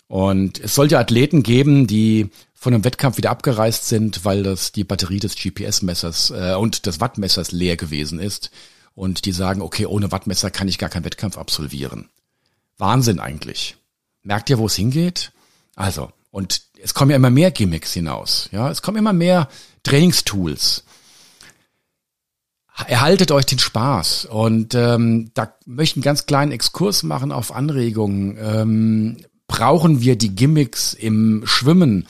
Und 0.08 0.58
es 0.58 0.74
sollte 0.74 0.98
Athleten 0.98 1.42
geben, 1.42 1.86
die 1.86 2.28
von 2.52 2.74
einem 2.74 2.84
Wettkampf 2.84 3.16
wieder 3.16 3.30
abgereist 3.30 3.88
sind, 3.88 4.24
weil 4.24 4.42
das 4.42 4.72
die 4.72 4.84
Batterie 4.84 5.20
des 5.20 5.36
GPS-Messers 5.36 6.30
äh, 6.32 6.54
und 6.54 6.84
des 6.84 7.00
Wattmessers 7.00 7.52
leer 7.52 7.76
gewesen 7.76 8.18
ist. 8.18 8.50
Und 8.94 9.24
die 9.24 9.32
sagen, 9.32 9.62
okay, 9.62 9.86
ohne 9.86 10.12
Wattmesser 10.12 10.50
kann 10.50 10.68
ich 10.68 10.76
gar 10.76 10.90
keinen 10.90 11.04
Wettkampf 11.04 11.38
absolvieren. 11.38 12.10
Wahnsinn 12.76 13.20
eigentlich. 13.20 13.76
Merkt 14.22 14.50
ihr, 14.50 14.58
wo 14.58 14.66
es 14.66 14.74
hingeht? 14.74 15.32
Also, 15.76 16.10
Und 16.30 16.62
es 16.82 16.94
kommen 16.94 17.10
ja 17.10 17.16
immer 17.16 17.30
mehr 17.30 17.50
Gimmicks 17.50 17.92
hinaus. 17.92 18.48
Ja, 18.52 18.70
es 18.70 18.82
kommen 18.82 18.98
immer 18.98 19.12
mehr 19.12 19.48
Trainingstools. 19.82 20.84
Erhaltet 22.86 23.30
euch 23.30 23.46
den 23.46 23.58
Spaß. 23.58 24.26
Und 24.26 24.74
ähm, 24.74 25.32
da 25.34 25.54
möchte 25.66 25.94
ich 25.94 25.96
einen 25.96 26.04
ganz 26.04 26.26
kleinen 26.26 26.52
Exkurs 26.52 27.02
machen 27.02 27.32
auf 27.32 27.54
Anregungen. 27.54 28.38
Ähm, 28.40 29.16
brauchen 29.48 30.00
wir 30.00 30.16
die 30.16 30.34
Gimmicks 30.34 30.94
im 30.94 31.42
Schwimmen? 31.44 32.06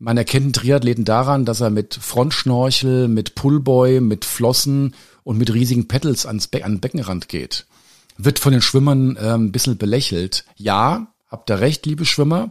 Man 0.00 0.16
erkennt 0.16 0.44
einen 0.44 0.52
Triathleten 0.52 1.04
daran, 1.04 1.44
dass 1.44 1.60
er 1.60 1.70
mit 1.70 1.94
Frontschnorchel, 1.94 3.08
mit 3.08 3.34
Pullboy, 3.34 4.00
mit 4.00 4.24
Flossen 4.24 4.94
und 5.24 5.38
mit 5.38 5.52
riesigen 5.52 5.88
Pedals 5.88 6.24
ans 6.24 6.46
Be 6.48 6.64
an 6.64 6.74
den 6.74 6.80
Beckenrand 6.80 7.28
geht. 7.28 7.66
Wird 8.16 8.38
von 8.38 8.52
den 8.52 8.62
Schwimmern 8.62 9.18
ähm, 9.20 9.46
ein 9.46 9.52
bisschen 9.52 9.76
belächelt. 9.76 10.44
Ja, 10.56 11.12
habt 11.28 11.50
ihr 11.50 11.60
recht, 11.60 11.84
liebe 11.86 12.04
Schwimmer. 12.04 12.50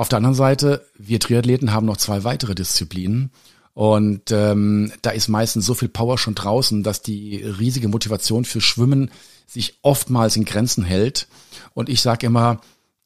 Auf 0.00 0.08
der 0.08 0.16
anderen 0.16 0.34
Seite, 0.34 0.86
wir 0.96 1.20
Triathleten 1.20 1.74
haben 1.74 1.84
noch 1.84 1.98
zwei 1.98 2.24
weitere 2.24 2.54
Disziplinen. 2.54 3.32
Und 3.74 4.30
ähm, 4.30 4.94
da 5.02 5.10
ist 5.10 5.28
meistens 5.28 5.66
so 5.66 5.74
viel 5.74 5.90
Power 5.90 6.16
schon 6.16 6.34
draußen, 6.34 6.82
dass 6.82 7.02
die 7.02 7.36
riesige 7.36 7.88
Motivation 7.88 8.46
für 8.46 8.62
Schwimmen 8.62 9.10
sich 9.46 9.78
oftmals 9.82 10.36
in 10.36 10.46
Grenzen 10.46 10.84
hält. 10.84 11.28
Und 11.74 11.90
ich 11.90 12.00
sage 12.00 12.24
immer, 12.24 12.62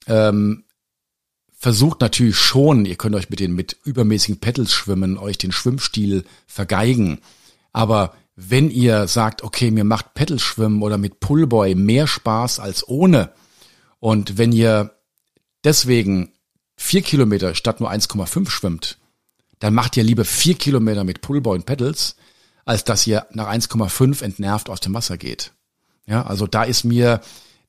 ähm, 0.07 0.62
versucht 1.53 2.01
natürlich 2.01 2.36
schon, 2.36 2.84
ihr 2.84 2.95
könnt 2.95 3.16
euch 3.16 3.28
mit 3.28 3.40
den 3.40 3.57
mit 3.57 3.76
übermäßigen 3.82 4.38
Pedals 4.38 4.72
schwimmen, 4.72 5.18
euch 5.18 5.36
den 5.36 5.51
Schwimmstil 5.51 6.22
vergeigen. 6.47 7.18
Aber 7.72 8.14
wenn 8.36 8.70
ihr 8.70 9.09
sagt, 9.09 9.42
okay, 9.42 9.72
mir 9.72 9.82
macht 9.82 10.14
Pedalschwimmen 10.14 10.80
oder 10.80 10.99
mit 10.99 11.18
Pullboy 11.18 11.74
mehr 11.74 12.07
Spaß 12.07 12.61
als 12.61 12.86
ohne, 12.86 13.32
und 13.99 14.38
wenn 14.38 14.53
ihr 14.53 14.92
deswegen 15.64 16.34
vier 16.77 17.03
Kilometer 17.03 17.55
statt 17.55 17.81
nur 17.81 17.91
1,5 17.91 18.51
schwimmt, 18.51 18.99
dann 19.59 19.75
macht 19.75 19.97
ihr 19.97 20.05
lieber 20.05 20.25
vier 20.25 20.55
Kilometer 20.55 21.05
mit 21.05 21.20
Pullboy 21.20 21.57
und 21.57 21.66
Pedals, 21.66 22.16
als 22.64 22.85
dass 22.85 23.07
ihr 23.07 23.27
nach 23.33 23.49
1,5 23.49 24.22
entnervt 24.22 24.68
aus 24.68 24.81
dem 24.81 24.95
Wasser 24.95 25.16
geht. 25.16 25.53
Ja, 26.07 26.27
also 26.27 26.47
da 26.47 26.64
ist 26.64 26.85
mir 26.85 27.20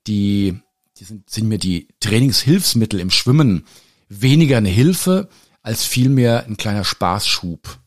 die, 0.07 0.59
die 0.97 1.03
sind, 1.03 1.29
sind 1.29 1.47
mir 1.47 1.57
die 1.57 1.87
Trainingshilfsmittel 1.99 2.99
im 2.99 3.11
Schwimmen 3.11 3.65
weniger 4.09 4.57
eine 4.57 4.69
Hilfe 4.69 5.29
als 5.61 5.83
vielmehr 5.83 6.45
ein 6.45 6.57
kleiner 6.57 6.83
Spaßschub. 6.83 7.79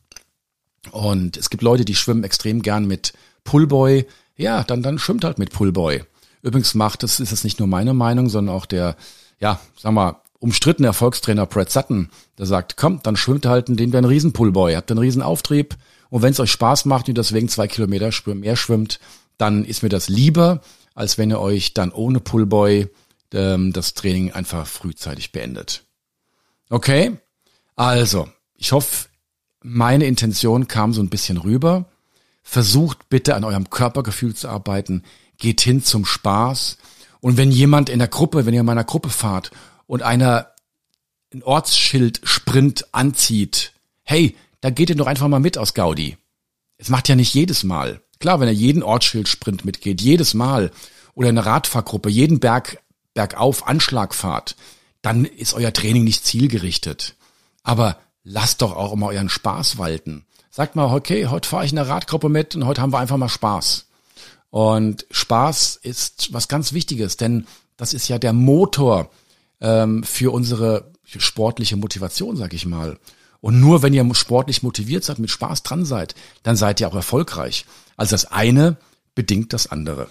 Und 0.91 1.37
es 1.37 1.49
gibt 1.49 1.63
Leute, 1.63 1.85
die 1.85 1.95
schwimmen 1.95 2.23
extrem 2.23 2.61
gern 2.61 2.85
mit 2.85 3.13
Pullboy. 3.43 4.05
Ja, 4.35 4.63
dann, 4.63 4.83
dann 4.83 4.99
schwimmt 4.99 5.23
halt 5.23 5.39
mit 5.39 5.51
Pullboy. 5.51 6.03
Übrigens 6.41 6.73
macht 6.73 7.03
das, 7.03 7.19
ist 7.19 7.31
das 7.31 7.43
nicht 7.43 7.59
nur 7.59 7.67
meine 7.67 7.93
Meinung, 7.93 8.29
sondern 8.29 8.55
auch 8.55 8.65
der, 8.65 8.95
ja, 9.39 9.59
sag 9.77 9.93
mal, 9.93 10.21
umstrittene 10.39 10.87
Erfolgstrainer 10.87 11.45
Brad 11.45 11.69
Sutton, 11.69 12.09
der 12.37 12.45
sagt, 12.45 12.77
kommt, 12.77 13.05
dann 13.05 13.15
schwimmt 13.15 13.45
halt, 13.45 13.69
indem 13.69 13.91
ihr 13.91 13.97
einen 13.97 14.07
riesen 14.07 14.33
Pullboy, 14.33 14.73
habt 14.73 14.89
einen 14.89 14.99
riesen 14.99 15.21
Auftrieb 15.21 15.75
und 16.09 16.21
wenn 16.21 16.31
es 16.31 16.39
euch 16.39 16.51
Spaß 16.51 16.85
macht 16.85 17.07
und 17.07 17.09
ihr 17.09 17.21
deswegen 17.21 17.49
zwei 17.49 17.67
Kilometer 17.67 18.11
mehr 18.35 18.55
schwimmt, 18.55 18.99
dann 19.37 19.65
ist 19.65 19.83
mir 19.83 19.89
das 19.89 20.09
lieber, 20.09 20.61
als 20.95 21.17
wenn 21.17 21.31
ihr 21.31 21.39
euch 21.39 21.73
dann 21.73 21.91
ohne 21.91 22.19
Pullboy 22.19 22.87
ähm, 23.33 23.73
das 23.73 23.93
Training 23.93 24.31
einfach 24.31 24.65
frühzeitig 24.65 25.31
beendet. 25.31 25.83
Okay? 26.69 27.17
Also, 27.75 28.27
ich 28.55 28.71
hoffe, 28.71 29.07
meine 29.61 30.05
Intention 30.05 30.67
kam 30.67 30.93
so 30.93 31.01
ein 31.01 31.09
bisschen 31.09 31.37
rüber. 31.37 31.85
Versucht 32.43 33.09
bitte 33.09 33.35
an 33.35 33.43
eurem 33.43 33.69
Körpergefühl 33.69 34.35
zu 34.35 34.49
arbeiten. 34.49 35.03
Geht 35.37 35.61
hin 35.61 35.83
zum 35.83 36.05
Spaß. 36.05 36.77
Und 37.21 37.37
wenn 37.37 37.51
jemand 37.51 37.89
in 37.89 37.99
der 37.99 38.07
Gruppe, 38.07 38.45
wenn 38.45 38.53
ihr 38.53 38.61
in 38.61 38.65
meiner 38.65 38.83
Gruppe 38.83 39.09
fahrt 39.09 39.51
und 39.89 40.03
einer 40.03 40.51
ein 41.33 41.41
Ortsschild 41.41 42.21
Sprint 42.23 42.85
anzieht, 42.93 43.73
hey, 44.03 44.35
da 44.61 44.69
geht 44.69 44.91
ihr 44.91 44.95
doch 44.95 45.07
einfach 45.07 45.27
mal 45.27 45.39
mit 45.39 45.57
aus 45.57 45.73
Gaudi. 45.73 46.15
Es 46.77 46.89
macht 46.89 47.09
ja 47.09 47.15
nicht 47.15 47.33
jedes 47.33 47.63
Mal. 47.63 47.99
Klar, 48.19 48.39
wenn 48.39 48.47
er 48.47 48.53
jeden 48.53 48.83
Ortsschild 48.83 49.27
Sprint 49.27 49.65
mitgeht, 49.65 49.99
jedes 49.99 50.35
Mal 50.35 50.69
oder 51.15 51.29
eine 51.29 51.43
Radfahrgruppe, 51.43 52.07
jeden 52.07 52.39
Berg 52.39 52.83
bergauf 53.15 53.67
Anschlagfahrt, 53.67 54.55
dann 55.01 55.25
ist 55.25 55.55
euer 55.55 55.73
Training 55.73 56.03
nicht 56.03 56.23
zielgerichtet. 56.23 57.15
Aber 57.63 57.97
lasst 58.23 58.61
doch 58.61 58.75
auch 58.75 58.93
immer 58.93 59.07
euren 59.07 59.29
Spaß 59.29 59.79
walten. 59.79 60.23
Sagt 60.51 60.75
mal, 60.75 60.93
okay, 60.93 61.25
heute 61.27 61.49
fahre 61.49 61.65
ich 61.65 61.71
in 61.71 61.77
der 61.77 61.89
Radgruppe 61.89 62.29
mit 62.29 62.55
und 62.55 62.67
heute 62.67 62.83
haben 62.83 62.93
wir 62.93 62.99
einfach 62.99 63.17
mal 63.17 63.27
Spaß. 63.27 63.87
Und 64.51 65.07
Spaß 65.09 65.79
ist 65.81 66.31
was 66.31 66.47
ganz 66.47 66.73
Wichtiges, 66.73 67.17
denn 67.17 67.47
das 67.75 67.95
ist 67.95 68.07
ja 68.07 68.19
der 68.19 68.33
Motor 68.33 69.09
ähm, 69.61 70.03
für 70.03 70.31
unsere 70.33 70.91
sportliche 71.05 71.75
Motivation, 71.75 72.35
sag 72.35 72.53
ich 72.53 72.65
mal. 72.65 72.99
Und 73.41 73.59
nur 73.59 73.81
wenn 73.81 73.93
ihr 73.93 74.07
sportlich 74.15 74.63
motiviert 74.63 75.03
seid, 75.03 75.19
mit 75.19 75.29
Spaß 75.29 75.63
dran 75.63 75.85
seid, 75.85 76.15
dann 76.43 76.55
seid 76.55 76.79
ihr 76.79 76.87
auch 76.87 76.95
erfolgreich. 76.95 77.65
Also 77.95 78.11
das 78.11 78.25
eine 78.25 78.77
bedingt 79.15 79.53
das 79.53 79.67
andere. 79.67 80.07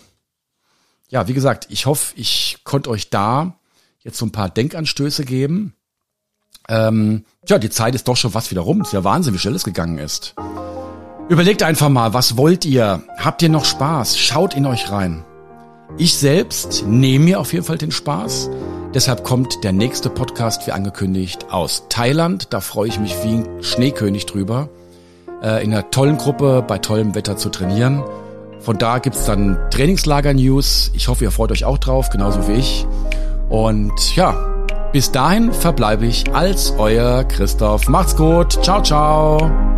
Ja, 1.09 1.29
wie 1.29 1.35
gesagt, 1.35 1.67
ich 1.71 1.87
hoffe, 1.87 2.15
ich 2.17 2.59
konnte 2.65 2.91
euch 2.91 3.11
da 3.11 3.59
jetzt 4.01 4.19
so 4.19 4.27
ein 4.27 4.33
paar 4.33 4.51
Denkanstöße 4.51 5.25
geben. 5.25 5.75
Ähm, 6.69 7.25
ja, 7.47 7.59
die 7.59 7.71
Zeit 7.71 7.95
ist 7.95 8.09
doch 8.09 8.17
schon 8.17 8.31
fast 8.31 8.51
wieder 8.51 8.61
rum. 8.61 8.83
Ist 8.83 8.93
ja 8.93 9.05
Wahnsinn, 9.05 9.35
wie 9.35 9.39
schnell 9.39 9.55
es 9.55 9.65
gegangen 9.65 9.99
ist. 9.99 10.35
Überlegt 11.29 11.63
einfach 11.63 11.89
mal, 11.89 12.15
was 12.15 12.37
wollt 12.37 12.65
ihr? 12.65 13.03
Habt 13.19 13.43
ihr 13.43 13.49
noch 13.49 13.65
Spaß? 13.65 14.19
Schaut 14.19 14.55
in 14.55 14.67
euch 14.67 14.91
rein. 14.91 15.25
Ich 15.97 16.15
selbst 16.15 16.85
nehme 16.87 17.25
mir 17.25 17.41
auf 17.41 17.53
jeden 17.53 17.65
Fall 17.65 17.79
den 17.79 17.91
Spaß. 17.91 18.51
Deshalb 18.95 19.23
kommt 19.23 19.63
der 19.65 19.73
nächste 19.73 20.09
Podcast, 20.09 20.67
wie 20.67 20.73
angekündigt, 20.73 21.47
aus 21.51 21.85
Thailand. 21.89 22.53
Da 22.55 22.61
freue 22.61 22.89
ich 22.89 22.99
mich 22.99 23.15
wie 23.23 23.35
ein 23.35 23.63
Schneekönig 23.63 24.25
drüber, 24.25 24.71
äh, 25.43 25.63
in 25.63 25.73
einer 25.73 25.91
tollen 25.91 26.17
Gruppe 26.17 26.65
bei 26.67 26.79
tollem 26.79 27.15
Wetter 27.15 27.37
zu 27.37 27.51
trainieren. 27.51 28.03
Von 28.61 28.79
da 28.79 28.99
gibt's 28.99 29.27
dann 29.27 29.59
Trainingslager-News. 29.71 30.93
Ich 30.95 31.09
hoffe, 31.09 31.25
ihr 31.25 31.31
freut 31.31 31.53
euch 31.53 31.65
auch 31.65 31.79
drauf, 31.79 32.09
genauso 32.09 32.49
wie 32.49 32.55
ich. 32.55 32.87
Und 33.51 34.17
ja, 34.17 34.35
bis 34.93 35.13
dahin 35.13 35.53
verbleibe 35.53 36.07
ich 36.07 36.35
als 36.35 36.73
euer 36.79 37.25
Christoph. 37.25 37.89
Macht's 37.89 38.17
gut. 38.17 38.59
Ciao, 38.65 38.83
ciao. 38.83 39.78